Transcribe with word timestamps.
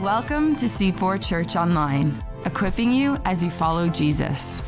Welcome 0.00 0.56
to 0.56 0.64
C4 0.64 1.22
Church 1.22 1.56
Online, 1.56 2.24
equipping 2.46 2.90
you 2.90 3.18
as 3.26 3.44
you 3.44 3.50
follow 3.50 3.90
Jesus. 3.90 4.62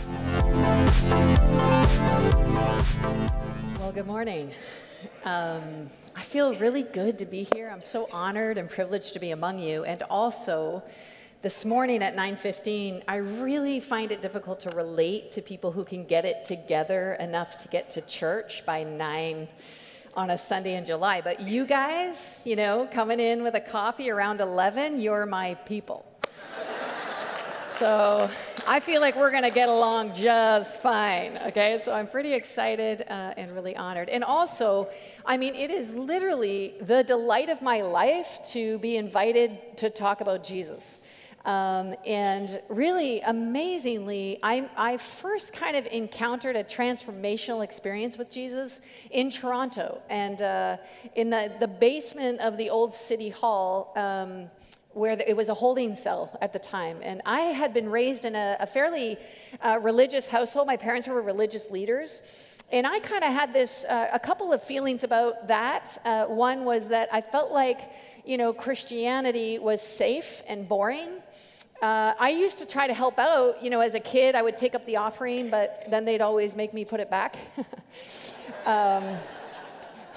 Well, 3.78 3.92
good 3.94 4.06
morning. 4.06 4.50
Um, 5.24 5.88
I 6.14 6.20
feel 6.20 6.52
really 6.56 6.82
good 6.82 7.16
to 7.16 7.24
be 7.24 7.44
here. 7.44 7.70
I'm 7.72 7.80
so 7.80 8.06
honored 8.12 8.58
and 8.58 8.68
privileged 8.68 9.14
to 9.14 9.18
be 9.18 9.30
among 9.30 9.60
you. 9.60 9.84
And 9.84 10.02
also, 10.10 10.82
this 11.40 11.64
morning 11.64 12.02
at 12.02 12.14
9:15, 12.14 13.02
I 13.08 13.16
really 13.16 13.80
find 13.80 14.12
it 14.12 14.20
difficult 14.20 14.60
to 14.60 14.70
relate 14.70 15.32
to 15.32 15.40
people 15.40 15.72
who 15.72 15.84
can 15.84 16.04
get 16.04 16.26
it 16.26 16.44
together 16.44 17.14
enough 17.14 17.56
to 17.62 17.68
get 17.68 17.88
to 17.90 18.02
church 18.02 18.66
by 18.66 18.84
9 18.84 19.48
on 20.16 20.30
a 20.30 20.38
Sunday 20.38 20.76
in 20.76 20.84
July. 20.84 21.20
But 21.20 21.48
you 21.48 21.66
guys, 21.66 22.42
you 22.44 22.56
know, 22.56 22.88
coming 22.90 23.20
in 23.20 23.42
with 23.42 23.54
a 23.54 23.60
coffee 23.60 24.10
around 24.10 24.40
11, 24.40 25.00
you're 25.00 25.26
my 25.26 25.54
people. 25.66 26.04
so 27.66 28.30
I 28.66 28.80
feel 28.80 29.00
like 29.00 29.16
we're 29.16 29.30
going 29.30 29.42
to 29.42 29.50
get 29.50 29.68
along 29.68 30.14
just 30.14 30.80
fine. 30.80 31.38
Okay, 31.48 31.78
so 31.78 31.92
I'm 31.92 32.06
pretty 32.06 32.32
excited 32.32 33.02
uh, 33.08 33.34
and 33.36 33.52
really 33.52 33.76
honored. 33.76 34.08
And 34.08 34.24
also, 34.24 34.88
I 35.26 35.36
mean, 35.36 35.54
it 35.54 35.70
is 35.70 35.92
literally 35.92 36.74
the 36.80 37.02
delight 37.02 37.48
of 37.48 37.60
my 37.60 37.82
life 37.82 38.40
to 38.52 38.78
be 38.78 38.96
invited 38.96 39.76
to 39.78 39.90
talk 39.90 40.20
about 40.20 40.42
Jesus. 40.42 41.00
Um, 41.44 41.94
and 42.06 42.62
really 42.68 43.20
amazingly, 43.20 44.38
I, 44.42 44.66
I, 44.78 44.96
first 44.96 45.54
kind 45.54 45.76
of 45.76 45.86
encountered 45.86 46.56
a 46.56 46.64
transformational 46.64 47.62
experience 47.62 48.16
with 48.16 48.32
Jesus 48.32 48.80
in 49.10 49.28
Toronto 49.28 50.00
and 50.08 50.40
uh, 50.40 50.78
in 51.14 51.28
the, 51.28 51.52
the 51.60 51.68
basement 51.68 52.40
of 52.40 52.56
the 52.56 52.70
old 52.70 52.94
city 52.94 53.28
hall. 53.28 53.92
Um, 53.94 54.50
where 54.94 55.18
it 55.26 55.36
was 55.36 55.48
a 55.48 55.54
holding 55.54 55.96
cell 55.96 56.38
at 56.40 56.52
the 56.52 56.58
time. 56.58 56.98
And 57.02 57.20
I 57.26 57.40
had 57.40 57.74
been 57.74 57.88
raised 57.88 58.24
in 58.24 58.36
a, 58.36 58.56
a 58.60 58.66
fairly 58.66 59.18
uh, 59.60 59.80
religious 59.82 60.28
household. 60.28 60.68
My 60.68 60.76
parents 60.76 61.08
were 61.08 61.20
religious 61.20 61.68
leaders. 61.68 62.54
And 62.70 62.86
I 62.86 63.00
kind 63.00 63.24
of 63.24 63.32
had 63.32 63.52
this, 63.52 63.84
uh, 63.84 64.08
a 64.12 64.20
couple 64.20 64.52
of 64.52 64.62
feelings 64.62 65.04
about 65.04 65.48
that. 65.48 65.98
Uh, 66.04 66.26
one 66.26 66.64
was 66.64 66.88
that 66.88 67.08
I 67.12 67.20
felt 67.20 67.50
like, 67.50 67.90
you 68.24 68.38
know, 68.38 68.52
Christianity 68.52 69.58
was 69.58 69.82
safe 69.82 70.42
and 70.46 70.68
boring. 70.68 71.08
Uh, 71.84 72.14
I 72.18 72.30
used 72.30 72.60
to 72.60 72.66
try 72.66 72.86
to 72.86 72.94
help 72.94 73.18
out. 73.18 73.62
You 73.62 73.68
know, 73.68 73.82
as 73.82 73.94
a 73.94 74.00
kid, 74.00 74.34
I 74.34 74.40
would 74.40 74.56
take 74.56 74.74
up 74.74 74.86
the 74.86 74.96
offering, 74.96 75.50
but 75.50 75.84
then 75.90 76.06
they'd 76.06 76.22
always 76.22 76.56
make 76.56 76.72
me 76.72 76.82
put 76.82 76.98
it 76.98 77.10
back. 77.10 77.36
um, 78.64 79.04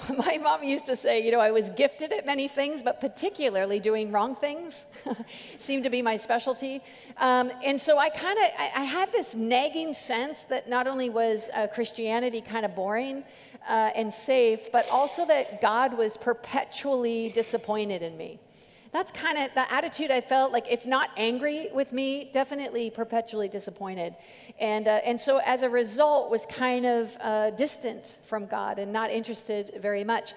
my 0.16 0.38
mom 0.42 0.64
used 0.64 0.86
to 0.86 0.96
say, 0.96 1.22
you 1.22 1.30
know, 1.30 1.40
I 1.40 1.50
was 1.50 1.68
gifted 1.68 2.10
at 2.10 2.24
many 2.24 2.48
things, 2.48 2.82
but 2.82 3.02
particularly 3.02 3.80
doing 3.80 4.10
wrong 4.10 4.34
things 4.34 4.86
seemed 5.58 5.84
to 5.84 5.90
be 5.90 6.00
my 6.00 6.16
specialty. 6.16 6.80
Um, 7.18 7.52
and 7.62 7.78
so 7.78 7.98
I 7.98 8.08
kind 8.08 8.38
of, 8.38 8.44
I, 8.58 8.70
I, 8.74 8.84
had 8.84 9.12
this 9.12 9.34
nagging 9.34 9.92
sense 9.92 10.44
that 10.44 10.70
not 10.70 10.86
only 10.86 11.10
was 11.10 11.50
uh, 11.54 11.66
Christianity 11.66 12.40
kind 12.40 12.64
of 12.64 12.74
boring 12.74 13.24
uh, 13.68 13.90
and 13.94 14.10
safe, 14.10 14.72
but 14.72 14.88
also 14.88 15.26
that 15.26 15.60
God 15.60 15.98
was 15.98 16.16
perpetually 16.16 17.28
disappointed 17.28 18.02
in 18.02 18.16
me 18.16 18.38
that's 18.98 19.12
kind 19.12 19.38
of 19.38 19.54
the 19.54 19.72
attitude 19.72 20.10
I 20.10 20.20
felt 20.20 20.50
like, 20.50 20.72
if 20.72 20.84
not 20.84 21.10
angry 21.16 21.68
with 21.72 21.92
me, 21.92 22.30
definitely 22.32 22.90
perpetually 22.90 23.48
disappointed. 23.48 24.16
And, 24.58 24.88
uh, 24.88 24.98
and 25.04 25.20
so 25.20 25.40
as 25.46 25.62
a 25.62 25.70
result, 25.70 26.32
was 26.32 26.46
kind 26.46 26.84
of 26.84 27.16
uh, 27.20 27.50
distant 27.50 28.18
from 28.24 28.46
God 28.46 28.80
and 28.80 28.92
not 28.92 29.12
interested 29.12 29.70
very 29.80 30.02
much. 30.02 30.32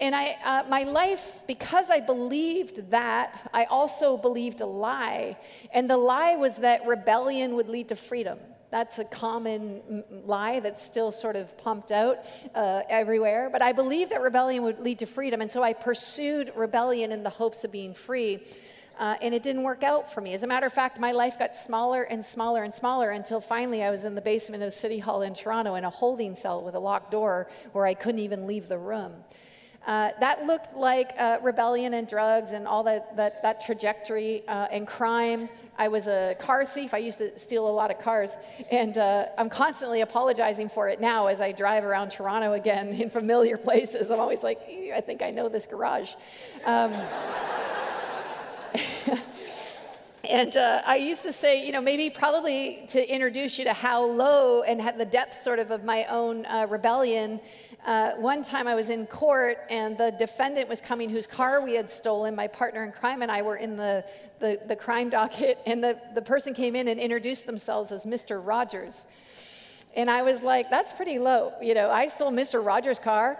And 0.00 0.14
I, 0.14 0.36
uh, 0.42 0.64
my 0.70 0.84
life, 0.84 1.42
because 1.46 1.90
I 1.90 2.00
believed 2.00 2.90
that, 2.92 3.50
I 3.52 3.64
also 3.64 4.16
believed 4.16 4.62
a 4.62 4.66
lie. 4.66 5.36
And 5.74 5.90
the 5.90 5.98
lie 5.98 6.36
was 6.36 6.56
that 6.58 6.86
rebellion 6.86 7.56
would 7.56 7.68
lead 7.68 7.90
to 7.90 7.96
freedom. 7.96 8.38
That's 8.70 8.98
a 8.98 9.04
common 9.04 10.04
lie 10.26 10.60
that's 10.60 10.82
still 10.82 11.10
sort 11.10 11.36
of 11.36 11.56
pumped 11.56 11.90
out 11.90 12.26
uh, 12.54 12.82
everywhere. 12.90 13.48
But 13.50 13.62
I 13.62 13.72
believe 13.72 14.10
that 14.10 14.20
rebellion 14.20 14.62
would 14.64 14.78
lead 14.78 14.98
to 14.98 15.06
freedom. 15.06 15.40
And 15.40 15.50
so 15.50 15.62
I 15.62 15.72
pursued 15.72 16.52
rebellion 16.54 17.10
in 17.10 17.22
the 17.22 17.30
hopes 17.30 17.64
of 17.64 17.72
being 17.72 17.94
free. 17.94 18.40
Uh, 18.98 19.16
and 19.22 19.32
it 19.32 19.42
didn't 19.44 19.62
work 19.62 19.84
out 19.84 20.12
for 20.12 20.20
me. 20.20 20.34
As 20.34 20.42
a 20.42 20.46
matter 20.46 20.66
of 20.66 20.72
fact, 20.72 20.98
my 20.98 21.12
life 21.12 21.38
got 21.38 21.54
smaller 21.54 22.02
and 22.02 22.22
smaller 22.22 22.64
and 22.64 22.74
smaller 22.74 23.10
until 23.10 23.40
finally 23.40 23.82
I 23.82 23.90
was 23.90 24.04
in 24.04 24.16
the 24.16 24.20
basement 24.20 24.62
of 24.64 24.72
City 24.72 24.98
Hall 24.98 25.22
in 25.22 25.34
Toronto 25.34 25.76
in 25.76 25.84
a 25.84 25.90
holding 25.90 26.34
cell 26.34 26.64
with 26.64 26.74
a 26.74 26.80
locked 26.80 27.12
door 27.12 27.48
where 27.72 27.86
I 27.86 27.94
couldn't 27.94 28.20
even 28.20 28.46
leave 28.46 28.66
the 28.66 28.78
room. 28.78 29.12
Uh, 29.86 30.10
that 30.20 30.44
looked 30.44 30.76
like 30.76 31.14
uh, 31.18 31.38
rebellion 31.42 31.94
and 31.94 32.06
drugs 32.06 32.52
and 32.52 32.66
all 32.66 32.82
that, 32.82 33.16
that, 33.16 33.42
that 33.42 33.60
trajectory 33.60 34.42
uh, 34.46 34.68
and 34.70 34.86
crime. 34.86 35.48
I 35.78 35.88
was 35.88 36.08
a 36.08 36.36
car 36.38 36.64
thief. 36.64 36.92
I 36.92 36.98
used 36.98 37.18
to 37.18 37.38
steal 37.38 37.68
a 37.68 37.70
lot 37.70 37.90
of 37.90 37.98
cars. 37.98 38.36
And 38.70 38.98
uh, 38.98 39.26
I'm 39.38 39.48
constantly 39.48 40.00
apologizing 40.00 40.68
for 40.68 40.88
it 40.88 41.00
now 41.00 41.28
as 41.28 41.40
I 41.40 41.52
drive 41.52 41.84
around 41.84 42.10
Toronto 42.10 42.52
again 42.52 42.88
in 42.88 43.08
familiar 43.08 43.56
places. 43.68 44.10
I'm 44.10 44.20
always 44.20 44.42
like, 44.42 44.60
I 44.94 45.00
think 45.00 45.22
I 45.22 45.30
know 45.30 45.48
this 45.48 45.66
garage. 45.66 46.12
Um, 46.64 46.92
And 50.28 50.54
uh, 50.58 50.82
I 50.86 50.96
used 50.96 51.22
to 51.22 51.32
say, 51.32 51.64
you 51.64 51.72
know, 51.72 51.80
maybe 51.80 52.10
probably 52.10 52.84
to 52.88 53.12
introduce 53.14 53.58
you 53.58 53.64
to 53.64 53.72
how 53.72 54.04
low 54.04 54.62
and 54.62 54.78
the 54.98 55.06
depths 55.06 55.42
sort 55.42 55.58
of 55.58 55.70
of 55.70 55.84
my 55.84 56.04
own 56.04 56.44
uh, 56.44 56.66
rebellion 56.68 57.40
uh, 57.84 58.12
one 58.12 58.42
time 58.42 58.66
I 58.66 58.74
was 58.74 58.90
in 58.90 59.06
court 59.06 59.58
and 59.70 59.96
the 59.96 60.10
defendant 60.18 60.68
was 60.68 60.80
coming 60.80 61.10
whose 61.10 61.26
car 61.26 61.60
we 61.60 61.74
had 61.74 61.88
stolen. 61.88 62.34
My 62.34 62.46
partner 62.46 62.84
in 62.84 62.92
crime 62.92 63.22
and 63.22 63.30
I 63.30 63.42
were 63.42 63.56
in 63.56 63.76
the, 63.76 64.04
the, 64.40 64.60
the 64.66 64.76
crime 64.76 65.10
docket, 65.10 65.58
and 65.66 65.82
the, 65.82 65.98
the 66.14 66.22
person 66.22 66.54
came 66.54 66.76
in 66.76 66.88
and 66.88 66.98
introduced 67.00 67.46
themselves 67.46 67.92
as 67.92 68.04
Mr. 68.04 68.44
Rogers. 68.44 69.06
And 69.96 70.10
I 70.10 70.22
was 70.22 70.42
like, 70.42 70.70
that's 70.70 70.92
pretty 70.92 71.18
low. 71.18 71.52
You 71.62 71.74
know, 71.74 71.90
I 71.90 72.08
stole 72.08 72.30
Mr. 72.30 72.64
Rogers' 72.64 72.98
car. 72.98 73.38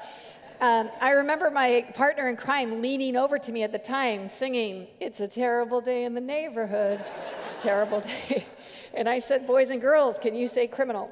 Um, 0.60 0.90
I 1.00 1.12
remember 1.12 1.50
my 1.50 1.86
partner 1.94 2.28
in 2.28 2.36
crime 2.36 2.82
leaning 2.82 3.16
over 3.16 3.38
to 3.38 3.52
me 3.52 3.62
at 3.62 3.70
the 3.70 3.78
time 3.78 4.28
singing, 4.28 4.88
It's 4.98 5.20
a 5.20 5.28
terrible 5.28 5.80
day 5.80 6.04
in 6.04 6.14
the 6.14 6.20
neighborhood. 6.20 7.04
terrible 7.60 8.00
day. 8.00 8.44
And 8.94 9.08
I 9.08 9.20
said, 9.20 9.46
Boys 9.46 9.70
and 9.70 9.80
girls, 9.80 10.18
can 10.18 10.34
you 10.34 10.48
say 10.48 10.66
criminal? 10.66 11.10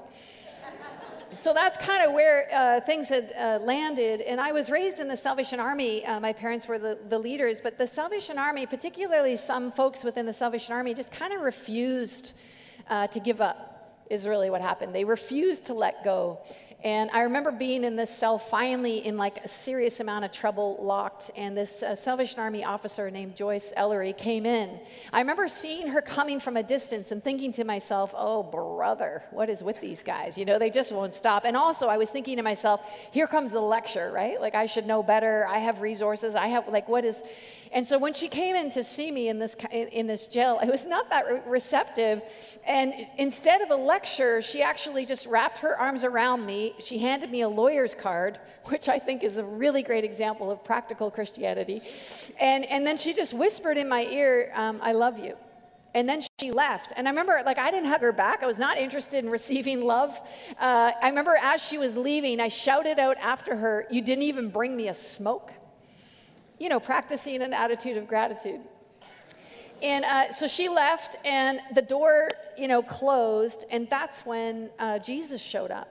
So 1.37 1.53
that's 1.53 1.77
kind 1.77 2.03
of 2.03 2.13
where 2.13 2.49
uh, 2.53 2.81
things 2.81 3.09
had 3.09 3.33
uh, 3.39 3.59
landed. 3.63 4.21
And 4.23 4.41
I 4.41 4.53
was 4.53 4.71
raised 4.71 5.01
in 5.01 5.09
the 5.09 5.17
Salvation 5.17 5.61
Army. 5.61 6.05
Uh, 6.05 6.19
my 6.19 6.33
parents 6.33 6.67
were 6.67 6.79
the, 6.79 6.99
the 7.09 7.19
leaders, 7.19 7.61
but 7.61 7.79
the 7.79 7.87
Salvation 7.87 8.39
Army, 8.39 8.67
particularly 8.67 9.37
some 9.37 9.71
folks 9.71 10.03
within 10.03 10.27
the 10.27 10.33
Salvation 10.33 10.75
Army, 10.75 10.95
just 10.95 11.13
kind 11.13 11.33
of 11.33 11.43
refused 11.43 12.39
uh, 12.89 13.07
to 13.09 13.21
give 13.21 13.41
up, 13.41 14.05
is 14.11 14.27
really 14.27 14.51
what 14.51 14.61
happened. 14.61 14.95
They 14.95 15.05
refused 15.05 15.67
to 15.67 15.75
let 15.75 16.03
go. 16.05 16.41
And 16.85 17.11
I 17.11 17.23
remember 17.23 17.51
being 17.51 17.85
in 17.85 17.97
this 17.97 18.11
cell 18.11 18.39
finally 18.39 18.99
in 18.99 19.17
like 19.17 19.45
a 19.45 19.49
serious 19.49 19.99
amount 20.01 20.25
of 20.25 20.33
trouble, 20.33 20.77
locked, 20.81 21.31
and 21.37 21.57
this 21.57 21.83
uh, 21.83 21.97
Salvation 21.97 22.39
Army 22.39 22.65
officer 22.65 23.11
named 23.11 23.35
Joyce 23.35 23.73
Ellery 23.77 24.13
came 24.13 24.45
in. 24.45 24.79
I 25.13 25.21
remember 25.21 25.49
seeing 25.49 25.89
her 25.89 26.03
coming 26.03 26.39
from 26.39 26.57
a 26.57 26.63
distance 26.63 27.13
and 27.13 27.23
thinking 27.23 27.51
to 27.53 27.65
myself, 27.65 28.15
oh, 28.17 28.43
brother, 28.43 29.25
what 29.31 29.49
is 29.49 29.65
with 29.65 29.81
these 29.81 30.03
guys? 30.03 30.37
You 30.37 30.45
know, 30.45 30.59
they 30.59 30.71
just 30.71 30.93
won't 30.93 31.15
stop. 31.15 31.45
And 31.45 31.57
also, 31.57 31.89
I 31.89 31.97
was 31.97 32.11
thinking 32.11 32.37
to 32.37 32.43
myself, 32.43 32.87
here 33.11 33.27
comes 33.27 33.53
the 33.53 33.61
lecture, 33.61 34.13
right? 34.13 34.41
Like, 34.41 34.55
I 34.55 34.67
should 34.67 34.87
know 34.87 35.03
better. 35.03 35.47
I 35.49 35.59
have 35.59 35.81
resources. 35.81 36.35
I 36.35 36.49
have, 36.49 36.69
like, 36.69 36.89
what 36.89 37.05
is. 37.05 37.23
And 37.77 37.87
so 37.87 37.99
when 37.99 38.15
she 38.15 38.29
came 38.29 38.57
in 38.57 38.71
to 38.71 38.83
see 38.83 39.11
me 39.11 39.29
in 39.29 39.39
this, 39.39 39.55
in 39.71 40.07
this 40.07 40.29
jail, 40.29 40.59
it 40.63 40.71
was 40.71 40.87
not 40.87 41.11
that 41.11 41.47
receptive. 41.47 42.25
And 42.67 42.95
instead 43.19 43.61
of 43.61 43.71
a 43.71 43.77
lecture, 43.77 44.41
she 44.41 44.63
actually 44.63 45.05
just 45.05 45.27
wrapped 45.27 45.59
her 45.59 45.79
arms 45.79 46.03
around 46.03 46.47
me. 46.47 46.73
She 46.79 46.97
handed 46.97 47.31
me 47.31 47.43
a 47.43 47.49
lawyer's 47.51 47.95
card, 47.95 48.39
which 48.65 48.89
I 48.89 48.99
think 48.99 49.23
is 49.23 49.37
a 49.37 49.45
really 49.45 49.83
great 49.83 50.05
example 50.05 50.51
of 50.51 50.65
practical 50.65 51.11
Christianity. 51.11 51.83
And, 52.41 52.65
and 52.65 52.87
then 52.87 52.97
she 52.97 53.13
just 53.13 53.35
whispered 53.35 53.77
in 53.77 53.91
my 53.91 54.07
ear, 54.07 54.51
um, 54.55 54.79
I 54.81 54.93
love 54.93 55.19
you. 55.19 55.37
And 55.93 56.09
then 56.09 56.23
she 56.41 56.53
left. 56.53 56.95
And 56.97 57.07
I 57.07 57.11
remember, 57.11 57.43
like, 57.45 57.59
I 57.59 57.71
didn't 57.71 57.91
hug 57.91 58.01
her 58.01 58.13
back. 58.13 58.43
I 58.43 58.47
was 58.47 58.59
not 58.59 58.79
interested 58.79 59.23
in 59.23 59.31
receiving 59.39 59.83
love. 59.83 60.19
Uh, 60.59 60.93
I 61.03 61.11
remember 61.11 61.37
as 61.43 61.63
she 61.63 61.77
was 61.77 61.95
leaving, 61.95 62.41
I 62.41 62.49
shouted 62.49 62.99
out 62.99 63.19
after 63.19 63.55
her, 63.55 63.87
You 63.91 64.01
didn't 64.01 64.25
even 64.25 64.49
bring 64.49 64.75
me 64.75 64.89
a 64.89 64.95
smoke 64.95 65.53
you 66.59 66.69
know, 66.69 66.81
practicing 66.81 67.43
an 67.43 67.53
attitude 67.53 67.97
of 67.97 68.09
gratitude. 68.09 68.61
And 69.83 70.05
uh, 70.05 70.33
so 70.33 70.47
she 70.47 70.69
left, 70.69 71.17
and 71.27 71.61
the 71.75 71.83
door, 71.83 72.31
you 72.57 72.67
know, 72.67 72.83
closed, 72.83 73.65
and 73.71 73.89
that's 73.91 74.25
when 74.25 74.71
uh, 74.79 74.99
Jesus 75.01 75.43
showed 75.43 75.71
up. 75.71 75.89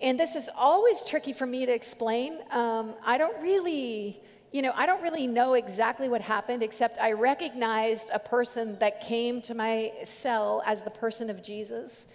And 0.00 0.18
this 0.18 0.36
is 0.36 0.48
always 0.56 1.04
tricky 1.04 1.32
for 1.32 1.44
me 1.44 1.66
to 1.66 1.72
explain. 1.72 2.38
Um, 2.50 2.94
I 3.04 3.18
don't 3.18 3.42
really, 3.42 4.20
you 4.52 4.62
know, 4.62 4.72
I 4.74 4.86
don't 4.86 5.02
really 5.02 5.26
know 5.26 5.54
exactly 5.54 6.08
what 6.08 6.20
happened, 6.20 6.62
except 6.62 6.98
I 6.98 7.12
recognized 7.12 8.10
a 8.14 8.18
person 8.18 8.78
that 8.78 9.00
came 9.00 9.42
to 9.42 9.54
my 9.54 9.92
cell 10.04 10.62
as 10.64 10.82
the 10.82 10.90
person 10.90 11.30
of 11.30 11.42
Jesus. 11.42 12.06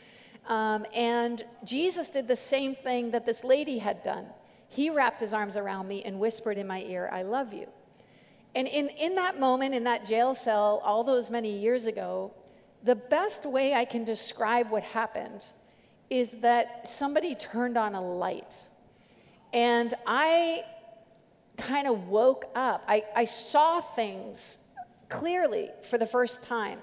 Um, 0.48 0.86
and 0.96 1.44
Jesus 1.64 2.10
did 2.10 2.28
the 2.28 2.36
same 2.36 2.74
thing 2.74 3.12
that 3.12 3.26
this 3.26 3.44
lady 3.44 3.80
had 3.80 4.02
done. 4.02 4.26
He 4.68 4.90
wrapped 4.90 5.22
his 5.22 5.34
arms 5.34 5.58
around 5.58 5.88
me 5.88 6.04
and 6.04 6.20
whispered 6.20 6.58
in 6.58 6.68
my 6.68 6.82
ear, 6.82 7.10
I 7.12 7.22
love 7.22 7.54
you. 7.54 7.68
And 8.56 8.68
in, 8.68 8.90
in 8.90 9.16
that 9.16 9.40
moment, 9.40 9.76
in 9.76 9.84
that 9.84 10.06
jail 10.06 10.34
cell, 10.34 10.82
all 10.84 11.04
those 11.04 11.30
many 11.30 11.58
years 11.58 11.88
ago, 11.88 12.32
the 12.84 12.96
best 12.96 13.46
way 13.46 13.74
I 13.74 13.84
can 13.84 14.04
describe 14.04 14.70
what 14.70 14.84
happened 14.84 15.46
is 16.10 16.30
that 16.42 16.88
somebody 16.88 17.36
turned 17.36 17.78
on 17.78 17.96
a 17.96 18.02
light. 18.02 18.62
And 19.52 19.94
I 20.06 20.64
kind 21.58 21.88
of 21.88 22.08
woke 22.08 22.46
up. 22.56 22.84
I, 22.88 23.04
I 23.16 23.26
saw 23.26 23.82
things 23.82 24.72
clearly 25.10 25.70
for 25.82 25.98
the 25.98 26.06
first 26.06 26.44
time. 26.44 26.80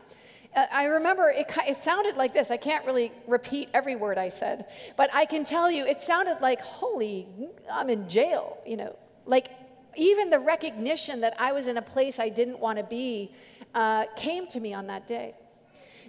Uh, 0.54 0.66
I 0.70 0.84
remember 0.84 1.30
it, 1.30 1.50
it 1.66 1.78
sounded 1.78 2.16
like 2.16 2.34
this. 2.34 2.50
I 2.50 2.56
can't 2.56 2.84
really 2.84 3.12
repeat 3.26 3.68
every 3.72 3.96
word 3.96 4.18
I 4.18 4.28
said, 4.28 4.66
but 4.96 5.10
I 5.14 5.24
can 5.24 5.44
tell 5.44 5.70
you 5.70 5.86
it 5.86 6.00
sounded 6.00 6.38
like, 6.40 6.60
holy, 6.60 7.26
I'm 7.72 7.88
in 7.88 8.08
jail, 8.08 8.58
you 8.66 8.76
know. 8.76 8.96
Like 9.24 9.48
even 9.96 10.30
the 10.30 10.38
recognition 10.38 11.20
that 11.20 11.34
I 11.38 11.52
was 11.52 11.66
in 11.66 11.76
a 11.76 11.82
place 11.82 12.18
I 12.18 12.28
didn't 12.28 12.58
want 12.58 12.78
to 12.78 12.84
be 12.84 13.30
uh, 13.74 14.06
came 14.16 14.46
to 14.48 14.60
me 14.60 14.74
on 14.74 14.86
that 14.88 15.06
day. 15.06 15.34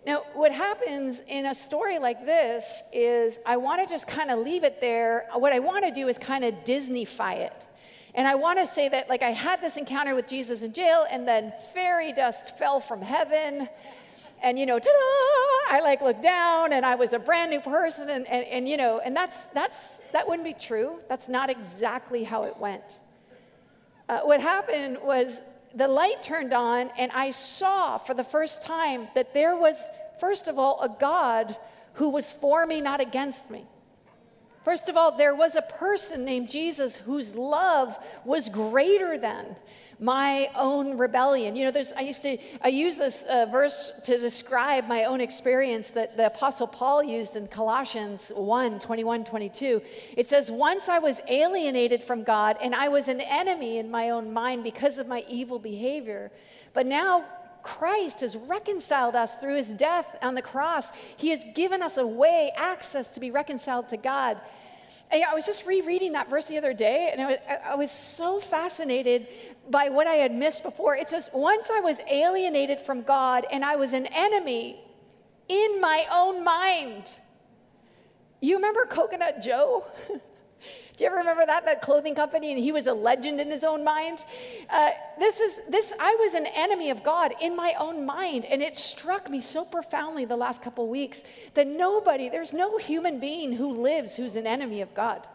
Now, 0.06 0.24
what 0.34 0.52
happens 0.52 1.22
in 1.30 1.46
a 1.46 1.56
story 1.56 1.98
like 1.98 2.26
this 2.26 2.84
is 2.92 3.40
I 3.46 3.56
want 3.56 3.82
to 3.82 3.92
just 3.92 4.06
kind 4.06 4.32
of 4.32 4.40
leave 4.40 4.66
it 4.66 4.82
there. 4.82 5.28
What 5.34 5.54
I 5.54 5.60
want 5.60 5.86
to 5.86 5.92
do 5.92 6.10
is 6.10 6.18
kind 6.18 6.44
of 6.44 6.54
Disneyfy 6.66 7.38
it. 7.38 7.66
And 8.14 8.28
I 8.28 8.36
want 8.36 8.60
to 8.60 8.68
say 8.68 8.90
that, 8.90 9.10
like, 9.10 9.24
I 9.24 9.32
had 9.32 9.62
this 9.62 9.78
encounter 9.78 10.14
with 10.14 10.28
Jesus 10.28 10.62
in 10.62 10.74
jail, 10.74 11.06
and 11.10 11.28
then 11.28 11.54
fairy 11.74 12.12
dust 12.12 12.58
fell 12.60 12.80
from 12.80 13.02
heaven 13.02 13.70
and 14.44 14.60
you 14.60 14.66
know 14.66 14.78
ta-da 14.78 15.76
i 15.76 15.80
like 15.82 16.02
looked 16.02 16.22
down 16.22 16.74
and 16.74 16.86
i 16.86 16.96
was 16.96 17.14
a 17.14 17.20
brand 17.20 17.52
new 17.52 17.60
person 17.60 18.10
and, 18.10 18.28
and, 18.28 18.46
and 18.46 18.70
you 18.70 18.78
know 18.78 19.00
and 19.04 19.16
that's 19.16 19.46
that's 19.46 20.00
that 20.12 20.28
wouldn't 20.28 20.46
be 20.46 20.54
true. 20.54 21.00
That's 21.10 21.30
not 21.30 21.50
exactly 21.50 22.24
how 22.24 22.44
it 22.44 22.58
went. 22.58 23.00
Uh, 24.10 24.22
what 24.22 24.42
happened 24.42 24.98
was 25.02 25.42
the 25.74 25.88
light 25.88 26.22
turned 26.22 26.54
on 26.54 26.92
and 27.00 27.12
i 27.14 27.32
saw 27.32 27.98
for 27.98 28.14
the 28.14 28.24
first 28.24 28.62
time 28.64 29.08
that 29.16 29.34
there 29.34 29.56
was 29.56 29.90
first 30.20 30.48
of 30.48 30.60
all 30.60 30.80
a 30.82 30.90
god 31.00 31.58
who 31.94 32.10
was 32.10 32.32
for 32.32 32.66
me 32.66 32.82
not 32.82 33.02
against 33.02 33.52
me. 33.52 33.66
First 34.64 34.88
of 34.88 34.96
all, 34.96 35.12
there 35.12 35.36
was 35.36 35.56
a 35.56 35.62
person 35.62 36.24
named 36.24 36.50
Jesus 36.50 36.96
whose 36.96 37.36
love 37.36 37.98
was 38.24 38.48
greater 38.50 39.18
than 39.18 39.56
my 40.00 40.50
own 40.56 40.98
rebellion. 40.98 41.56
You 41.56 41.66
know, 41.66 41.72
there's, 41.72 41.94
I 41.94 42.02
used 42.02 42.24
to, 42.24 42.38
I 42.62 42.70
use 42.70 42.98
this 42.98 43.26
uh, 43.26 43.46
verse 43.46 44.02
to 44.06 44.18
describe 44.18 44.88
my 44.88 45.06
own 45.06 45.22
experience 45.22 45.92
that 45.92 46.18
the 46.18 46.28
Apostle 46.28 46.68
Paul 46.68 47.04
used 47.04 47.36
in 47.36 47.48
Colossians 47.48 48.32
1 48.36 48.80
21, 48.80 49.24
22. 49.24 49.82
It 50.18 50.28
says, 50.28 50.50
Once 50.52 50.90
I 50.90 51.00
was 51.00 51.22
alienated 51.28 52.04
from 52.04 52.24
God 52.24 52.58
and 52.62 52.76
I 52.76 52.90
was 52.90 53.08
an 53.08 53.22
enemy 53.22 53.78
in 53.78 53.90
my 53.92 54.10
own 54.10 54.34
mind 54.34 54.64
because 54.64 54.98
of 54.98 55.08
my 55.08 55.24
evil 55.30 55.60
behavior. 55.60 56.32
But 56.74 56.86
now 56.86 57.26
Christ 57.64 58.20
has 58.20 58.36
reconciled 58.36 59.16
us 59.16 59.38
through 59.38 59.56
his 59.56 59.74
death 59.74 60.18
on 60.22 60.36
the 60.36 60.42
cross. 60.42 60.92
He 61.18 61.30
has 61.30 61.46
given 61.56 61.82
us 61.82 61.98
a 61.98 62.06
way, 62.06 62.52
access 62.56 63.14
to 63.14 63.20
be 63.20 63.32
reconciled 63.32 63.90
to 63.90 63.98
God. 63.98 64.38
And 65.12 65.24
I 65.24 65.34
was 65.34 65.46
just 65.46 65.66
rereading 65.66 66.14
that 66.14 66.30
verse 66.30 66.48
the 66.48 66.58
other 66.58 66.74
day, 66.74 67.10
and 67.12 67.22
I 67.22 67.28
was, 67.28 67.38
I 67.66 67.76
was 67.76 67.92
so 67.92 68.40
fascinated 68.40 69.28
by 69.70 69.90
what 69.90 70.08
I 70.08 70.16
had 70.16 70.34
missed 70.34 70.64
before. 70.64 70.96
It 70.96 71.10
says, 71.10 71.30
Once 71.34 71.70
I 71.70 71.80
was 71.80 72.02
alienated 72.10 72.80
from 72.80 73.04
God 73.04 73.46
and 73.52 73.64
I 73.64 73.76
was 73.76 73.94
an 73.94 74.08
enemy 74.08 74.80
in 75.48 75.82
my 75.82 76.06
own 76.12 76.44
mind. 76.44 77.10
You 78.42 78.56
remember 78.56 78.86
Coconut 78.86 79.42
Joe? 79.42 79.86
Do 80.96 81.04
you 81.04 81.10
ever 81.10 81.18
remember 81.18 81.46
that 81.46 81.66
that 81.66 81.82
clothing 81.82 82.14
company 82.14 82.52
and 82.52 82.60
he 82.60 82.72
was 82.72 82.86
a 82.86 82.94
legend 82.94 83.42
in 83.42 83.50
his 83.50 83.64
own 83.64 83.84
mind? 83.84 84.24
Uh, 84.70 84.92
this 85.18 85.40
is 85.40 85.68
this. 85.70 85.92
I 86.00 86.16
was 86.20 86.36
an 86.36 86.46
enemy 86.56 86.92
of 86.92 87.04
God 87.04 87.34
in 87.42 87.56
my 87.56 87.74
own 87.80 88.06
mind, 88.06 88.46
and 88.46 88.62
it 88.62 88.76
struck 88.78 89.28
me 89.28 89.42
so 89.42 89.66
profoundly 89.66 90.26
the 90.26 90.36
last 90.36 90.62
couple 90.62 90.88
weeks 90.88 91.24
that 91.56 91.68
nobody, 91.68 92.30
there's 92.30 92.54
no 92.54 92.78
human 92.78 93.20
being 93.20 93.54
who 93.54 93.74
lives 93.74 94.16
who's 94.16 94.36
an 94.36 94.46
enemy 94.46 94.82
of 94.82 94.94
God, 94.94 95.26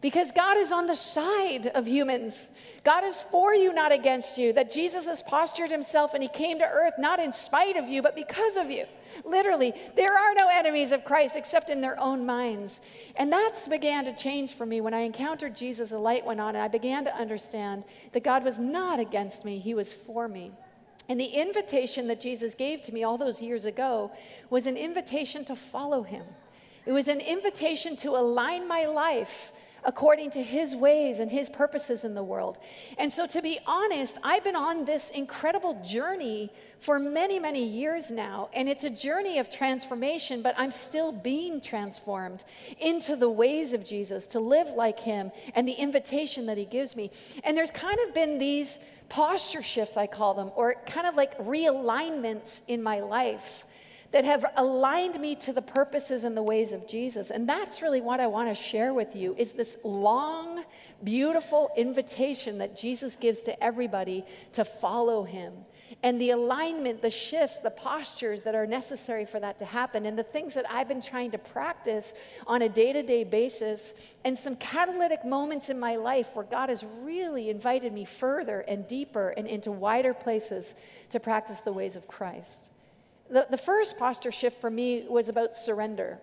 because 0.00 0.32
God 0.32 0.56
is 0.56 0.72
on 0.72 0.86
the 0.86 0.96
side 0.96 1.66
of 1.66 1.86
humans. 1.86 2.52
God 2.84 3.04
is 3.04 3.22
for 3.22 3.54
you, 3.54 3.72
not 3.72 3.92
against 3.92 4.38
you. 4.38 4.52
That 4.52 4.70
Jesus 4.70 5.06
has 5.06 5.22
postured 5.22 5.70
himself 5.70 6.14
and 6.14 6.22
he 6.22 6.28
came 6.28 6.58
to 6.58 6.68
earth 6.68 6.94
not 6.98 7.20
in 7.20 7.32
spite 7.32 7.76
of 7.76 7.88
you, 7.88 8.02
but 8.02 8.16
because 8.16 8.56
of 8.56 8.70
you. 8.70 8.84
Literally, 9.24 9.72
there 9.94 10.16
are 10.16 10.34
no 10.34 10.48
enemies 10.50 10.90
of 10.90 11.04
Christ 11.04 11.36
except 11.36 11.68
in 11.68 11.80
their 11.80 11.98
own 12.00 12.26
minds. 12.26 12.80
And 13.16 13.32
that's 13.32 13.68
began 13.68 14.04
to 14.06 14.14
change 14.14 14.54
for 14.54 14.66
me 14.66 14.80
when 14.80 14.94
I 14.94 15.00
encountered 15.00 15.54
Jesus, 15.54 15.92
a 15.92 15.98
light 15.98 16.24
went 16.24 16.40
on, 16.40 16.56
and 16.56 16.64
I 16.64 16.68
began 16.68 17.04
to 17.04 17.14
understand 17.14 17.84
that 18.12 18.24
God 18.24 18.42
was 18.42 18.58
not 18.58 18.98
against 18.98 19.44
me, 19.44 19.58
he 19.58 19.74
was 19.74 19.92
for 19.92 20.26
me. 20.28 20.52
And 21.08 21.20
the 21.20 21.26
invitation 21.26 22.08
that 22.08 22.20
Jesus 22.20 22.54
gave 22.54 22.80
to 22.82 22.94
me 22.94 23.04
all 23.04 23.18
those 23.18 23.42
years 23.42 23.64
ago 23.64 24.12
was 24.50 24.66
an 24.66 24.76
invitation 24.76 25.44
to 25.46 25.56
follow 25.56 26.02
him. 26.02 26.24
It 26.86 26.92
was 26.92 27.08
an 27.08 27.20
invitation 27.20 27.96
to 27.96 28.10
align 28.10 28.66
my 28.66 28.86
life 28.86 29.52
according 29.84 30.30
to 30.30 30.42
his 30.42 30.74
ways 30.74 31.20
and 31.20 31.30
his 31.30 31.48
purposes 31.48 32.04
in 32.04 32.14
the 32.14 32.22
world. 32.22 32.58
And 32.98 33.12
so, 33.12 33.26
to 33.26 33.42
be 33.42 33.58
honest, 33.66 34.18
I've 34.22 34.44
been 34.44 34.56
on 34.56 34.84
this 34.84 35.10
incredible 35.10 35.80
journey 35.84 36.50
for 36.82 36.98
many, 36.98 37.38
many 37.38 37.64
years 37.64 38.10
now. 38.10 38.48
And 38.52 38.68
it's 38.68 38.82
a 38.82 38.90
journey 38.90 39.38
of 39.38 39.48
transformation, 39.48 40.42
but 40.42 40.54
I'm 40.58 40.72
still 40.72 41.12
being 41.12 41.60
transformed 41.60 42.42
into 42.80 43.14
the 43.14 43.30
ways 43.30 43.72
of 43.72 43.84
Jesus 43.84 44.26
to 44.28 44.40
live 44.40 44.68
like 44.70 44.98
him 44.98 45.30
and 45.54 45.66
the 45.66 45.72
invitation 45.72 46.46
that 46.46 46.58
he 46.58 46.64
gives 46.64 46.96
me. 46.96 47.10
And 47.44 47.56
there's 47.56 47.70
kind 47.70 47.98
of 48.06 48.14
been 48.14 48.38
these 48.38 48.90
posture 49.08 49.62
shifts, 49.62 49.96
I 49.96 50.08
call 50.08 50.34
them, 50.34 50.50
or 50.56 50.74
kind 50.86 51.06
of 51.06 51.14
like 51.14 51.38
realignments 51.38 52.62
in 52.66 52.82
my 52.82 53.00
life 53.00 53.64
that 54.12 54.24
have 54.24 54.44
aligned 54.56 55.20
me 55.20 55.34
to 55.36 55.52
the 55.52 55.62
purposes 55.62 56.24
and 56.24 56.36
the 56.36 56.42
ways 56.42 56.72
of 56.72 56.86
Jesus. 56.86 57.30
And 57.30 57.48
that's 57.48 57.82
really 57.82 58.00
what 58.00 58.20
I 58.20 58.26
want 58.26 58.48
to 58.48 58.54
share 58.54 58.94
with 58.94 59.16
you 59.16 59.34
is 59.38 59.54
this 59.54 59.84
long, 59.84 60.64
beautiful 61.02 61.70
invitation 61.76 62.58
that 62.58 62.76
Jesus 62.76 63.16
gives 63.16 63.42
to 63.42 63.64
everybody 63.64 64.24
to 64.52 64.64
follow 64.64 65.24
him. 65.24 65.52
And 66.02 66.20
the 66.20 66.30
alignment, 66.30 67.00
the 67.00 67.10
shifts, 67.10 67.60
the 67.60 67.70
postures 67.70 68.42
that 68.42 68.54
are 68.54 68.66
necessary 68.66 69.24
for 69.24 69.38
that 69.40 69.58
to 69.58 69.64
happen, 69.64 70.04
and 70.04 70.18
the 70.18 70.22
things 70.22 70.54
that 70.54 70.64
I've 70.70 70.88
been 70.88 71.02
trying 71.02 71.30
to 71.32 71.38
practice 71.38 72.14
on 72.46 72.62
a 72.62 72.68
day 72.68 72.92
to 72.92 73.02
day 73.02 73.24
basis, 73.24 74.14
and 74.24 74.36
some 74.36 74.56
catalytic 74.56 75.24
moments 75.24 75.68
in 75.68 75.78
my 75.78 75.96
life 75.96 76.34
where 76.34 76.44
God 76.44 76.70
has 76.70 76.84
really 77.02 77.50
invited 77.50 77.92
me 77.92 78.04
further 78.04 78.60
and 78.60 78.88
deeper 78.88 79.30
and 79.30 79.46
into 79.46 79.70
wider 79.70 80.14
places 80.14 80.74
to 81.10 81.20
practice 81.20 81.60
the 81.60 81.72
ways 81.72 81.94
of 81.94 82.08
Christ. 82.08 82.72
The, 83.32 83.46
the 83.48 83.56
first 83.56 83.98
posture 83.98 84.30
shift 84.30 84.60
for 84.60 84.70
me 84.70 85.06
was 85.08 85.30
about 85.30 85.54
surrender. 85.54 86.18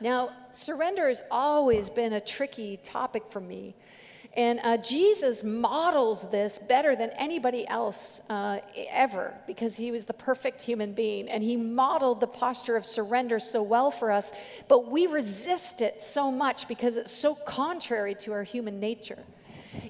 Now, 0.00 0.30
surrender 0.50 1.06
has 1.06 1.22
always 1.30 1.88
been 1.88 2.12
a 2.12 2.20
tricky 2.20 2.76
topic 2.82 3.22
for 3.30 3.40
me. 3.40 3.76
And 4.34 4.58
uh, 4.64 4.78
Jesus 4.78 5.44
models 5.44 6.28
this 6.32 6.58
better 6.58 6.96
than 6.96 7.10
anybody 7.10 7.68
else 7.68 8.28
uh, 8.28 8.58
ever 8.90 9.32
because 9.46 9.76
he 9.76 9.92
was 9.92 10.06
the 10.06 10.12
perfect 10.12 10.60
human 10.60 10.92
being. 10.92 11.28
And 11.28 11.40
he 11.40 11.56
modeled 11.56 12.20
the 12.20 12.26
posture 12.26 12.76
of 12.76 12.84
surrender 12.84 13.38
so 13.38 13.62
well 13.62 13.92
for 13.92 14.10
us. 14.10 14.32
But 14.66 14.90
we 14.90 15.06
resist 15.06 15.80
it 15.82 16.02
so 16.02 16.32
much 16.32 16.66
because 16.66 16.96
it's 16.96 17.12
so 17.12 17.36
contrary 17.36 18.16
to 18.16 18.32
our 18.32 18.42
human 18.42 18.80
nature. 18.80 19.22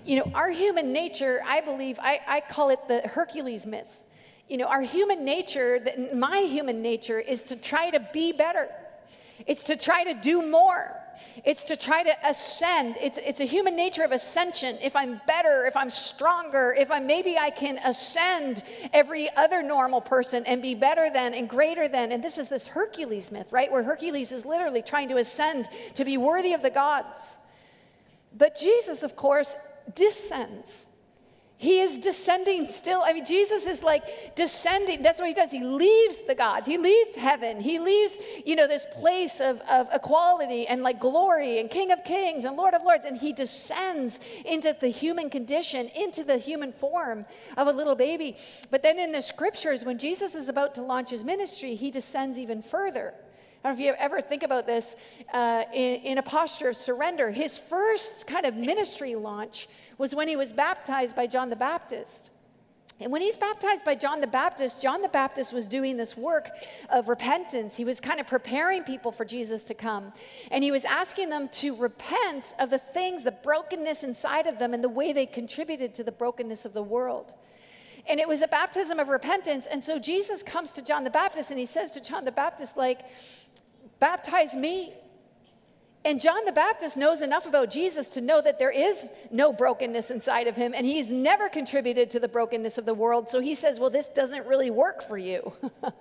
You 0.05 0.17
know, 0.17 0.31
our 0.35 0.51
human 0.51 0.93
nature, 0.93 1.41
I 1.47 1.63
believe, 1.63 1.99
I, 1.99 2.21
I 2.29 2.41
call 2.41 2.69
it 2.69 2.81
the 2.87 3.01
Hercules 3.01 3.65
myth. 3.65 4.05
You 4.49 4.57
know, 4.57 4.67
our 4.67 4.81
human 4.81 5.25
nature, 5.25 5.81
my 6.14 6.38
human 6.40 6.81
nature, 6.81 7.21
is 7.21 7.43
to 7.45 7.57
try 7.61 7.90
to 7.90 8.00
be 8.12 8.33
better. 8.33 8.69
It's 9.47 9.64
to 9.64 9.76
try 9.76 10.05
to 10.05 10.14
do 10.14 10.50
more. 10.50 10.95
It's 11.45 11.67
to 11.67 11.76
try 11.76 12.02
to 12.02 12.12
ascend. 12.28 12.97
It's, 13.00 13.19
it's 13.19 13.40
a 13.40 13.45
human 13.45 13.76
nature 13.76 14.02
of 14.02 14.12
ascension. 14.12 14.76
If 14.83 14.97
I'm 14.97 15.21
better, 15.26 15.67
if 15.67 15.76
I'm 15.76 15.90
stronger, 15.90 16.75
if 16.78 16.90
I 16.90 16.99
maybe 16.99 17.37
I 17.38 17.50
can 17.50 17.78
ascend 17.78 18.62
every 18.93 19.28
other 19.37 19.62
normal 19.62 20.00
person 20.00 20.45
and 20.47 20.62
be 20.62 20.75
better 20.75 21.11
than 21.11 21.35
and 21.35 21.49
greater 21.49 21.88
than. 21.88 22.12
And 22.12 22.23
this 22.23 22.38
is 22.38 22.49
this 22.49 22.69
Hercules 22.69 23.31
myth, 23.31 23.52
right? 23.52 23.71
Where 23.71 23.83
Hercules 23.83 24.33
is 24.33 24.47
literally 24.47 24.83
trying 24.83 25.09
to 25.09 25.17
ascend 25.17 25.69
to 25.95 26.05
be 26.05 26.17
worthy 26.17 26.55
of 26.55 26.62
the 26.62 26.71
gods. 26.71 27.37
But 28.37 28.57
Jesus, 28.57 29.02
of 29.02 29.17
course, 29.17 29.57
descends. 29.95 30.87
He 31.61 31.81
is 31.81 31.99
descending 31.99 32.69
still. 32.69 33.03
I 33.05 33.12
mean, 33.12 33.25
Jesus 33.25 33.67
is 33.67 33.83
like 33.83 34.37
descending. 34.37 35.03
That's 35.03 35.19
what 35.19 35.27
he 35.27 35.35
does. 35.35 35.50
He 35.50 35.65
leaves 35.65 36.23
the 36.23 36.37
gods. 36.37 36.69
He 36.69 36.79
leaves 36.79 37.17
heaven. 37.17 37.61
He 37.61 37.81
leaves, 37.81 38.17
you 38.47 38.55
know, 38.55 38.69
this 38.69 38.87
place 39.00 39.41
of, 39.41 39.61
of 39.62 39.88
equality 39.93 40.69
and 40.69 40.85
like 40.85 41.00
glory 41.00 41.59
and 41.59 41.69
King 41.69 41.91
of 41.91 42.05
Kings 42.05 42.45
and 42.45 42.57
Lord 42.57 42.75
of 42.75 42.85
Lords. 42.85 43.05
And 43.05 43.17
he 43.17 43.33
descends 43.33 44.21
into 44.45 44.77
the 44.81 44.87
human 44.87 45.31
condition, 45.31 45.91
into 45.97 46.23
the 46.23 46.38
human 46.38 46.71
form 46.71 47.27
of 47.57 47.67
a 47.67 47.73
little 47.73 47.97
baby. 47.97 48.37
But 48.71 48.85
then 48.85 49.00
in 49.00 49.11
the 49.11 49.21
scriptures, 49.21 49.85
when 49.85 49.99
Jesus 49.99 50.37
is 50.37 50.49
about 50.49 50.77
to 50.77 50.83
launch 50.83 51.11
his 51.11 51.25
ministry, 51.25 51.75
he 51.75 51.91
descends 51.91 52.38
even 52.38 52.62
further 52.62 53.15
I 53.65 53.71
don't 53.71 53.77
know 53.77 53.83
if 53.83 53.87
you 53.88 53.95
ever 53.99 54.21
think 54.21 54.45
about 54.45 54.67
this 54.67 54.95
uh, 55.35 55.65
in, 55.75 56.03
in 56.03 56.19
a 56.19 56.23
posture 56.23 56.69
of 56.69 56.77
surrender. 56.77 57.33
His 57.33 57.59
first 57.59 58.29
kind 58.29 58.47
of 58.47 58.55
ministry 58.55 59.17
launch 59.17 59.67
was 59.99 60.14
when 60.14 60.28
he 60.28 60.37
was 60.37 60.52
baptized 60.52 61.14
by 61.14 61.26
John 61.26 61.50
the 61.50 61.57
Baptist. 61.57 62.31
And 63.00 63.12
when 63.12 63.23
he's 63.23 63.37
baptized 63.37 63.85
by 63.85 63.95
John 63.95 64.21
the 64.21 64.26
Baptist, 64.26 64.83
John 64.83 65.02
the 65.02 65.09
Baptist 65.09 65.52
was 65.52 65.69
doing 65.69 65.97
this 65.97 66.17
work 66.17 66.50
of 66.90 67.09
repentance. 67.09 67.76
He 67.76 67.85
was 67.85 68.00
kind 68.00 68.19
of 68.19 68.26
preparing 68.26 68.83
people 68.83 69.12
for 69.12 69.25
Jesus 69.25 69.62
to 69.64 69.75
come. 69.75 70.12
And 70.50 70.64
he 70.64 70.73
was 70.73 70.85
asking 70.85 71.28
them 71.28 71.49
to 71.49 71.76
repent 71.76 72.55
of 72.59 72.71
the 72.71 72.78
things, 72.78 73.23
the 73.23 73.31
brokenness 73.31 74.02
inside 74.02 74.49
of 74.49 74.59
them, 74.59 74.75
and 74.75 74.83
the 74.83 74.88
way 74.88 75.12
they 75.12 75.26
contributed 75.26 75.95
to 75.95 76.02
the 76.02 76.11
brokenness 76.11 76.64
of 76.64 76.73
the 76.73 76.83
world. 76.83 77.35
And 78.09 78.19
it 78.19 78.26
was 78.26 78.43
a 78.43 78.49
baptism 78.49 78.99
of 78.99 79.09
repentance. 79.09 79.67
And 79.67 79.85
so 79.85 80.00
Jesus 80.00 80.43
comes 80.43 80.73
to 80.73 80.85
John 80.85 81.05
the 81.05 81.11
Baptist 81.11 81.50
and 81.50 81.59
he 81.59 81.67
says 81.67 81.93
to 81.93 82.02
John 82.02 82.25
the 82.25 82.33
Baptist, 82.33 82.76
like, 82.76 83.02
baptize 84.00 84.57
me. 84.57 84.93
And 86.09 86.19
John 86.19 86.47
the 86.47 86.53
Baptist 86.53 86.97
knows 86.97 87.21
enough 87.21 87.45
about 87.45 87.71
Jesus 87.71 88.09
to 88.09 88.23
know 88.23 88.41
that 88.41 88.59
there 88.59 88.71
is 88.71 89.11
no 89.31 89.53
brokenness 89.53 90.11
inside 90.11 90.47
of 90.47 90.57
him, 90.57 90.73
and 90.75 90.87
he's 90.87 91.12
never 91.12 91.50
contributed 91.50 92.11
to 92.12 92.19
the 92.19 92.29
brokenness 92.29 92.79
of 92.79 92.87
the 92.87 92.95
world. 92.95 93.29
So 93.29 93.41
he 93.41 93.55
says, 93.55 93.79
Well, 93.79 93.91
this 93.91 94.09
doesn't 94.09 94.47
really 94.47 94.71
work 94.71 95.07
for 95.07 95.19
you. 95.19 95.53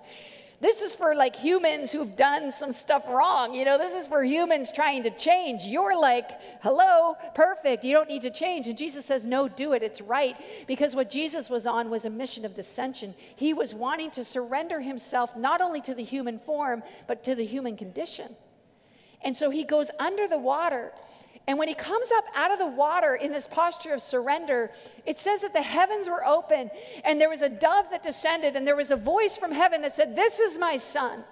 this 0.62 0.80
is 0.80 0.94
for 0.94 1.14
like 1.14 1.36
humans 1.36 1.92
who've 1.92 2.16
done 2.16 2.52
some 2.52 2.72
stuff 2.72 3.06
wrong. 3.06 3.52
You 3.52 3.66
know, 3.66 3.76
this 3.76 3.92
is 3.92 4.08
for 4.08 4.24
humans 4.24 4.72
trying 4.72 5.02
to 5.02 5.10
change. 5.10 5.64
You're 5.64 6.00
like, 6.00 6.30
Hello, 6.62 7.14
perfect. 7.34 7.84
You 7.84 7.92
don't 7.92 8.08
need 8.08 8.22
to 8.22 8.30
change. 8.30 8.66
And 8.66 8.78
Jesus 8.78 9.04
says, 9.04 9.26
No, 9.26 9.46
do 9.46 9.74
it. 9.74 9.82
It's 9.82 10.00
right. 10.00 10.38
Because 10.66 10.96
what 10.96 11.10
Jesus 11.10 11.50
was 11.50 11.66
on 11.66 11.90
was 11.90 12.06
a 12.06 12.10
mission 12.10 12.46
of 12.46 12.54
dissension. 12.54 13.14
He 13.36 13.52
was 13.52 13.74
wanting 13.74 14.10
to 14.12 14.24
surrender 14.24 14.80
himself 14.80 15.36
not 15.36 15.60
only 15.60 15.82
to 15.82 15.94
the 15.94 16.02
human 16.02 16.38
form, 16.38 16.82
but 17.06 17.24
to 17.24 17.34
the 17.34 17.44
human 17.44 17.76
condition. 17.76 18.34
And 19.22 19.36
so 19.36 19.50
he 19.50 19.64
goes 19.64 19.90
under 19.98 20.28
the 20.28 20.38
water. 20.38 20.92
And 21.46 21.58
when 21.58 21.68
he 21.68 21.74
comes 21.74 22.10
up 22.14 22.24
out 22.36 22.52
of 22.52 22.58
the 22.58 22.66
water 22.66 23.14
in 23.14 23.32
this 23.32 23.46
posture 23.46 23.94
of 23.94 24.02
surrender, 24.02 24.70
it 25.06 25.16
says 25.16 25.40
that 25.40 25.54
the 25.54 25.62
heavens 25.62 26.08
were 26.08 26.24
open 26.24 26.70
and 27.04 27.20
there 27.20 27.30
was 27.30 27.40
a 27.40 27.48
dove 27.48 27.86
that 27.90 28.02
descended 28.02 28.54
and 28.54 28.66
there 28.66 28.76
was 28.76 28.90
a 28.90 28.96
voice 28.96 29.38
from 29.38 29.52
heaven 29.52 29.80
that 29.82 29.94
said, 29.94 30.14
This 30.14 30.40
is 30.40 30.58
my 30.58 30.76
son 30.76 31.24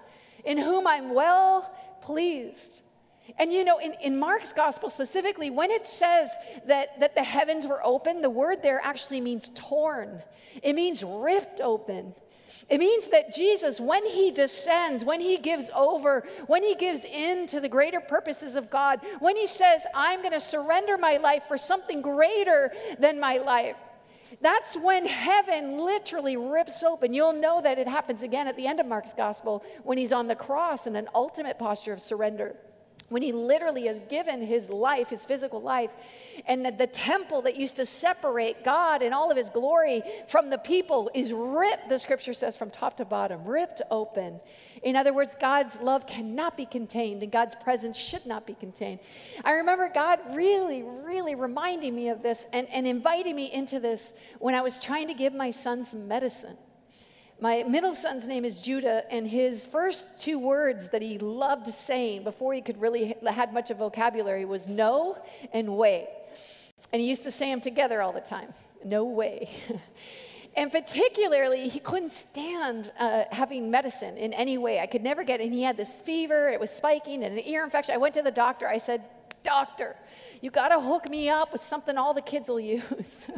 in 0.45 0.57
whom 0.57 0.87
I'm 0.87 1.13
well 1.13 1.71
pleased. 2.01 2.83
And 3.39 3.53
you 3.53 3.65
know, 3.65 3.79
in, 3.79 3.95
in 4.03 4.19
Mark's 4.19 4.53
gospel 4.53 4.89
specifically, 4.89 5.51
when 5.51 5.71
it 5.71 5.87
says 5.87 6.31
that, 6.67 7.01
that 7.01 7.15
the 7.15 7.25
heavens 7.25 7.67
were 7.67 7.81
open, 7.85 8.23
the 8.23 8.31
word 8.31 8.63
there 8.63 8.81
actually 8.83 9.21
means 9.21 9.51
torn, 9.55 10.23
it 10.63 10.73
means 10.73 11.03
ripped 11.05 11.61
open. 11.61 12.15
It 12.69 12.79
means 12.79 13.09
that 13.09 13.33
Jesus, 13.33 13.81
when 13.81 14.05
he 14.05 14.33
descends, 14.33 15.05
when 15.05 15.21
he 15.21 15.37
gives 15.39 15.71
over, 15.75 16.27
when 16.49 16.65
he 16.65 16.75
gives 16.75 17.05
in 17.05 17.47
to 17.49 17.61
the 17.61 17.69
greater 17.69 18.01
purposes 18.01 18.57
of 18.57 18.71
God, 18.71 19.01
when 19.21 19.37
he 19.37 19.47
says, 19.47 19.87
I'm 19.95 20.21
going 20.21 20.33
to 20.33 20.41
surrender 20.41 20.99
my 20.99 21.19
life 21.19 21.45
for 21.47 21.57
something 21.57 22.03
greater 22.03 22.73
than 22.99 23.21
my 23.21 23.39
life, 23.39 23.77
that's 24.41 24.77
when 24.77 25.07
heaven 25.07 25.79
literally 25.79 26.37
rips 26.37 26.83
open. 26.83 27.15
You'll 27.15 27.33
know 27.33 27.61
that 27.63 27.79
it 27.79 27.87
happens 27.87 28.23
again 28.23 28.49
at 28.49 28.57
the 28.57 28.67
end 28.67 28.81
of 28.81 28.87
Mark's 28.87 29.15
gospel 29.15 29.65
when 29.85 29.97
he's 29.97 30.13
on 30.13 30.27
the 30.27 30.35
cross 30.35 30.89
in 30.89 30.97
an 30.97 31.09
ultimate 31.15 31.59
posture 31.61 31.93
of 31.93 32.01
surrender 32.01 32.57
when 33.09 33.23
he 33.23 33.33
literally 33.33 33.87
has 33.87 34.01
given 34.01 34.43
his 34.43 34.69
life, 34.69 35.11
his 35.11 35.25
physical 35.25 35.61
life, 35.61 35.93
and 36.47 36.65
that 36.65 36.79
the 36.79 36.87
temple 36.87 37.43
that 37.43 37.57
used 37.57 37.77
to 37.77 37.87
separate 37.87 38.65
God 38.65 39.03
and 39.03 39.15
all 39.15 39.31
of 39.31 39.37
his 39.37 39.51
glory 39.51 40.03
from 40.29 40.51
the 40.51 40.59
people 40.59 41.11
is 41.15 41.33
ripped, 41.33 41.89
the 41.89 41.99
scripture 41.99 42.35
says, 42.35 42.57
from 42.57 42.71
top 42.71 42.97
to 42.97 43.05
bottom, 43.05 43.45
ripped 43.45 43.83
open. 43.91 44.41
In 44.83 44.97
other 44.97 45.13
words, 45.13 45.37
God's 45.41 45.81
love 45.81 46.07
cannot 46.07 46.57
be 46.57 46.67
contained 46.67 47.23
and 47.23 47.33
God's 47.33 47.55
presence 47.55 47.97
should 47.97 48.27
not 48.27 48.47
be 48.47 48.55
contained. 48.55 49.01
I 49.45 49.53
remember 49.53 49.89
God 49.89 50.21
really, 50.35 50.83
really 50.83 51.35
reminding 51.35 51.95
me 51.95 52.09
of 52.09 52.23
this 52.23 52.47
and, 52.53 52.69
and 52.71 52.87
inviting 52.87 53.37
me 53.37 53.53
into 53.53 53.81
this 53.81 54.23
when 54.39 54.55
I 54.55 54.61
was 54.61 54.79
trying 54.79 55.09
to 55.09 55.15
give 55.15 55.33
my 55.33 55.51
son 55.51 55.85
some 55.85 56.09
medicine. 56.09 56.57
My 57.39 57.65
middle 57.65 57.93
son's 57.93 58.27
name 58.27 58.47
is 58.47 58.63
Judah, 58.63 59.05
and 59.13 59.29
his 59.29 59.67
first 59.67 60.23
two 60.23 60.39
words 60.39 60.89
that 60.89 61.03
he 61.03 61.19
loved 61.19 61.67
saying 61.67 62.25
before 62.25 62.55
he 62.55 62.63
could 62.63 62.81
really 62.81 63.15
had 63.27 63.53
much 63.53 63.71
of 63.71 63.77
vocabulary 63.77 64.47
was 64.47 64.69
no 64.69 65.19
and 65.53 65.77
way. 65.77 66.09
And 66.95 67.03
he 67.03 67.07
used 67.09 67.25
to 67.25 67.31
say 67.31 67.51
them 67.51 67.61
together 67.61 68.01
all 68.01 68.13
the 68.13 68.23
time. 68.23 68.55
No 68.87 69.05
way. 69.05 69.51
and 70.57 70.73
particularly, 70.73 71.69
he 71.69 71.79
couldn't 71.79 72.13
stand 72.13 72.91
uh, 72.99 73.25
having 73.31 73.71
medicine 73.71 74.17
in 74.17 74.33
any 74.33 74.57
way. 74.57 74.81
I 74.81 74.87
could 74.87 75.03
never 75.03 75.23
get, 75.23 75.43
and 75.43 75.53
he 75.53 75.63
had 75.63 75.77
this 75.77 76.01
fever. 76.01 76.49
It 76.49 76.59
was 76.59 76.71
spiking 76.71 77.23
and 77.23 77.37
an 77.39 77.45
ear 77.47 77.65
infection. 77.65 77.95
I 77.95 77.99
went 77.99 78.15
to 78.15 78.23
the 78.23 78.31
doctor. 78.31 78.67
I 78.67 78.79
said, 78.79 79.03
"Doctor, 79.43 79.95
you 80.41 80.51
got 80.51 80.69
to 80.69 80.81
hook 80.81 81.11
me 81.11 81.29
up 81.29 81.53
with 81.53 81.63
something 81.63 81.99
all 81.99 82.15
the 82.15 82.23
kids 82.23 82.49
will 82.49 82.61
use." 82.79 83.29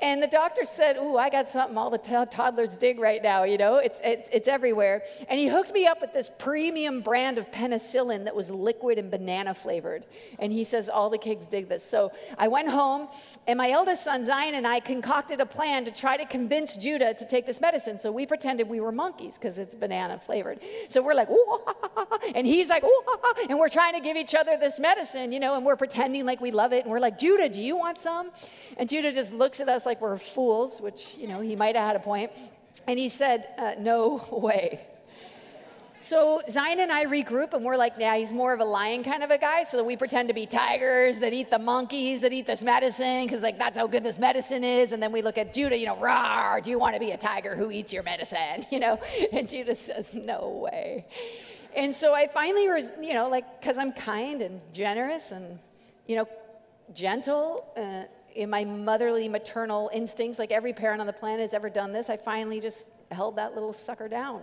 And 0.00 0.22
the 0.22 0.26
doctor 0.26 0.64
said, 0.64 0.96
Ooh, 0.96 1.16
I 1.16 1.30
got 1.30 1.48
something 1.48 1.76
all 1.76 1.90
the 1.90 1.98
t- 1.98 2.12
toddlers 2.30 2.76
dig 2.76 2.98
right 2.98 3.22
now, 3.22 3.44
you 3.44 3.58
know, 3.58 3.76
it's, 3.76 4.00
it's, 4.02 4.28
it's 4.32 4.48
everywhere. 4.48 5.02
And 5.28 5.38
he 5.38 5.46
hooked 5.46 5.72
me 5.72 5.86
up 5.86 6.00
with 6.00 6.12
this 6.12 6.30
premium 6.38 7.00
brand 7.00 7.38
of 7.38 7.50
penicillin 7.50 8.24
that 8.24 8.34
was 8.34 8.50
liquid 8.50 8.98
and 8.98 9.10
banana 9.10 9.54
flavored. 9.54 10.06
And 10.38 10.52
he 10.52 10.64
says, 10.64 10.88
All 10.88 11.10
the 11.10 11.18
kids 11.18 11.46
dig 11.46 11.68
this. 11.68 11.84
So 11.84 12.12
I 12.38 12.48
went 12.48 12.68
home, 12.68 13.08
and 13.46 13.56
my 13.56 13.70
eldest 13.70 14.04
son, 14.04 14.24
Zion, 14.24 14.54
and 14.54 14.66
I 14.66 14.80
concocted 14.80 15.40
a 15.40 15.46
plan 15.46 15.84
to 15.84 15.90
try 15.90 16.16
to 16.16 16.24
convince 16.24 16.76
Judah 16.76 17.14
to 17.14 17.26
take 17.26 17.46
this 17.46 17.60
medicine. 17.60 17.98
So 17.98 18.10
we 18.10 18.26
pretended 18.26 18.68
we 18.68 18.80
were 18.80 18.92
monkeys 18.92 19.38
because 19.38 19.58
it's 19.58 19.74
banana 19.74 20.18
flavored. 20.18 20.60
So 20.88 21.02
we're 21.02 21.14
like, 21.14 21.30
Ooh, 21.30 21.60
and 22.34 22.46
he's 22.46 22.68
like, 22.68 22.84
Ooh, 22.84 23.02
and 23.48 23.58
we're 23.58 23.68
trying 23.68 23.94
to 23.94 24.00
give 24.00 24.16
each 24.16 24.34
other 24.34 24.56
this 24.56 24.78
medicine, 24.78 25.32
you 25.32 25.40
know, 25.40 25.56
and 25.56 25.64
we're 25.64 25.76
pretending 25.76 26.26
like 26.26 26.40
we 26.40 26.50
love 26.50 26.72
it. 26.72 26.84
And 26.84 26.90
we're 26.90 27.00
like, 27.00 27.18
Judah, 27.18 27.48
do 27.48 27.60
you 27.60 27.76
want 27.76 27.98
some? 27.98 28.30
And 28.76 28.88
Judah 28.88 29.12
just 29.12 29.32
looks 29.32 29.60
at 29.60 29.68
us 29.68 29.83
like 29.86 30.00
we're 30.00 30.16
fools, 30.16 30.80
which, 30.80 31.14
you 31.18 31.28
know, 31.28 31.40
he 31.40 31.56
might 31.56 31.76
have 31.76 31.86
had 31.86 31.96
a 31.96 32.00
point. 32.00 32.30
And 32.86 32.98
he 32.98 33.08
said, 33.08 33.48
uh, 33.58 33.74
No 33.78 34.26
way. 34.32 34.80
So 36.04 36.42
Zion 36.46 36.80
and 36.80 36.92
I 36.92 37.06
regroup, 37.06 37.54
and 37.54 37.64
we're 37.64 37.78
like, 37.78 37.94
yeah, 37.98 38.14
he's 38.14 38.30
more 38.30 38.52
of 38.52 38.60
a 38.60 38.64
lion 38.64 39.04
kind 39.04 39.22
of 39.22 39.30
a 39.30 39.38
guy. 39.38 39.62
So 39.62 39.82
we 39.82 39.96
pretend 39.96 40.28
to 40.28 40.34
be 40.34 40.44
tigers 40.44 41.20
that 41.20 41.32
eat 41.32 41.50
the 41.50 41.58
monkeys 41.58 42.20
that 42.20 42.30
eat 42.30 42.44
this 42.44 42.62
medicine, 42.62 43.24
because 43.24 43.40
like 43.40 43.56
that's 43.56 43.78
how 43.78 43.86
good 43.86 44.04
this 44.04 44.18
medicine 44.18 44.64
is. 44.64 44.92
And 44.92 45.02
then 45.02 45.12
we 45.12 45.22
look 45.22 45.38
at 45.38 45.54
Judah, 45.54 45.78
you 45.78 45.86
know, 45.86 45.96
rah, 45.96 46.60
do 46.60 46.70
you 46.70 46.78
want 46.78 46.92
to 46.92 47.00
be 47.00 47.12
a 47.12 47.16
tiger 47.16 47.56
who 47.56 47.70
eats 47.70 47.90
your 47.90 48.02
medicine? 48.02 48.66
You 48.70 48.80
know, 48.80 49.00
and 49.32 49.48
Judah 49.48 49.74
says, 49.74 50.14
no 50.14 50.48
way. 50.48 51.06
And 51.74 51.94
so 51.94 52.12
I 52.12 52.26
finally 52.26 52.68
was, 52.68 52.92
you 53.00 53.14
know, 53.14 53.30
like, 53.30 53.60
because 53.60 53.78
I'm 53.78 53.92
kind 53.92 54.42
and 54.42 54.60
generous 54.74 55.32
and, 55.32 55.58
you 56.06 56.16
know, 56.16 56.28
gentle. 56.92 57.64
Uh, 57.76 58.04
in 58.34 58.50
my 58.50 58.64
motherly 58.64 59.28
maternal 59.28 59.90
instincts, 59.92 60.38
like 60.38 60.50
every 60.50 60.72
parent 60.72 61.00
on 61.00 61.06
the 61.06 61.12
planet 61.12 61.40
has 61.40 61.54
ever 61.54 61.70
done 61.70 61.92
this, 61.92 62.10
I 62.10 62.16
finally 62.16 62.60
just 62.60 62.90
held 63.10 63.36
that 63.36 63.54
little 63.54 63.72
sucker 63.72 64.08
down. 64.08 64.42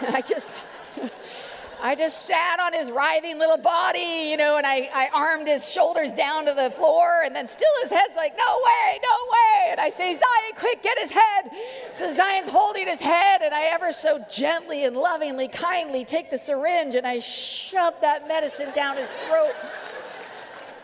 I 0.00 0.22
just. 0.22 0.64
I 1.82 1.94
just 1.94 2.26
sat 2.26 2.60
on 2.60 2.74
his 2.74 2.90
writhing 2.90 3.38
little 3.38 3.56
body, 3.56 4.28
you 4.28 4.36
know, 4.36 4.58
and 4.58 4.66
I, 4.66 4.90
I 4.94 5.08
armed 5.14 5.48
his 5.48 5.72
shoulders 5.72 6.12
down 6.12 6.44
to 6.44 6.52
the 6.52 6.70
floor, 6.70 7.22
and 7.24 7.34
then 7.34 7.48
still 7.48 7.70
his 7.82 7.90
head's 7.90 8.16
like, 8.16 8.36
no 8.36 8.58
way, 8.62 9.00
no 9.02 9.32
way. 9.32 9.70
And 9.70 9.80
I 9.80 9.88
say, 9.88 10.12
Zion, 10.12 10.54
quick, 10.56 10.82
get 10.82 10.98
his 10.98 11.10
head. 11.10 11.50
So 11.94 12.12
Zion's 12.12 12.50
holding 12.50 12.86
his 12.86 13.00
head, 13.00 13.40
and 13.42 13.54
I 13.54 13.64
ever 13.68 13.92
so 13.92 14.22
gently 14.30 14.84
and 14.84 14.94
lovingly, 14.94 15.48
kindly 15.48 16.04
take 16.04 16.30
the 16.30 16.36
syringe 16.36 16.96
and 16.96 17.06
I 17.06 17.18
shove 17.18 17.98
that 18.02 18.28
medicine 18.28 18.70
down 18.74 18.98
his 18.98 19.10
throat. 19.10 19.54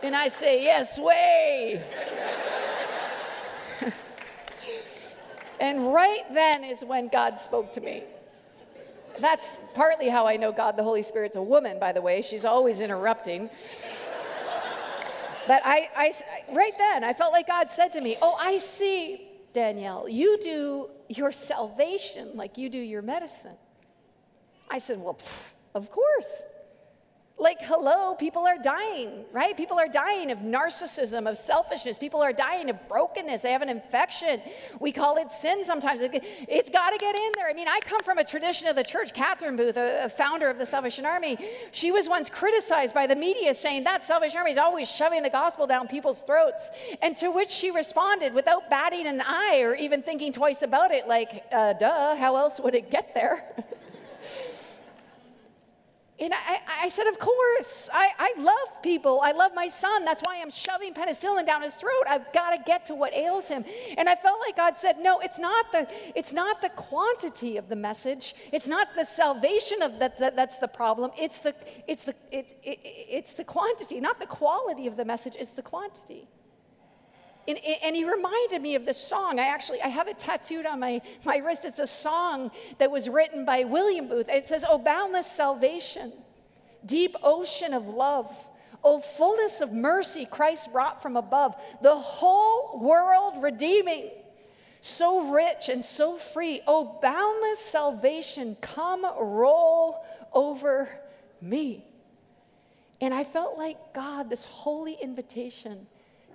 And 0.02 0.14
I 0.14 0.28
say, 0.28 0.62
Yes, 0.62 0.98
way. 0.98 1.82
and 5.60 5.92
right 5.92 6.22
then 6.32 6.64
is 6.64 6.84
when 6.84 7.08
God 7.08 7.38
spoke 7.38 7.72
to 7.74 7.80
me. 7.80 8.02
That's 9.18 9.60
partly 9.74 10.08
how 10.08 10.26
I 10.26 10.36
know 10.36 10.52
God 10.52 10.76
the 10.76 10.82
Holy 10.82 11.02
Spirit's 11.02 11.36
a 11.36 11.42
woman, 11.42 11.78
by 11.78 11.92
the 11.92 12.02
way. 12.02 12.20
She's 12.22 12.44
always 12.44 12.80
interrupting. 12.80 13.48
but 15.46 15.62
I, 15.64 15.88
I, 15.96 16.12
right 16.54 16.76
then, 16.76 17.02
I 17.02 17.14
felt 17.14 17.32
like 17.32 17.46
God 17.46 17.70
said 17.70 17.92
to 17.94 18.00
me, 18.00 18.16
Oh, 18.20 18.36
I 18.40 18.58
see, 18.58 19.26
Danielle, 19.52 20.08
you 20.08 20.38
do 20.40 20.90
your 21.08 21.32
salvation 21.32 22.30
like 22.34 22.58
you 22.58 22.68
do 22.68 22.78
your 22.78 23.02
medicine. 23.02 23.56
I 24.68 24.78
said, 24.78 24.98
Well, 24.98 25.14
pff, 25.14 25.52
of 25.74 25.90
course. 25.90 26.52
Like, 27.38 27.60
hello, 27.60 28.14
people 28.14 28.46
are 28.46 28.56
dying, 28.56 29.26
right? 29.30 29.54
People 29.54 29.78
are 29.78 29.88
dying 29.88 30.30
of 30.30 30.38
narcissism, 30.38 31.28
of 31.28 31.36
selfishness. 31.36 31.98
People 31.98 32.22
are 32.22 32.32
dying 32.32 32.70
of 32.70 32.88
brokenness. 32.88 33.42
They 33.42 33.52
have 33.52 33.60
an 33.60 33.68
infection. 33.68 34.40
We 34.80 34.90
call 34.90 35.18
it 35.18 35.30
sin 35.30 35.62
sometimes. 35.62 36.00
It's 36.02 36.70
got 36.70 36.92
to 36.92 36.98
get 36.98 37.14
in 37.14 37.32
there. 37.34 37.46
I 37.46 37.52
mean, 37.52 37.68
I 37.68 37.80
come 37.84 38.02
from 38.02 38.16
a 38.16 38.24
tradition 38.24 38.68
of 38.68 38.76
the 38.76 38.82
church. 38.82 39.12
Catherine 39.12 39.54
Booth, 39.54 39.76
a, 39.76 40.08
founder 40.08 40.48
of 40.48 40.56
the 40.56 40.64
Salvation 40.64 41.04
Army, 41.04 41.36
she 41.72 41.92
was 41.92 42.08
once 42.08 42.30
criticized 42.30 42.94
by 42.94 43.06
the 43.06 43.16
media 43.16 43.52
saying 43.52 43.84
that 43.84 44.02
Salvation 44.02 44.38
Army 44.38 44.52
is 44.52 44.58
always 44.58 44.90
shoving 44.90 45.22
the 45.22 45.28
gospel 45.28 45.66
down 45.66 45.88
people's 45.88 46.22
throats. 46.22 46.70
And 47.02 47.14
to 47.18 47.30
which 47.30 47.50
she 47.50 47.70
responded 47.70 48.32
without 48.32 48.70
batting 48.70 49.06
an 49.06 49.20
eye 49.20 49.60
or 49.62 49.74
even 49.74 50.00
thinking 50.00 50.32
twice 50.32 50.62
about 50.62 50.90
it, 50.90 51.06
like, 51.06 51.44
uh, 51.52 51.74
duh, 51.74 52.16
how 52.16 52.36
else 52.36 52.58
would 52.60 52.74
it 52.74 52.90
get 52.90 53.12
there? 53.14 53.44
And 56.18 56.32
I, 56.32 56.58
I 56.84 56.88
said, 56.88 57.06
Of 57.08 57.18
course. 57.18 57.90
I, 57.92 58.08
I 58.18 58.34
love 58.38 58.82
people. 58.82 59.20
I 59.22 59.32
love 59.32 59.52
my 59.54 59.68
son. 59.68 60.04
That's 60.04 60.22
why 60.22 60.40
I'm 60.40 60.50
shoving 60.50 60.94
penicillin 60.94 61.44
down 61.44 61.62
his 61.62 61.76
throat. 61.76 62.04
I've 62.08 62.32
got 62.32 62.50
to 62.50 62.58
get 62.64 62.86
to 62.86 62.94
what 62.94 63.14
ails 63.14 63.48
him. 63.48 63.64
And 63.98 64.08
I 64.08 64.14
felt 64.14 64.40
like 64.46 64.56
God 64.56 64.78
said, 64.78 64.96
No, 64.98 65.20
it's 65.20 65.38
not 65.38 65.72
the, 65.72 65.86
it's 66.14 66.32
not 66.32 66.62
the 66.62 66.70
quantity 66.70 67.58
of 67.58 67.68
the 67.68 67.76
message. 67.76 68.34
It's 68.52 68.66
not 68.66 68.94
the 68.94 69.04
salvation 69.04 69.82
of 69.82 69.98
that, 69.98 70.18
that 70.18 70.36
that's 70.36 70.58
the 70.58 70.68
problem. 70.68 71.10
It's 71.18 71.40
the, 71.40 71.54
it's, 71.86 72.04
the, 72.04 72.14
it, 72.30 72.56
it, 72.62 72.78
it's 72.82 73.34
the 73.34 73.44
quantity, 73.44 74.00
not 74.00 74.18
the 74.18 74.26
quality 74.26 74.86
of 74.86 74.96
the 74.96 75.04
message, 75.04 75.36
it's 75.38 75.50
the 75.50 75.62
quantity. 75.62 76.28
And, 77.48 77.58
and, 77.84 77.94
he 77.94 78.04
reminded 78.04 78.60
me 78.60 78.74
of 78.74 78.84
this 78.84 78.98
song. 78.98 79.38
I 79.38 79.46
actually 79.46 79.80
I 79.80 79.88
have 79.88 80.08
it 80.08 80.18
tattooed 80.18 80.66
on 80.66 80.80
my, 80.80 81.00
my 81.24 81.36
wrist. 81.38 81.64
It's 81.64 81.78
a 81.78 81.86
song 81.86 82.50
that 82.78 82.90
was 82.90 83.08
written 83.08 83.44
by 83.44 83.62
William 83.64 84.08
Booth. 84.08 84.28
It 84.28 84.46
says, 84.46 84.64
"Oh 84.68 84.78
boundless 84.78 85.26
salvation, 85.30 86.12
deep 86.84 87.14
ocean 87.22 87.72
of 87.72 87.86
love, 87.86 88.50
oh 88.82 88.98
fullness 89.00 89.60
of 89.60 89.72
mercy 89.72 90.26
Christ 90.28 90.72
brought 90.72 91.00
from 91.02 91.16
above, 91.16 91.54
the 91.82 91.94
whole 91.94 92.80
world 92.80 93.40
redeeming, 93.40 94.10
so 94.80 95.30
rich 95.32 95.68
and 95.68 95.84
so 95.84 96.16
free. 96.16 96.62
Oh 96.66 96.98
boundless 97.00 97.60
salvation, 97.60 98.56
come 98.60 99.04
roll 99.04 100.04
over 100.32 100.88
me." 101.40 101.84
And 103.00 103.14
I 103.14 103.22
felt 103.22 103.56
like 103.56 103.94
God, 103.94 104.30
this 104.30 104.46
holy 104.46 104.94
invitation 104.94 105.86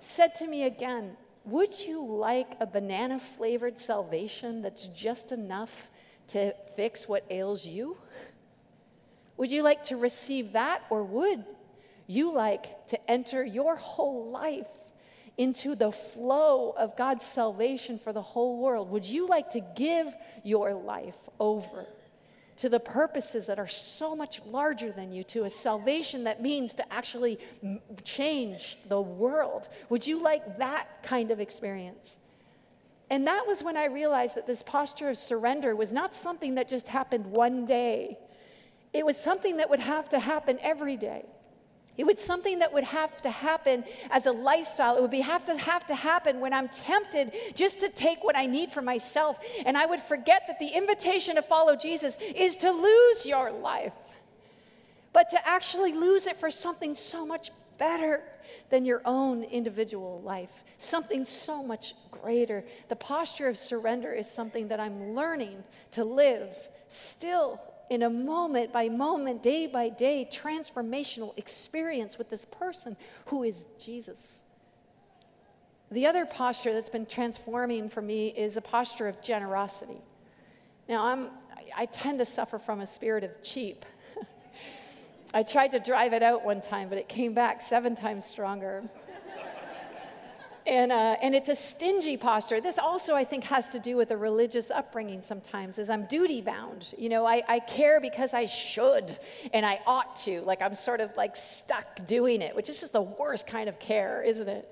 said 0.02 0.34
to 0.36 0.46
me 0.46 0.64
again, 0.64 1.16
Would 1.44 1.80
you 1.80 2.04
like 2.04 2.56
a 2.60 2.66
banana 2.66 3.18
flavored 3.18 3.78
salvation 3.78 4.62
that's 4.62 4.86
just 4.86 5.32
enough 5.32 5.90
to 6.28 6.54
fix 6.76 7.08
what 7.08 7.24
ails 7.30 7.66
you? 7.66 7.96
Would 9.36 9.50
you 9.50 9.62
like 9.62 9.82
to 9.84 9.96
receive 9.96 10.52
that, 10.52 10.82
or 10.90 11.02
would 11.02 11.44
you 12.06 12.32
like 12.32 12.86
to 12.88 13.10
enter 13.10 13.44
your 13.44 13.76
whole 13.76 14.30
life 14.30 14.70
into 15.38 15.74
the 15.74 15.90
flow 15.90 16.74
of 16.76 16.96
God's 16.96 17.24
salvation 17.24 17.98
for 17.98 18.12
the 18.12 18.22
whole 18.22 18.58
world? 18.58 18.90
Would 18.90 19.06
you 19.06 19.26
like 19.26 19.50
to 19.50 19.60
give 19.74 20.14
your 20.44 20.74
life 20.74 21.28
over? 21.40 21.86
To 22.58 22.68
the 22.68 22.80
purposes 22.80 23.46
that 23.46 23.58
are 23.58 23.68
so 23.68 24.14
much 24.14 24.44
larger 24.46 24.92
than 24.92 25.12
you, 25.12 25.24
to 25.24 25.44
a 25.44 25.50
salvation 25.50 26.24
that 26.24 26.42
means 26.42 26.74
to 26.74 26.92
actually 26.92 27.38
change 28.04 28.76
the 28.88 29.00
world. 29.00 29.68
Would 29.88 30.06
you 30.06 30.22
like 30.22 30.58
that 30.58 31.02
kind 31.02 31.30
of 31.30 31.40
experience? 31.40 32.18
And 33.10 33.26
that 33.26 33.46
was 33.46 33.62
when 33.62 33.76
I 33.76 33.86
realized 33.86 34.36
that 34.36 34.46
this 34.46 34.62
posture 34.62 35.10
of 35.10 35.18
surrender 35.18 35.76
was 35.76 35.92
not 35.92 36.14
something 36.14 36.54
that 36.54 36.68
just 36.68 36.88
happened 36.88 37.26
one 37.26 37.66
day. 37.66 38.18
It 38.92 39.04
was 39.04 39.16
something 39.16 39.58
that 39.58 39.70
would 39.70 39.80
have 39.80 40.08
to 40.10 40.18
happen 40.18 40.58
every 40.62 40.96
day. 40.96 41.24
It 41.98 42.04
was 42.04 42.18
something 42.18 42.60
that 42.60 42.72
would 42.72 42.84
have 42.84 43.20
to 43.22 43.30
happen 43.30 43.84
as 44.10 44.24
a 44.24 44.32
lifestyle. 44.32 44.96
It 44.96 45.02
would 45.02 45.10
be, 45.10 45.20
have 45.20 45.44
to 45.44 45.56
have 45.56 45.86
to 45.88 45.94
happen 45.94 46.40
when 46.40 46.52
I'm 46.54 46.68
tempted 46.68 47.32
just 47.54 47.80
to 47.80 47.88
take 47.90 48.24
what 48.24 48.36
I 48.36 48.46
need 48.46 48.70
for 48.70 48.80
myself. 48.80 49.38
And 49.66 49.76
I 49.76 49.84
would 49.84 50.00
forget 50.00 50.44
that 50.46 50.58
the 50.58 50.68
invitation 50.68 51.34
to 51.34 51.42
follow 51.42 51.76
Jesus 51.76 52.18
is 52.34 52.56
to 52.56 52.70
lose 52.70 53.26
your 53.26 53.50
life, 53.50 53.92
but 55.12 55.28
to 55.30 55.48
actually 55.48 55.92
lose 55.92 56.26
it 56.26 56.36
for 56.36 56.50
something 56.50 56.94
so 56.94 57.26
much 57.26 57.50
better 57.76 58.22
than 58.70 58.86
your 58.86 59.02
own 59.04 59.42
individual 59.44 60.22
life, 60.22 60.64
something 60.78 61.26
so 61.26 61.62
much 61.62 61.94
greater. 62.10 62.64
The 62.88 62.96
posture 62.96 63.48
of 63.48 63.58
surrender 63.58 64.12
is 64.12 64.30
something 64.30 64.68
that 64.68 64.80
I'm 64.80 65.14
learning 65.14 65.62
to 65.92 66.04
live 66.04 66.54
still 66.88 67.60
in 67.90 68.02
a 68.02 68.10
moment 68.10 68.72
by 68.72 68.88
moment, 68.88 69.42
day 69.42 69.66
by 69.66 69.88
day, 69.88 70.28
transformational 70.30 71.36
experience 71.38 72.18
with 72.18 72.30
this 72.30 72.44
person 72.44 72.96
who 73.26 73.42
is 73.42 73.66
Jesus. 73.78 74.42
The 75.90 76.06
other 76.06 76.24
posture 76.24 76.72
that's 76.72 76.88
been 76.88 77.04
transforming 77.04 77.90
for 77.90 78.00
me 78.00 78.28
is 78.28 78.56
a 78.56 78.62
posture 78.62 79.08
of 79.08 79.22
generosity. 79.22 80.00
Now, 80.88 81.06
I'm, 81.06 81.28
I 81.76 81.86
tend 81.86 82.18
to 82.20 82.24
suffer 82.24 82.58
from 82.58 82.80
a 82.80 82.86
spirit 82.86 83.24
of 83.24 83.42
cheap. 83.42 83.84
I 85.34 85.42
tried 85.42 85.72
to 85.72 85.80
drive 85.80 86.14
it 86.14 86.22
out 86.22 86.44
one 86.44 86.60
time, 86.60 86.88
but 86.88 86.96
it 86.96 87.08
came 87.08 87.34
back 87.34 87.60
seven 87.60 87.94
times 87.94 88.24
stronger 88.24 88.84
and, 90.66 90.92
uh, 90.92 91.16
and 91.20 91.34
it's 91.34 91.48
a 91.48 91.56
stingy 91.56 92.16
posture. 92.16 92.60
This 92.60 92.78
also, 92.78 93.14
I 93.14 93.24
think, 93.24 93.44
has 93.44 93.70
to 93.70 93.78
do 93.78 93.96
with 93.96 94.10
a 94.10 94.16
religious 94.16 94.70
upbringing 94.70 95.22
sometimes, 95.22 95.78
as 95.78 95.90
I'm 95.90 96.06
duty 96.06 96.40
bound. 96.40 96.94
You 96.96 97.08
know, 97.08 97.26
I, 97.26 97.42
I 97.48 97.58
care 97.58 98.00
because 98.00 98.34
I 98.34 98.46
should 98.46 99.18
and 99.52 99.66
I 99.66 99.80
ought 99.86 100.16
to. 100.24 100.42
Like 100.42 100.62
I'm 100.62 100.74
sort 100.74 101.00
of 101.00 101.16
like 101.16 101.36
stuck 101.36 102.06
doing 102.06 102.42
it, 102.42 102.54
which 102.54 102.68
is 102.68 102.80
just 102.80 102.92
the 102.92 103.02
worst 103.02 103.46
kind 103.46 103.68
of 103.68 103.78
care, 103.78 104.22
isn't 104.22 104.48
it? 104.48 104.68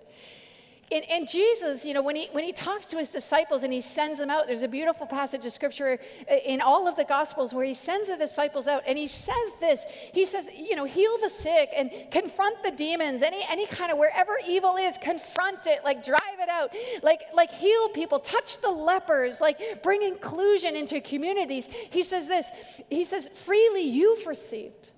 And, 0.92 1.04
and, 1.08 1.28
Jesus, 1.28 1.84
you 1.84 1.94
know, 1.94 2.02
when 2.02 2.16
he, 2.16 2.28
when 2.32 2.42
he 2.42 2.52
talks 2.52 2.86
to 2.86 2.96
his 2.96 3.10
disciples 3.10 3.62
and 3.62 3.72
he 3.72 3.80
sends 3.80 4.18
them 4.18 4.28
out, 4.28 4.48
there's 4.48 4.64
a 4.64 4.68
beautiful 4.68 5.06
passage 5.06 5.46
of 5.46 5.52
scripture 5.52 6.00
uh, 6.28 6.34
in 6.44 6.60
all 6.60 6.88
of 6.88 6.96
the 6.96 7.04
gospels 7.04 7.54
where 7.54 7.64
he 7.64 7.74
sends 7.74 8.08
the 8.08 8.16
disciples 8.16 8.66
out 8.66 8.82
and 8.88 8.98
he 8.98 9.06
says 9.06 9.54
this. 9.60 9.84
He 10.12 10.26
says, 10.26 10.50
you 10.52 10.74
know, 10.74 10.84
heal 10.84 11.16
the 11.22 11.28
sick 11.28 11.70
and 11.76 11.92
confront 12.10 12.64
the 12.64 12.72
demons, 12.72 13.22
any, 13.22 13.44
any 13.48 13.66
kind 13.66 13.92
of 13.92 13.98
wherever 13.98 14.32
evil 14.48 14.76
is, 14.76 14.98
confront 14.98 15.64
it, 15.66 15.84
like 15.84 16.04
drive 16.04 16.40
it 16.40 16.48
out, 16.48 16.74
like, 17.04 17.20
like 17.34 17.52
heal 17.52 17.88
people, 17.90 18.18
touch 18.18 18.60
the 18.60 18.70
lepers, 18.70 19.40
like 19.40 19.60
bring 19.84 20.02
inclusion 20.02 20.74
into 20.74 21.00
communities. 21.00 21.68
He 21.68 22.02
says 22.02 22.26
this, 22.26 22.50
he 22.90 23.04
says, 23.04 23.28
freely 23.28 23.82
you've 23.82 24.26
received, 24.26 24.90